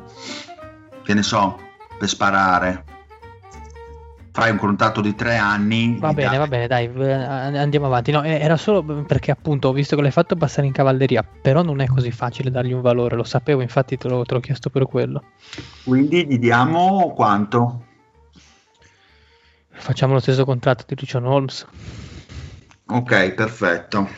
[1.03, 1.59] che ne so,
[1.99, 2.85] per sparare.
[4.32, 5.99] Fai un contratto di tre anni.
[5.99, 8.12] Va bene, dai- va bene, dai, v- andiamo avanti.
[8.12, 11.62] No, eh, era solo perché appunto ho visto che l'hai fatto passare in cavalleria, però
[11.62, 14.70] non è così facile dargli un valore, lo sapevo, infatti te l'ho, te l'ho chiesto
[14.70, 15.24] per quello.
[15.85, 17.87] Quindi gli diamo quanto?
[19.81, 21.66] Facciamo lo stesso contratto di Richard Holmes.
[22.86, 24.09] Ok, perfetto.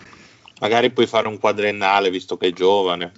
[0.60, 3.12] Magari puoi fare un quadriennale visto che è giovane.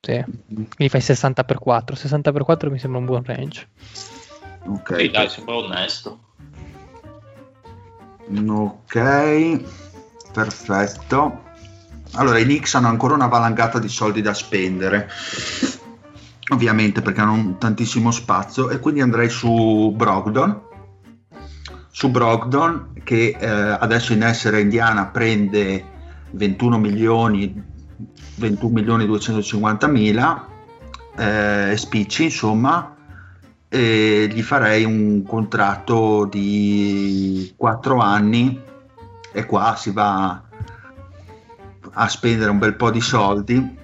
[0.00, 0.22] Sì.
[0.46, 1.94] Quindi fai 60 per 4.
[1.94, 3.68] 60 per 4 mi sembra un buon range.
[4.66, 6.20] Ok, Sì, dai, sembra onesto.
[8.48, 9.60] Ok,
[10.32, 11.42] perfetto.
[12.14, 15.08] Allora, i Knicks hanno ancora una valangata di soldi da spendere,
[16.52, 20.70] ovviamente perché hanno tantissimo spazio, e quindi andrei su Brogdon.
[21.94, 25.84] Su Brogdon, che eh, adesso in essere Indiana prende
[26.30, 27.62] 21 milioni,
[28.36, 30.48] 21 milioni 250 mila,
[31.14, 32.96] eh, spicci insomma,
[33.68, 38.58] e gli farei un contratto di 4 anni
[39.30, 40.42] e qua si va
[41.92, 43.76] a spendere un bel po' di soldi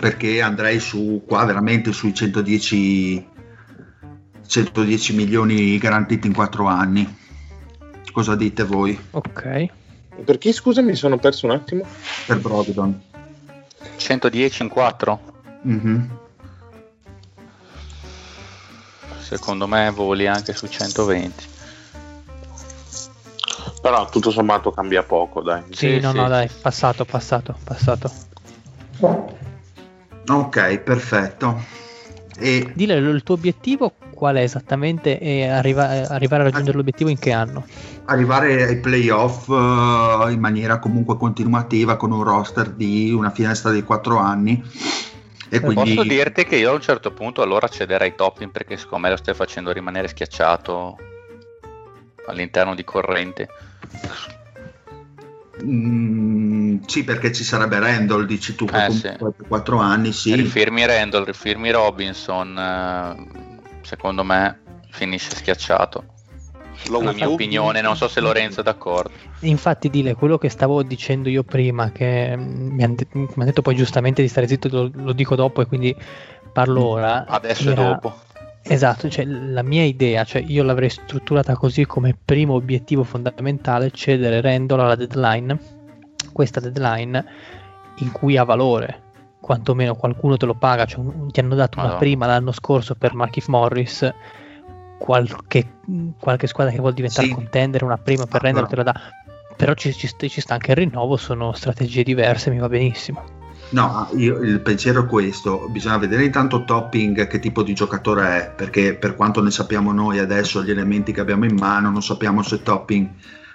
[0.00, 3.26] perché andrei su qua veramente sui 110
[4.52, 7.16] 110 milioni garantiti in 4 anni
[8.12, 9.66] cosa dite voi Ok.
[10.26, 11.86] Per chi, scusa, mi sono perso un attimo?
[12.26, 13.00] per Brogdon
[13.96, 15.20] 110 in 4?
[15.62, 16.18] Mhm.
[19.20, 21.44] Secondo me voli anche su 120.
[23.80, 25.62] Però tutto sommato cambia poco, dai.
[25.70, 26.16] Sì, Sì, no, sì.
[26.18, 28.10] no, dai, passato, passato, passato.
[30.28, 31.64] ok perfetto
[32.38, 33.92] e Dile il tuo obiettivo
[34.22, 37.66] qual è esattamente e arriva- eh, arrivare a raggiungere l'obiettivo in che anno?
[38.04, 43.82] arrivare ai playoff eh, in maniera comunque continuativa con un roster di una finestra di
[43.82, 44.62] 4 anni
[45.48, 48.76] e quindi Posso dirti che io a un certo punto allora cederei ai Topping perché
[48.76, 50.96] secondo me lo stai facendo rimanere schiacciato
[52.28, 53.48] all'interno di corrente.
[55.64, 60.86] Mm, sì perché ci sarebbe Randall dici tu Eh, comunque per 4 anni sì Rifirmi
[60.86, 63.51] Randall, rifirmi Robinson, eh,
[63.82, 64.60] secondo me
[64.90, 66.04] finisce schiacciato.
[66.90, 69.10] La mia opinione, non so se Lorenzo è d'accordo.
[69.40, 74.22] Infatti, Dile, quello che stavo dicendo io prima, che mm, mi hanno detto poi giustamente
[74.22, 75.94] di stare zitto, lo, lo dico dopo e quindi
[76.52, 77.24] parlo ora.
[77.26, 78.14] Adesso e era- dopo.
[78.64, 84.40] Esatto, cioè la mia idea, cioè io l'avrei strutturata così come primo obiettivo fondamentale, cedere
[84.40, 85.58] Randall alla deadline,
[86.32, 87.24] questa deadline
[87.96, 89.11] in cui ha valore,
[89.42, 91.98] quantomeno qualcuno te lo paga, cioè ti hanno dato una Madonna.
[91.98, 94.08] prima l'anno scorso per Markif Morris,
[94.98, 95.78] qualche,
[96.18, 97.34] qualche squadra che vuole diventare Sì.
[97.34, 100.40] contender, una prima per Ah, Randall però- te la dà, però ci, ci sta- ci
[100.40, 103.40] sta anche il rinnovo, sono strategie diverse, mi va benissimo.
[103.70, 108.50] No, io- il pensiero è questo, bisogna vedere intanto Topping che tipo di giocatore è,
[108.54, 112.42] perché per quanto ne sappiamo noi adesso, gli elementi che abbiamo in mano, non sappiamo
[112.42, 113.08] se Topping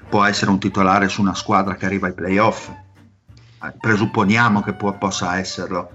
[0.09, 2.71] può essere un titolare su una squadra che arriva ai playoff.
[3.79, 5.89] Presupponiamo che può- possa esserlo.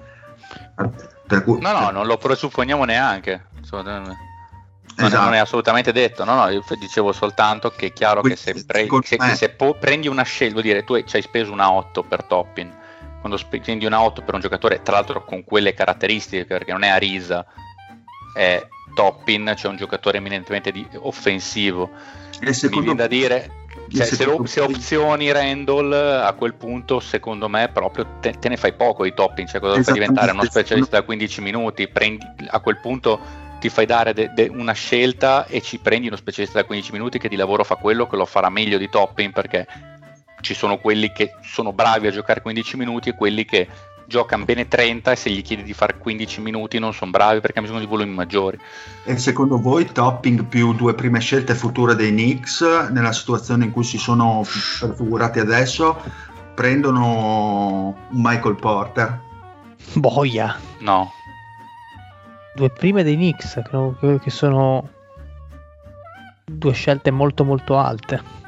[1.45, 3.47] Cui- No, no, non lo presupponiamo neanche.
[3.63, 4.31] assolutamente.
[4.95, 5.25] Non, è, Esatto.
[5.25, 8.67] non è assolutamente detto, no, no, io dicevo soltanto che è chiaro che Quindi, se,
[8.67, 12.03] pre- se- se po- prendi una scelta, vuol dire tu hai- hai speso una 8
[12.03, 12.71] per Toppin,
[13.21, 16.83] quando spe- prendi una 8 per un giocatore, tra l'altro con quelle caratteristiche, perché non
[16.83, 17.47] è Arisa,
[18.37, 21.89] è Toppin, cioè un giocatore eminentemente di- offensivo,
[22.41, 23.51] E mi secondo viene da dire,
[23.95, 28.57] cioè, se, lo- se opzioni Randall a quel punto secondo me proprio te, te ne
[28.57, 32.61] fai poco di topping, cioè cosa fai diventare uno specialista da 15 minuti, prendi, a
[32.61, 33.21] quel punto
[33.61, 37.19] ti fai dare de- de- una scelta e ci prendi uno specialista da 15 minuti
[37.19, 39.67] che di lavoro fa quello che lo farà meglio di topping perché
[40.41, 43.69] ci sono quelli che sono bravi a giocare 15 minuti e quelli che
[44.13, 47.59] giocano bene 30 e se gli chiedi di fare 15 minuti non sono bravi perché
[47.59, 48.59] hanno bisogno di volumi maggiori.
[49.05, 52.61] E secondo voi Topping più due prime scelte future dei Knicks,
[52.91, 54.45] nella situazione in cui si sono
[54.79, 55.99] prefigurati adesso,
[56.55, 59.19] prendono Michael Porter?
[59.95, 60.61] Boia!
[60.81, 61.11] No,
[62.55, 63.63] due prime dei Knicks,
[63.99, 64.91] che, che sono
[66.45, 68.41] due scelte molto molto alte.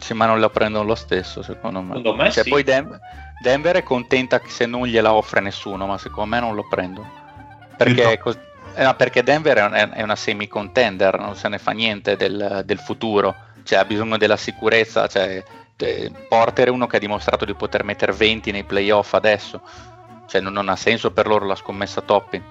[0.00, 1.94] Sì, ma non la prendono lo stesso, secondo me.
[1.94, 2.50] Secondo me Cioè, sì.
[2.50, 2.98] poi Dem-
[3.42, 7.04] Denver è contenta che se non gliela offre nessuno, ma secondo me non lo prendo.
[7.76, 8.16] Perché, No.
[8.22, 8.38] cos-
[8.74, 12.78] eh, perché Denver è, un- è una semi-contender, non se ne fa niente del, del
[12.78, 15.06] futuro, cioè ha bisogno della sicurezza.
[15.08, 15.42] Cioè,
[16.28, 19.60] Porter è uno che ha dimostrato di poter mettere 20 nei playoff adesso,
[20.28, 22.42] cioè non, non ha senso per loro la scommessa Toppin,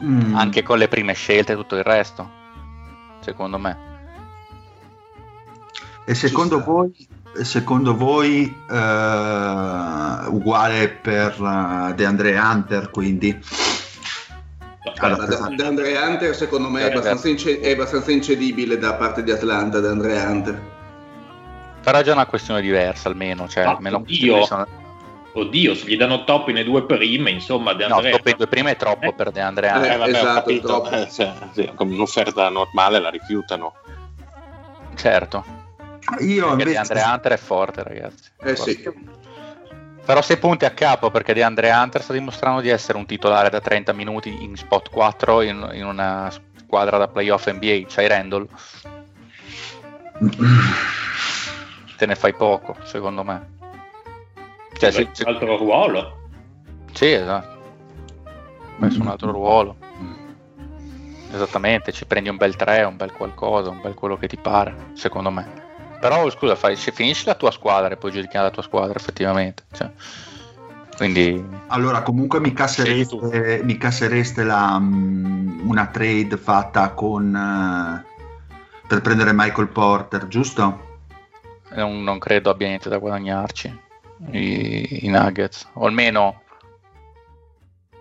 [0.00, 0.36] Mm.
[0.36, 2.30] anche con le prime scelte e tutto il resto,
[3.20, 3.76] secondo me.
[6.04, 6.94] E secondo voi,
[7.42, 8.74] secondo voi eh,
[10.28, 13.38] uguale per eh, DeAndre Hunter, quindi
[15.00, 18.94] Ma Da, da Andre Hunter secondo me è Eh, abbastanza, ince- è abbastanza incedibile da
[18.94, 20.62] parte di Atlanta da Andre Hunter.
[21.82, 24.44] Però è già una questione diversa almeno, cioè Ah, almeno oddio.
[24.44, 24.66] sono-
[25.34, 28.46] Oddio, se gli danno top nei due prime, insomma, De No, Andrea- dopo i due
[28.48, 29.12] prime è troppo Eh.
[29.14, 29.80] per De Andrea.
[29.82, 30.90] Eh, Eh, vabbè, ho esatto, troppo.
[30.90, 33.74] Eh, cioè, sì, come un'offerta normale la rifiutano.
[34.96, 35.44] Certo,
[36.20, 38.30] io perché invece Andrea Hunter è forte, ragazzi.
[38.40, 38.82] Eh sì.
[40.04, 43.50] Però sei punti a capo perché De Andrea Hunter sta dimostrando di essere un titolare
[43.50, 47.82] da 30 minuti in spot 4 in, in una squadra da playoff NBA.
[47.88, 48.48] C'hai Randall,
[51.96, 53.56] te ne fai poco, secondo me.
[54.78, 56.28] Cioè, se- un se- altro ruolo.
[56.92, 57.56] Sì, esatto.
[58.76, 59.76] Messo un altro ruolo.
[61.30, 64.74] Esattamente, ci prendi un bel 3, un bel qualcosa, un bel quello che ti pare,
[64.94, 65.66] secondo me.
[66.00, 69.64] Però scusa, fai, se finisci la tua squadra e poi giudichiamo la tua squadra, effettivamente.
[69.72, 69.90] Cioè,
[70.96, 78.04] quindi allora comunque mi cassereste, mi cassereste la, mm, una trade fatta con eh,
[78.86, 80.86] per prendere Michael Porter, giusto?
[81.74, 83.80] non, non credo abbia niente da guadagnarci
[84.30, 85.68] i, i Nuggets.
[85.74, 86.42] O almeno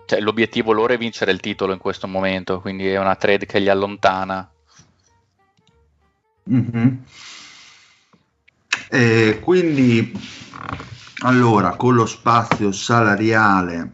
[0.06, 3.60] cioè, l'obiettivo loro è vincere il titolo in questo momento, quindi è una trade che
[3.60, 4.50] li allontana.
[6.44, 7.04] Mhm.
[8.90, 10.12] E quindi,
[11.20, 13.92] allora, con lo spazio salariale,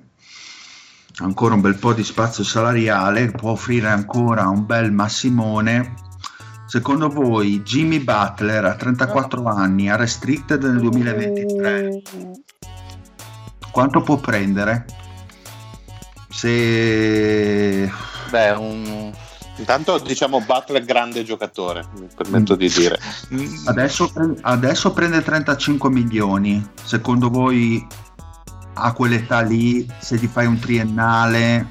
[1.17, 5.95] ancora un bel po' di spazio salariale, può offrire ancora un bel massimone.
[6.65, 12.01] Secondo voi Jimmy Butler a 34 anni, a restricted nel 2023,
[13.71, 14.85] quanto può prendere?
[16.29, 17.91] Se
[18.29, 19.13] Beh, un,
[19.63, 22.99] Intanto diciamo Butler grande giocatore, mi permetto di dire.
[23.65, 26.61] Adesso, pre- adesso prende 35 milioni.
[26.83, 27.87] Secondo voi
[28.73, 31.67] a quell'età lì, se ti fai un triennale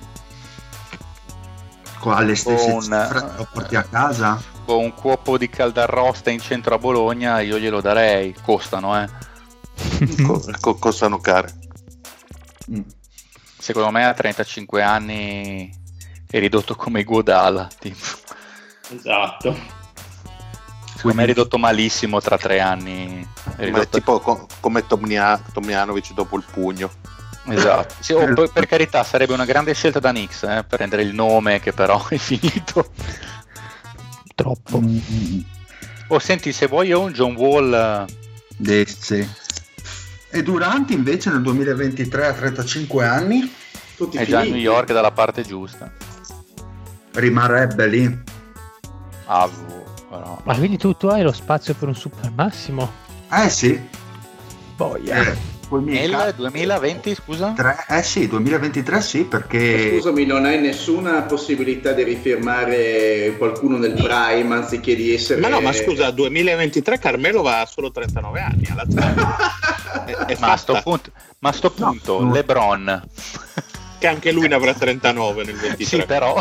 [1.98, 4.40] con alle stesse Con- cifre, lo porti a casa?
[4.64, 9.06] con un cuopo di caldarrosta in centro a Bologna io glielo darei, costano eh.
[10.24, 11.52] Co- co- costano care.
[12.70, 12.80] Mm.
[13.58, 15.80] Secondo me a 35 anni
[16.32, 17.96] è ridotto come Guadala, tipo.
[18.94, 19.56] Esatto.
[20.96, 23.20] Secondo me è ridotto malissimo tra tre anni.
[23.44, 26.90] È Ma è ridotto- tipo co- come Tomnia- Tomjanovic dopo il pugno.
[27.48, 27.94] Esatto.
[27.98, 31.12] Sì, oh, poi, per carità, sarebbe una grande scelta da Nix eh, per rendere il
[31.12, 32.90] nome che però è finito.
[34.34, 34.80] Troppo.
[34.80, 35.40] Mm,
[36.08, 38.06] Oh, senti, se vuoi un John Wall
[38.66, 39.26] eh, eh, sì.
[40.30, 43.50] E Durant invece nel 2023 a 35 anni
[43.96, 44.62] Tutti è già a finiti.
[44.62, 45.90] New York dalla parte giusta.
[47.14, 48.18] Rimarrebbe lì.
[49.26, 49.48] Ah,
[50.08, 50.40] però.
[50.44, 52.90] Ma quindi tu, tu hai lo spazio per un super massimo?
[53.30, 53.80] Eh sì.
[54.76, 55.22] Boia.
[55.22, 55.36] Eh,
[55.72, 57.52] Nel calcoli, 2020, scusa?
[57.56, 63.92] tre- eh sì, 2023 sì, perché Scusami, non hai nessuna possibilità di rifirmare qualcuno nel
[63.94, 65.40] prime anziché di essere.
[65.40, 68.66] Ma no, ma scusa, 2023 Carmelo va a solo 39 anni.
[68.70, 68.84] Alla
[70.04, 72.32] è, è Ma a sto punto, ma a sto No, punto no.
[72.32, 73.02] LeBron.
[73.98, 75.84] Che anche lui ne avrà 39 nel 23.
[76.00, 76.34] sì, però.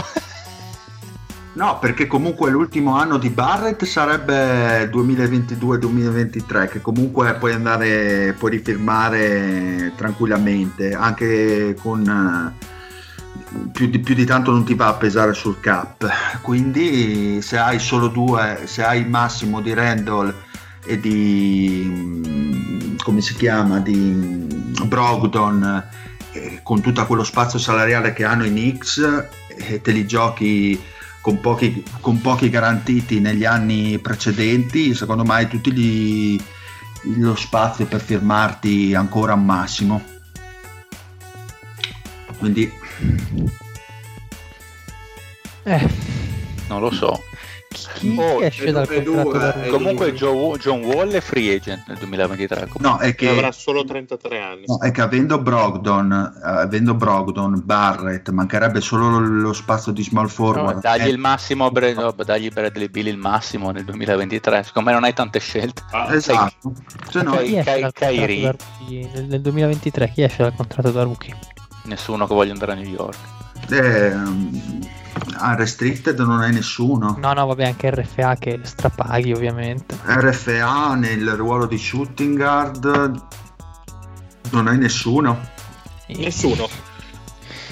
[1.53, 9.91] No, perché comunque l'ultimo anno di Barrett sarebbe 2022-2023, che comunque puoi andare, puoi rifirmare
[9.97, 12.67] tranquillamente, anche con eh,
[13.73, 16.09] più di, più di tanto non ti va a pesare sul cap.
[16.41, 20.33] Quindi se hai solo due, se hai il massimo di Randall
[20.85, 24.47] e di mm, come si chiama di
[24.85, 25.83] Brogdon
[26.31, 29.25] eh, con tutto quello spazio salariale che hanno i Knicks
[29.57, 30.79] e te li giochi
[31.21, 36.41] con pochi, con pochi garantiti negli anni precedenti, secondo me hai tutti gli-
[37.17, 40.01] lo spazio per firmarti ancora un massimo.
[42.37, 42.71] Quindi
[45.63, 45.87] Eh,
[46.67, 47.21] non lo so.
[47.71, 49.71] Chi Oh, esce è dal è contratto dura, da è rookie?
[49.71, 52.67] Comunque Joe- John Wall è free agent nel 2023.
[52.79, 54.63] No, è che, avrà solo 33 anni.
[54.67, 60.03] no, è che avendo Brogdon, eh, avendo Brogdon, Barrett, mancherebbe solo lo, lo spazio di
[60.03, 60.81] small No, forward.
[60.81, 64.63] dagli Eh, il massimo, a Bra- no, dagli Bradley Bill il massimo nel 2023.
[64.63, 65.83] Secondo me non hai tante scelte.
[65.91, 66.73] Ah, esatto.
[67.09, 67.31] Se no.
[67.37, 68.41] Chi esce Kai- dal Kyrie.
[68.41, 68.55] da?
[68.89, 71.35] Nel, nel 2023 chi esce dal contratto da rookie?
[71.85, 73.17] Nessuno che voglia andare a New York.
[73.69, 74.13] eh,
[75.39, 77.17] unrestricted non hai nessuno.
[77.19, 79.97] No, no, vabbè, anche RFA che strapaghi ovviamente.
[80.05, 83.21] RFA nel ruolo di shooting guard
[84.51, 85.39] non hai nessuno.
[86.07, 86.67] Nessuno.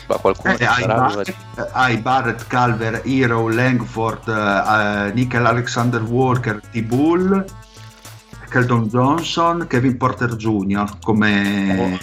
[0.08, 1.36] Ma qualcuno Eh, hai, sarà, Barrett,
[1.72, 7.45] hai Barrett, Calver, Hero, Langford, eh, eh, Nickel Alexander Walker, T-Bull,
[8.50, 10.98] Keldon Johnson, Kevin Porter Jr.
[11.03, 12.00] come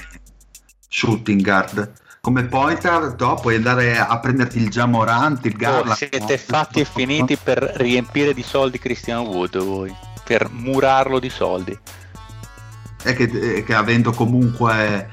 [0.89, 2.05] shooting guard.
[2.26, 5.92] Come pointer, dopo puoi andare a prenderti il Jamorant, il Oh, Garland.
[5.92, 9.94] siete fatti e finiti per riempire di soldi Christian Wood voi.
[10.24, 11.78] Per murarlo di soldi.
[13.00, 15.08] È che, che avendo comunque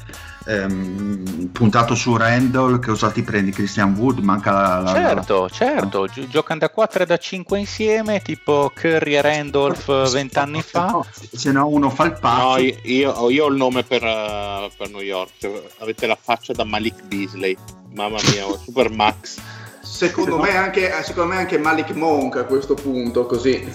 [0.46, 3.52] ehm, puntato su Randall, che cosa ti prendi?
[3.52, 4.20] Christian Wood?
[4.20, 4.80] Manca la...
[4.82, 10.12] la- Certo, certo, gi- giocano da 4 e da 5 insieme, tipo Curry e Randolph
[10.12, 10.86] 20 anni fa.
[10.88, 12.44] No, se no uno fa il pazzo.
[12.50, 15.32] No, io, io- ho il nome per, eh, per New York.
[15.40, 17.56] Cioè, avete la faccia da Malik Beasley.
[17.94, 19.38] Mamma mia, Super Max.
[19.84, 23.70] Secondo, me anche, eh, secondo me anche Malik Monk a questo punto, così.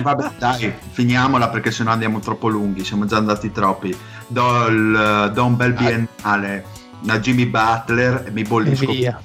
[0.00, 2.84] Vabbè, dai, finiamola perché sennò andiamo troppo lunghi.
[2.84, 3.96] Siamo già andati troppi.
[4.26, 6.64] Do, il, do un bel biennale
[7.06, 8.90] a Jimmy Butler e mi E bollisco.
[8.90, 9.20] via.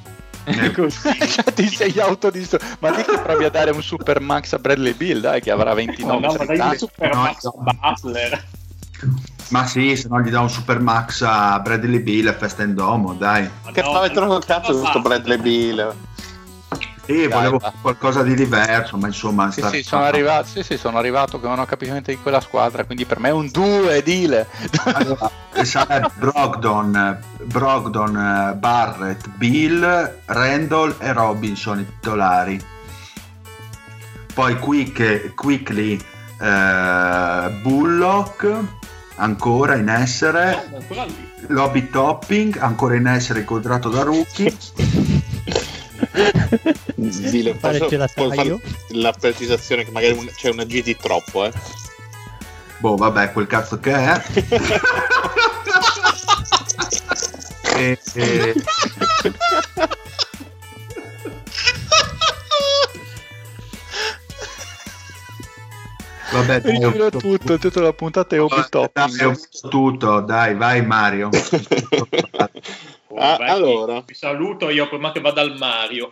[0.46, 2.60] Eh, Cioè, ti sei autodistro.
[2.80, 5.72] Ma lì che provi a dare un super max a Bradley Bill, dai, che avrà
[5.72, 7.54] no, 29 no, ma 30 dai Super No, Max no.
[7.82, 8.46] Butler.
[9.50, 12.74] Ma sì, se no gli do un super max a Bradley Bill e festa in
[12.74, 13.50] domo, dai.
[13.64, 15.00] Ma Che no, fave troppo no, cazzo questo.
[15.02, 15.96] Bradley Bill?
[17.06, 17.72] Sì, Dai, volevo va.
[17.82, 19.50] qualcosa di diverso, ma insomma...
[19.50, 22.42] Sì, sì, sono arrivato, sì, sì, sono arrivato che non ho capito niente di quella
[22.42, 24.46] squadra, quindi per me è un 2 Dile.
[24.84, 32.62] Allora, sarebbe Brogdon, Brogdon, Barrett, Bill, Randall e Robinson i titolari.
[34.34, 35.98] Poi Quick, Quickly,
[36.42, 38.64] eh, Bullock,
[39.18, 41.06] ancora in essere, No.
[41.48, 44.56] Lobby Topping, ancora in essere incontrato da rookie.
[47.60, 51.52] Fare posso- posso fare la precisazione che magari un- c'è una G di troppo, eh?
[52.80, 54.22] Boh, vabbè, quel cazzo che è.
[57.78, 58.56] E- e-
[66.32, 69.26] Vabbè, dai, visto tutto, il titolo della puntata è Obi Topping.
[69.26, 71.30] ho visto tutto, dai, vai Mario.
[73.10, 74.04] Oh, Ah, vai, allora.
[74.06, 76.12] Vi saluto io prima che vada al Mario.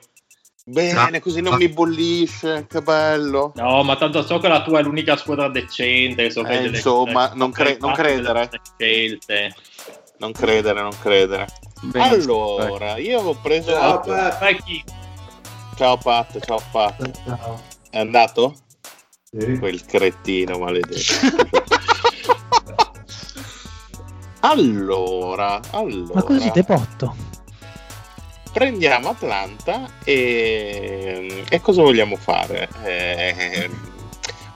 [0.64, 3.52] Bene, così non mi bollisce, che bello.
[3.56, 6.32] No, ma tanto so che la tua è l'unica squadra decente.
[6.32, 8.50] So che Eh, insomma, delle- non cre- non credere.
[8.80, 9.54] Scelte.
[10.18, 11.46] Non credere, non credere.
[11.82, 13.72] Benissimo, Allora, io ho preso...
[13.72, 14.40] Ciao, Pat.
[14.40, 14.84] Vai chi?
[15.76, 17.12] Ciao Pat, ciao Pat.
[17.92, 18.56] È andato?
[19.36, 21.14] Quel cretino maledetto.
[24.40, 26.14] allora, allora.
[26.14, 27.16] Ma così te botto.
[28.54, 32.70] prendiamo Atlanta e, e cosa vogliamo fare?
[32.84, 33.70] Eh,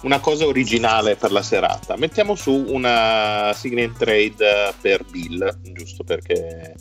[0.03, 1.97] una cosa originale per la serata.
[1.97, 6.75] Mettiamo su una sign and trade per Bill, giusto perché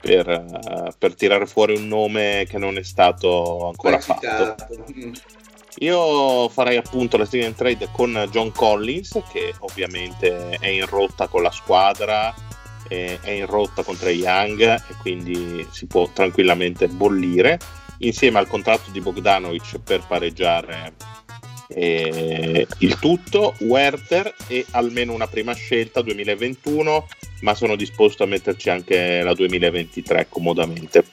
[0.00, 4.54] per, per tirare fuori un nome che non è stato ancora fatto.
[5.80, 11.42] Io farei appunto la and trade con John Collins, che ovviamente è in rotta con
[11.42, 12.34] la squadra,
[12.88, 17.58] è è in rotta con Trey Young e quindi si può tranquillamente bollire,
[17.98, 20.94] insieme al contratto di Bogdanovic per pareggiare
[21.68, 27.08] eh, il tutto, Werther e almeno una prima scelta 2021,
[27.40, 31.04] ma sono disposto a metterci anche la 2023 comodamente.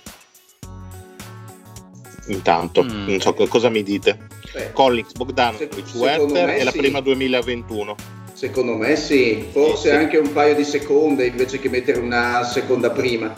[2.27, 3.08] Intanto, Mm.
[3.08, 4.27] non so co- cosa mi dite.
[4.53, 6.77] Beh, Collins, Bogdanovic, Se- Werther me e la sì.
[6.77, 7.95] prima 2021.
[8.34, 9.95] Secondo me sì, forse Sì.
[9.95, 13.34] anche un paio di seconde invece che mettere una seconda prima.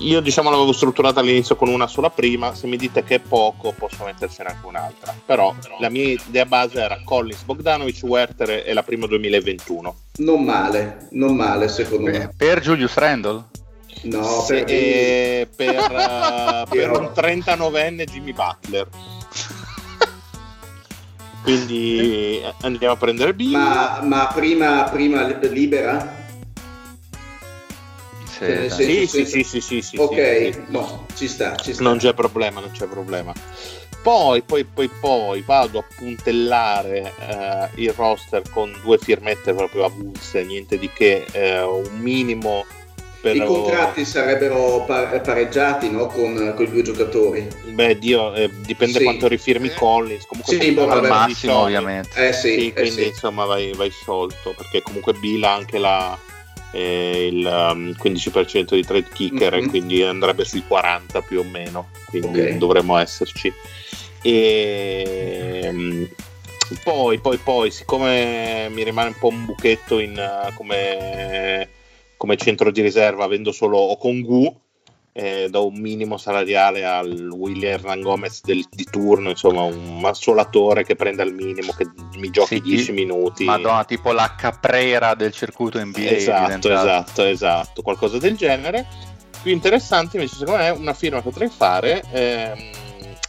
[0.00, 3.74] Io diciamo l'avevo strutturata all'inizio con una sola prima, se mi dite che è poco
[3.76, 5.12] posso mettercene anche un'altra.
[5.26, 9.94] Però la mia idea base era Collins, Bogdanovic, Werther e la prima 2021.
[10.18, 12.32] Non male, non male secondo Eh, me.
[12.36, 13.44] per Julius Randle?
[14.02, 18.88] No, per e per, eh, per un 39enne Jimmy Butler.
[21.42, 23.52] Quindi andiamo a prendere Bill.
[23.52, 26.16] ma, ma prima, prima li- libera?
[28.38, 28.68] Dai.
[28.70, 30.62] senso- Sì, sì, sì, sì, sì, sì, ok, sì.
[30.68, 31.82] no, ci sta, ci sta.
[31.82, 33.32] Non c'è problema, non c'è problema.
[34.02, 40.44] poi, poi, poi, poi vado a puntellare eh, il roster con due firmette proprio avulse,
[40.44, 42.64] niente di che, eh, un minimo
[43.32, 43.42] per...
[43.42, 46.06] I contratti sarebbero par- pareggiati no?
[46.06, 47.48] con, con i due giocatori.
[47.66, 49.04] Beh, Dio, eh, dipende Sì.
[49.04, 50.26] quanto rifirmi Collins.
[50.26, 52.28] Comunque Sì, boh, al massimo ovviamente.
[52.28, 53.08] Eh sì, Sì, eh quindi sì.
[53.08, 56.18] insomma vai, vai sciolto perché comunque Bill ha anche la,
[56.72, 59.64] eh, il um, 15% di trade kicker Mhm.
[59.64, 62.48] e quindi andrebbe sui 40 più o meno, quindi Ok.
[62.56, 63.52] dovremmo esserci.
[64.22, 66.04] E mm,
[66.82, 71.68] poi, poi, poi, siccome mi rimane un po' un buchetto in, uh, come,
[72.18, 74.60] come centro di riserva, avendo solo Okongu,
[75.12, 80.84] eh, do un minimo salariale al William Hernan Gomez del- di turno, insomma un assolatore
[80.84, 81.88] che prenda il minimo, che
[82.18, 83.44] mi giochi Sì, 10 minuti.
[83.44, 86.10] Madonna, tipo la caprera del circuito NBA.
[86.10, 88.86] Esatto, esatto, esatto, qualcosa del genere.
[89.42, 92.52] Più interessante invece secondo me una firma che potrei fare è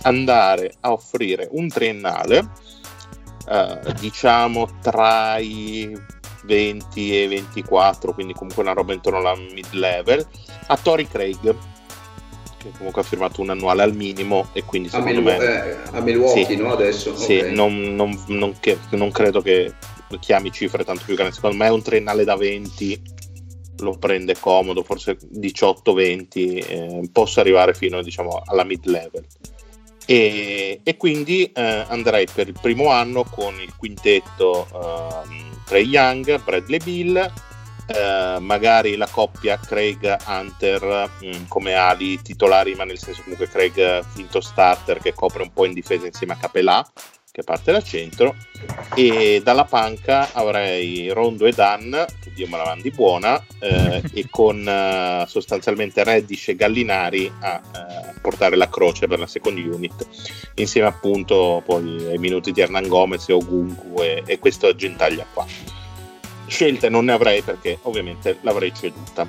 [0.04, 2.50] andare a offrire un triennale,
[3.50, 5.92] eh, diciamo tra i
[6.50, 10.26] 20 e 24, quindi comunque una roba intorno alla mid level,
[10.68, 11.56] a Tori Craig,
[12.58, 15.46] che comunque ha firmato un annuale al minimo e quindi A, secondo Milwa- me...
[15.72, 16.56] eh, a Milwaukee, Sì.
[16.56, 16.72] no?
[16.74, 17.16] Adesso.
[17.16, 17.46] Sì, Ok.
[17.52, 19.72] non, non- non che- non credo che
[20.20, 21.36] chiami cifre tanto più grandi.
[21.36, 23.00] Secondo me un triennale da 20
[23.82, 29.24] lo prende comodo, forse 18-20, eh, posso arrivare fino diciamo, alla mid level.
[30.10, 36.42] E, e quindi eh, andrei per il primo anno con il quintetto ehm, Trey Young,
[36.44, 37.32] Bradley Bill,
[37.86, 44.04] eh, magari la coppia Craig Hunter mh, come ali titolari, ma nel senso comunque Craig
[44.16, 46.84] finto starter che copre un po' in difesa insieme a Capelà
[47.40, 48.36] che parte da centro
[48.96, 54.28] e dalla panca avrei Rondo e Dan che Dio me la mandi buona eh, e
[54.30, 60.06] con eh, sostanzialmente Reddish e Gallinari a eh, portare la croce per la second unit
[60.56, 65.46] insieme appunto poi ai minuti di Hernan Gomez e Ogungu e, e questa gentaglia qua.
[66.48, 69.28] Scelte non ne avrei perché ovviamente l'avrei ceduta.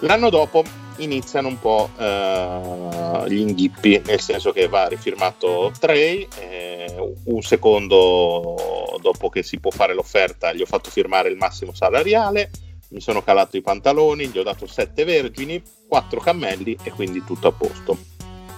[0.00, 0.62] L'anno dopo
[0.98, 8.98] iniziano un po' eh, gli inghippi, nel senso che va rifirmato Trey, eh, un secondo
[9.00, 12.50] dopo che si può fare l'offerta gli ho fatto firmare il massimo salariale,
[12.90, 17.48] mi sono calato i pantaloni, gli ho dato sette vergini, quattro cammelli e quindi tutto
[17.48, 17.96] a posto.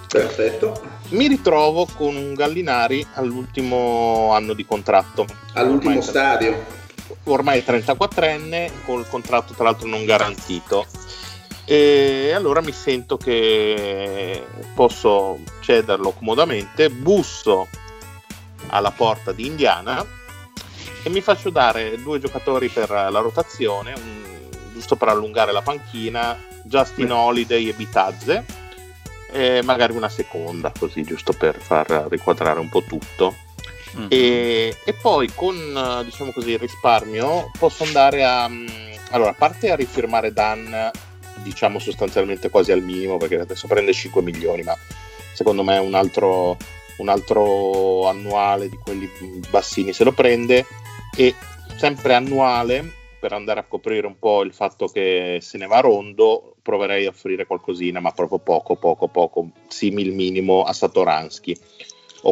[0.08, 0.80] Perfetto.
[1.10, 5.24] Mi ritrovo con un Gallinari all'ultimo anno di contratto.
[5.54, 6.64] All'ultimo Ormai- stadio.
[7.24, 10.86] ormai 34enne, col contratto tra l'altro non garantito.
[11.70, 17.68] E allora mi sento che posso cederlo comodamente, busso
[18.70, 20.04] alla porta di Indiana
[21.04, 26.36] e mi faccio dare due giocatori per la rotazione, un- giusto per allungare la panchina,
[26.64, 28.44] Justin Holiday e Bitazze,
[29.30, 33.36] e magari una seconda, così giusto per far riquadrare un po' tutto.
[33.96, 34.06] Mm.
[34.08, 38.66] E, e poi con diciamo così il risparmio posso andare a mm,
[39.10, 40.90] allora a parte a rifirmare Dan
[41.42, 44.76] diciamo sostanzialmente quasi al minimo perché adesso prende 5 milioni ma
[45.32, 46.56] secondo me un altro,
[46.98, 49.08] un altro annuale di quelli
[49.50, 50.66] bassini se lo prende.
[51.16, 51.34] E
[51.76, 56.56] sempre annuale per andare a coprire un po' il fatto che se ne va rondo
[56.62, 61.56] proverei a offrire qualcosina ma proprio poco poco poco simil minimo a Satoransky.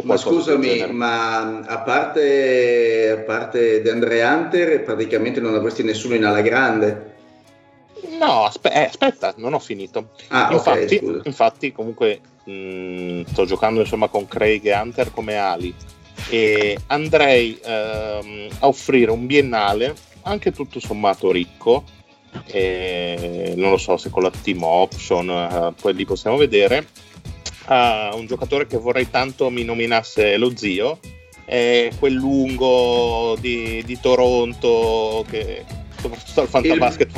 [0.03, 6.41] Ma scusami, ma a parte, a parte DeAndre Hunter, praticamente non avresti nessuno in ala
[6.41, 7.17] grande.
[8.19, 10.09] No, aspe- eh, aspetta, non ho finito.
[10.29, 11.21] Ah, infatti, ok, scusa.
[11.25, 15.73] infatti, comunque, mh, sto giocando insomma con Craig e Hunter come ali
[16.29, 21.83] e andrei ehm, a offrire un biennale anche tutto sommato ricco.
[22.45, 26.87] e non lo so se con la team option, eh, poi lì possiamo vedere.
[27.71, 30.99] A un giocatore che vorrei tanto mi nominasse lo zio,
[31.45, 35.65] è quel lungo di, di Toronto che
[35.99, 37.11] soprattutto al Fantabasket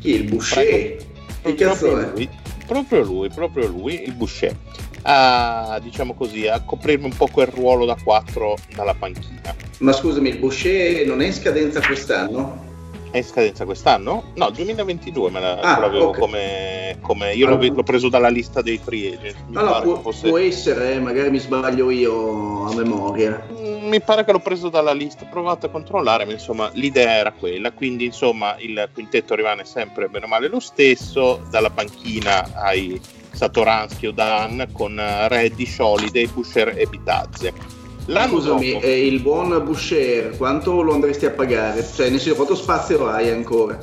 [0.00, 0.14] Chi?
[0.14, 0.96] Il Boucher?
[1.42, 2.12] Che cazzo proprio è?
[2.12, 2.28] lui,
[2.66, 4.56] proprio lui, proprio lui, il Boucher,
[5.02, 9.54] a, diciamo così, a coprirmi un po' quel ruolo da 4 dalla panchina.
[9.78, 12.68] Ma scusami, il Boucher non è in scadenza quest'anno?
[13.10, 14.22] È in scadenza quest'anno?
[14.34, 16.18] No, 2022 me la, Ah, l'avevo ok.
[16.18, 19.36] come, come- Io l'ho, Allora- l'ho preso dalla lista dei free agent.
[19.56, 23.44] Allora, può, fosse- può essere, eh, magari mi sbaglio io a memoria.
[23.50, 27.14] Mm, mi pare che l'ho preso dalla lista, ho provato a controllare, ma insomma l'idea
[27.16, 32.48] era quella, quindi insomma il quintetto rimane sempre bene o male lo stesso, dalla panchina
[32.54, 33.00] ai
[33.32, 37.52] Satoransky o Dan con eh, Reddish, Holiday, Busher e Bitazze.
[38.10, 41.86] L'anno Scusami, dopo, eh, il buon Boucher, quanto lo andresti a pagare?
[41.94, 43.78] Cioè, nel senso, quanto spazio hai ancora?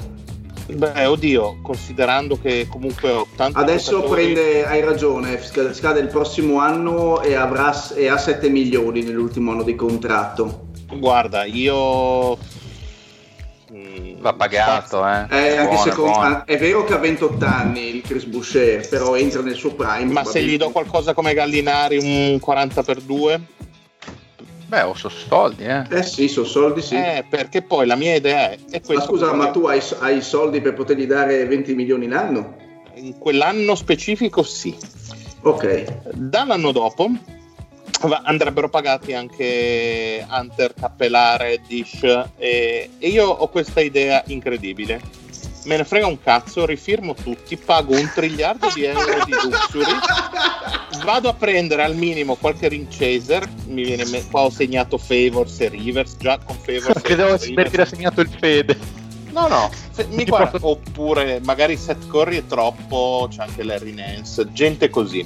[0.69, 6.59] Beh, oddio, considerando che comunque ho tanti Adesso giocatori- prende, hai ragione, scade, il prossimo
[6.59, 10.65] anno e, avrà, e ha 7 milioni nell'ultimo anno di contratto.
[10.93, 12.35] Guarda, io...
[12.35, 15.25] mm, Va pagato, eh.
[15.29, 16.21] Eh, anche Buono, se con- buono.
[16.25, 20.11] ah, è vero che ha 28 anni il Chris Boucher, però entra nel suo prime.
[20.11, 23.41] Ma se gli do qualcosa come Gallinari, un 40 per 2?
[24.67, 25.85] Beh, ho so soldi, eh.
[25.89, 26.95] Eh sì, sono soldi sì.
[26.95, 28.57] Eh, perché poi la mia idea è...
[28.69, 32.55] è ma questa, scusa, ma tu hai, hai soldi per potergli dare 20 milioni l'anno?
[32.95, 34.75] In quell'anno specifico sì.
[35.41, 36.01] Ok.
[36.13, 37.09] Dall'anno dopo
[38.23, 42.03] andrebbero pagati anche Hunter, Cappellà, Reddish
[42.37, 45.01] e, e io ho questa idea incredibile.
[45.67, 49.91] Me ne frega un cazzo, rifirmo tutti, pago un triliardo di euro di luxury,
[51.03, 55.59] vado a prendere al minimo qualche ring chaser, mi viene me- qua ho segnato Favors
[55.59, 57.73] e Rivers, già con Favors Credevo e si Rivers.
[57.73, 58.77] era segnato il fede.
[59.31, 64.47] No, no, se- mi guarda, oppure magari Seth Curry è troppo, c'è anche Larry Nance,
[64.53, 65.25] gente così.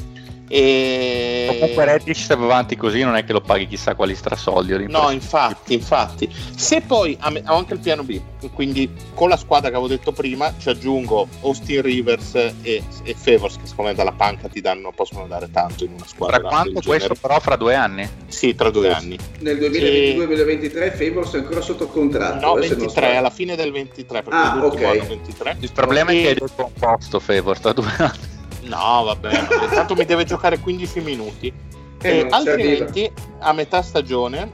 [0.54, 1.46] E...
[1.48, 4.88] Comunque Reddish se va avanti così non è che lo paghi chissà quali strasoldi.
[4.90, 6.30] No, infatti, infatti.
[6.56, 8.20] Se poi ho anche il piano B,
[8.54, 13.56] quindi con la squadra che avevo detto prima ci aggiungo Austin Rivers e, e Favors
[13.58, 16.40] che secondo me dalla panca ti danno, possono dare tanto in una squadra.
[16.40, 18.10] Tra quanto questo però fra due anni?
[18.28, 19.18] Sì, tra due anni.
[19.40, 22.46] Nel 2022-2023 Favors è ancora sotto contratto.
[22.46, 23.18] No, eh, se non 23, sbaglio.
[23.20, 24.84] alla fine del 23, perché Ah, ok.
[24.84, 25.58] anno 23.
[25.60, 28.31] Il problema è E- che hai detto un posto Favor tra due anni.
[28.72, 31.54] No, vabbè, intanto mi deve giocare 15 minuti.
[32.02, 34.50] Eh, altrimenti, a metà stagione,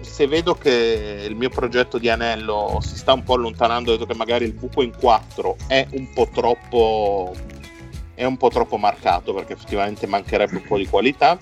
[0.00, 4.14] se vedo che il mio progetto di anello si sta un po' allontanando, vedo che
[4.14, 7.34] magari il buco in 4 è un po' troppo
[8.14, 11.38] è un po' troppo marcato perché effettivamente mancherebbe un po' di qualità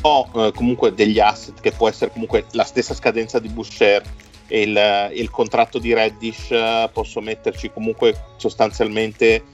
[0.00, 4.02] ho eh, comunque degli asset che può essere comunque la stessa scadenza di Boucher
[4.48, 9.44] e il, il contratto di Reddish eh, posso metterci comunque sostanzialmente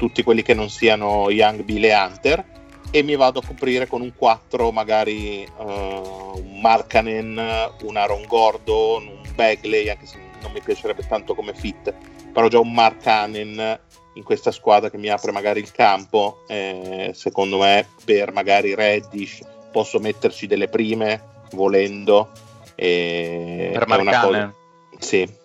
[0.00, 2.44] tutti quelli che non siano Young, Bill e Hunter
[2.90, 7.38] e mi vado a coprire con un 4 magari eh, un Markanen,
[7.82, 11.94] un Aaron Gordon, un Bagley anche se non mi piacerebbe tanto come fit
[12.32, 13.78] però già un Markanen
[14.14, 19.40] in questa squadra che mi apre magari il campo eh, secondo me per magari Reddish
[19.70, 21.22] posso metterci delle prime
[21.52, 22.30] volendo
[22.74, 24.22] e Per Markkanen.
[24.22, 24.54] cosa-
[24.98, 25.39] sì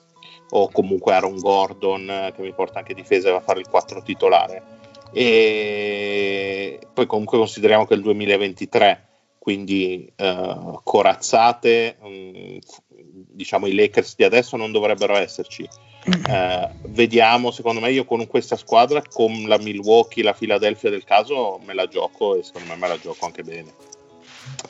[0.58, 3.68] o comunque Aaron Gordon eh, che mi porta anche difesa e va a fare il
[3.68, 4.64] 4 titolare.
[5.12, 13.76] E poi comunque consideriamo che è il 2023 quindi eh, corazzate mh, f- diciamo i
[13.76, 15.68] Lakers di adesso non dovrebbero esserci.
[16.08, 21.60] Eh, vediamo secondo me io con questa squadra con la Milwaukee la Philadelphia del caso
[21.64, 23.74] me la gioco e secondo me me la gioco anche bene.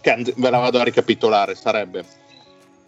[0.04, 2.04] And- ve la vado a ricapitolare sarebbe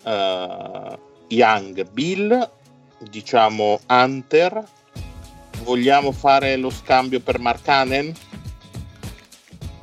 [0.03, 2.50] eh, Young Bill
[3.00, 4.64] diciamo Hunter.
[5.64, 8.14] Vogliamo fare lo scambio per Markanen?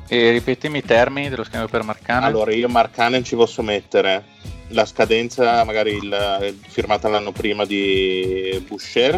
[0.06, 2.26] E ripetimi i termini dello scambio per Marcana.
[2.26, 4.32] allora io Markanen ci posso mettere.
[4.68, 9.14] La scadenza magari il- firmata l'anno prima di Boucher.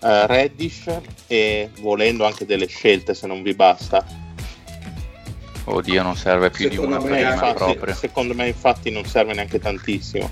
[0.00, 0.86] Eh, Reddish
[1.26, 4.04] e volendo anche delle scelte se non vi basta.
[5.64, 7.94] Oddio, non serve più Secondo di una me prima infatti, proprio.
[7.94, 10.30] secondo me infatti non serve neanche tantissimo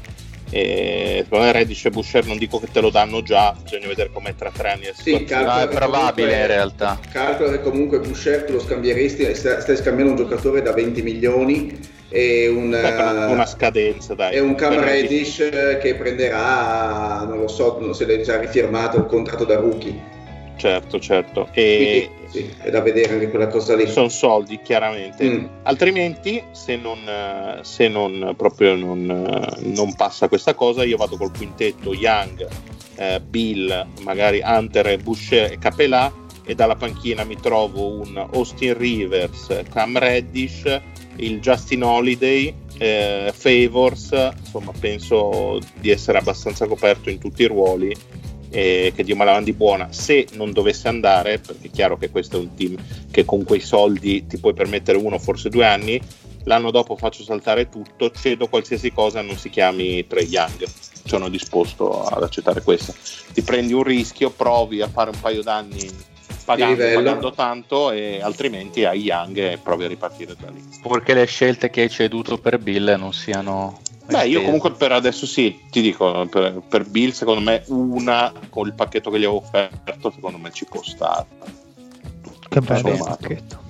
[0.57, 4.11] e secondo me Reddish e Boucher non dico che te lo danno già bisogna vedere
[4.13, 6.99] come tra tre anni Sì, calcola No, è probabile comunque- in realtà.
[7.13, 11.03] Calcola che comunque Boucher tu lo scambieresti, e sta- stai scambiando un giocatore da 20
[11.03, 11.79] milioni
[12.09, 17.39] e un, Beh, eh, una scadenza dai e un Cam Reddish eh, che prenderà, non
[17.41, 20.15] lo so, se l'è già rifirmato il contratto da rookie.
[20.57, 23.87] Certo certo e Quindi sì, è da vedere anche quella cosa lì.
[23.89, 25.45] sono soldi chiaramente Mm.
[25.65, 31.17] altrimenti se non, eh, se non proprio non, eh, non passa questa cosa io vado
[31.17, 32.47] col quintetto Young
[32.97, 36.13] eh, Bill magari Hunter Boucher e Capelà
[36.45, 40.81] e dalla panchina mi trovo un Austin Rivers Cam Reddish
[41.17, 47.95] il Justin Holiday eh, Favors insomma penso di essere abbastanza coperto in tutti i ruoli
[48.57, 49.89] e che Dio me la mandi buona.
[49.91, 52.77] Se non dovesse andare perché è chiaro che questo è un team
[53.11, 56.01] che con quei soldi ti puoi permettere uno forse due anni
[56.45, 60.65] l'anno dopo faccio saltare tutto cedo qualsiasi cosa non si chiami Trey Young.
[61.05, 62.95] Sono disposto ad accettare questo.
[63.33, 66.15] Ti prendi un rischio provi a fare un paio d'anni
[66.47, 70.65] pagando, pagando tanto e altrimenti hai Young e provi a ripartire da lì.
[70.81, 73.81] Purché le scelte che hai ceduto per Bill non siano.
[74.07, 78.67] Beh, io comunque per adesso sì, ti dico, per, per Bill secondo me una con
[78.67, 81.27] il pacchetto che gli avevo offerto secondo me ci può stare.
[82.49, 83.65] Che bello il pacchetto.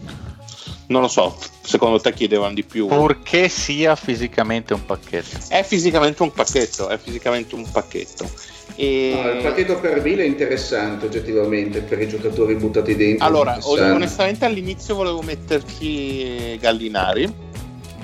[0.89, 2.87] Non lo so, secondo te chiedevano di più?
[2.87, 5.39] Purché sia fisicamente un pacchetto.
[5.49, 8.31] È fisicamente un pacchetto, è fisicamente un pacchetto.
[8.77, 9.13] E...
[9.15, 13.27] No, il partito per Villa è interessante oggettivamente per i giocatori buttati dentro.
[13.27, 17.33] Allora, onestamente all'inizio volevo metterci Gallinari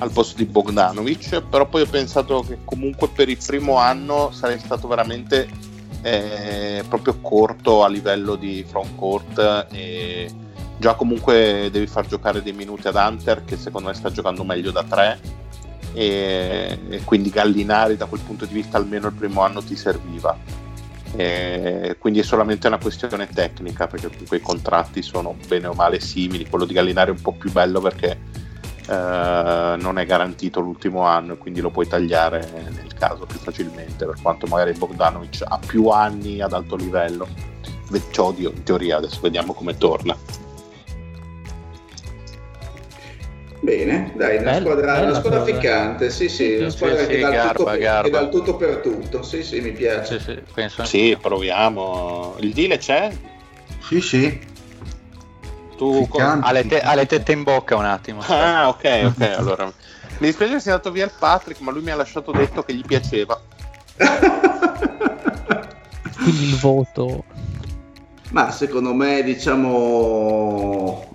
[0.03, 4.59] al posto di Bogdanovic, però poi ho pensato che comunque per il primo anno sarei
[4.59, 5.49] stato veramente
[6.03, 10.31] eh, proprio corto a livello di front court e
[10.77, 14.73] già comunque devi far giocare dei minuti ad Hunter che secondo me sta giocando meglio
[14.73, 15.21] da tre
[15.95, 20.37] e, e quindi Gallinari da quel punto di vista almeno il primo anno ti serviva.
[21.15, 26.01] E quindi è solamente una questione tecnica perché comunque i contratti sono bene o male
[26.01, 28.19] simili, quello di Gallinari è un po' più bello perché
[28.89, 34.05] eh, non è garantito l'ultimo anno e quindi lo puoi tagliare nel caso più facilmente
[34.05, 37.27] per quanto magari Bogdanovic ha più anni ad alto livello
[38.17, 40.17] oddio, in teoria adesso vediamo come torna
[43.63, 46.99] Bene, dai, una Bella, squadra, bella una squadra ficcante, sì, sì, Sì, una sì, squadra
[46.99, 49.71] sì, che, dà il garba, tutto, che dà il tutto per tutto, sì, sì, mi
[49.71, 50.19] piace.
[50.19, 53.17] Sì, sì, penso sì proviamo il deal c'è?
[53.79, 54.41] Sì, sì.
[55.83, 56.47] Tu Ficcante.
[56.47, 58.23] Ha le, te- ha le tette in bocca un attimo.
[58.27, 59.73] ah ok ok allora mi
[60.29, 62.85] dispiace che sia andato via il Patrick ma lui mi ha lasciato detto che gli
[62.85, 63.41] piaceva
[66.23, 67.25] Quindi il voto.
[68.31, 71.11] Ma secondo me, diciamo,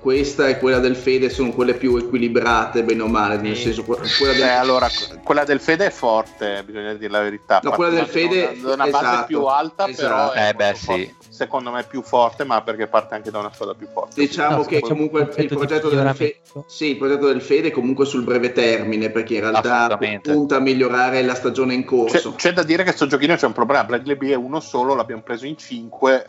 [0.00, 3.62] questa e quella del Fede sono quelle più equilibrate, bene o male, nel Sì.
[3.64, 4.42] senso, que- quella del...
[4.42, 4.88] Eh, allora,
[5.22, 7.60] quella del Fede è forte, bisogna dire la verità.
[7.62, 10.08] No, quella del Fede- da una base esatto, più alta, esatto.
[10.08, 11.14] però è Eh, beh, sì.
[11.32, 14.20] Secondo me è più forte, ma perché parte anche da una squadra più forte.
[14.20, 16.64] Diciamo No, che comunque un il progetto, del Fe- miglioramento.
[16.68, 20.60] sì, il progetto del Fede è comunque sul breve termine, perché in realtà punta a
[20.60, 22.34] migliorare la stagione in C'è, corso.
[22.36, 23.84] c'è da dire che sto giochino c'è un problema.
[23.84, 26.24] Bradley B è uno solo, l'abbiamo preso in cinque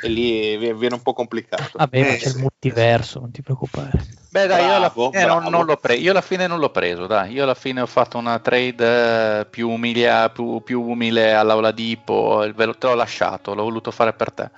[0.00, 1.72] e lì vi- viene un po' complicato.
[1.78, 2.36] Vabbè, ma Eh, c'è sì.
[2.36, 4.18] il multiverso, non ti preoccupare.
[4.30, 5.50] Beh, dai, io, alla Bravo, fine non, bravo.
[5.50, 7.32] non l'ho pre- io alla fine non l'ho preso, dai.
[7.32, 12.64] Io alla fine ho fatto una trade eh, più, umilia- più, più umile all'Auladipo, ve
[12.64, 14.50] lo- te l'ho lasciato, l'ho voluto fare per te.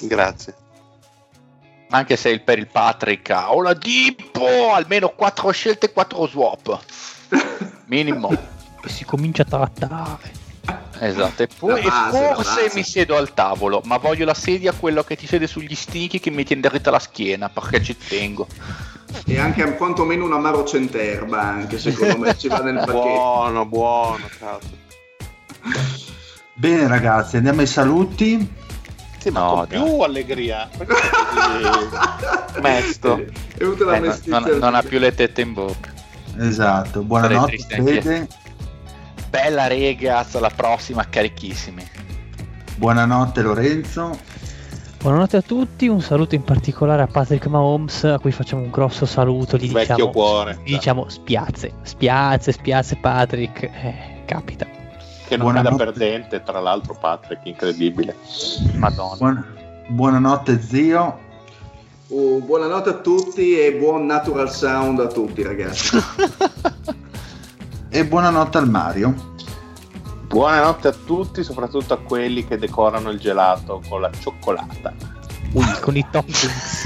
[0.00, 0.54] Grazie.
[1.90, 6.80] Anche se il- per il Patrick, Auladipo, almeno 4 scelte e 4 swap.
[7.86, 8.30] Minimo.
[8.84, 10.40] E si comincia a trattare.
[11.04, 15.02] Esatto, e, poi, base, e forse mi siedo al tavolo, ma voglio la sedia, quello
[15.02, 18.46] che ti siede sugli stichi che mi tiene dritta la schiena, perché ci tengo.
[19.26, 23.00] E anche quantomeno un amaro centerba, anche secondo me ci va nel pacchetto.
[23.00, 24.80] Buono, buono, cazzo.
[26.54, 28.60] Bene ragazzi, andiamo ai saluti.
[29.18, 30.70] Sì, ma No, più allegria.
[32.62, 33.16] Mesto?
[33.16, 33.26] È
[33.58, 35.92] venuta la Eh, non, non ha più le tette in bocca.
[36.38, 38.28] Esatto, buonanotte Fede,
[39.32, 41.82] Bella ragazzi, alla prossima, carichissimi.
[42.76, 44.18] buonanotte Lorenzo.
[45.00, 49.06] Buonanotte a tutti, un saluto in particolare a Patrick Mahomes, a cui facciamo un grosso
[49.06, 49.56] saluto.
[49.56, 50.58] Gli Vecchio diciamo, cuore.
[50.62, 53.62] gli diciamo spiazze, spiazze, spiazze Patrick.
[53.62, 54.66] Eh, capita.
[55.26, 58.14] Che non è da perdente, tra l'altro, Patrick, incredibile.
[58.74, 59.16] Madonna.
[59.16, 59.46] Buon-
[59.88, 61.18] buonanotte zio.
[62.08, 65.96] Oh, buonanotte a tutti e buon natural sound a tutti, ragazzi.
[67.94, 69.34] E buonanotte al Mario.
[70.26, 74.94] Buonanotte a tutti, soprattutto a quelli che decorano il gelato con la cioccolata.
[75.52, 76.84] Ui, con i toppings.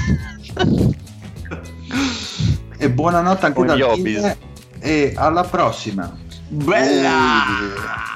[2.77, 3.93] E buonanotte anche Con da.
[3.93, 4.37] Fede.
[4.79, 6.13] E alla prossima.
[6.49, 7.43] Bella!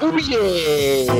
[0.00, 1.10] Oh yeah!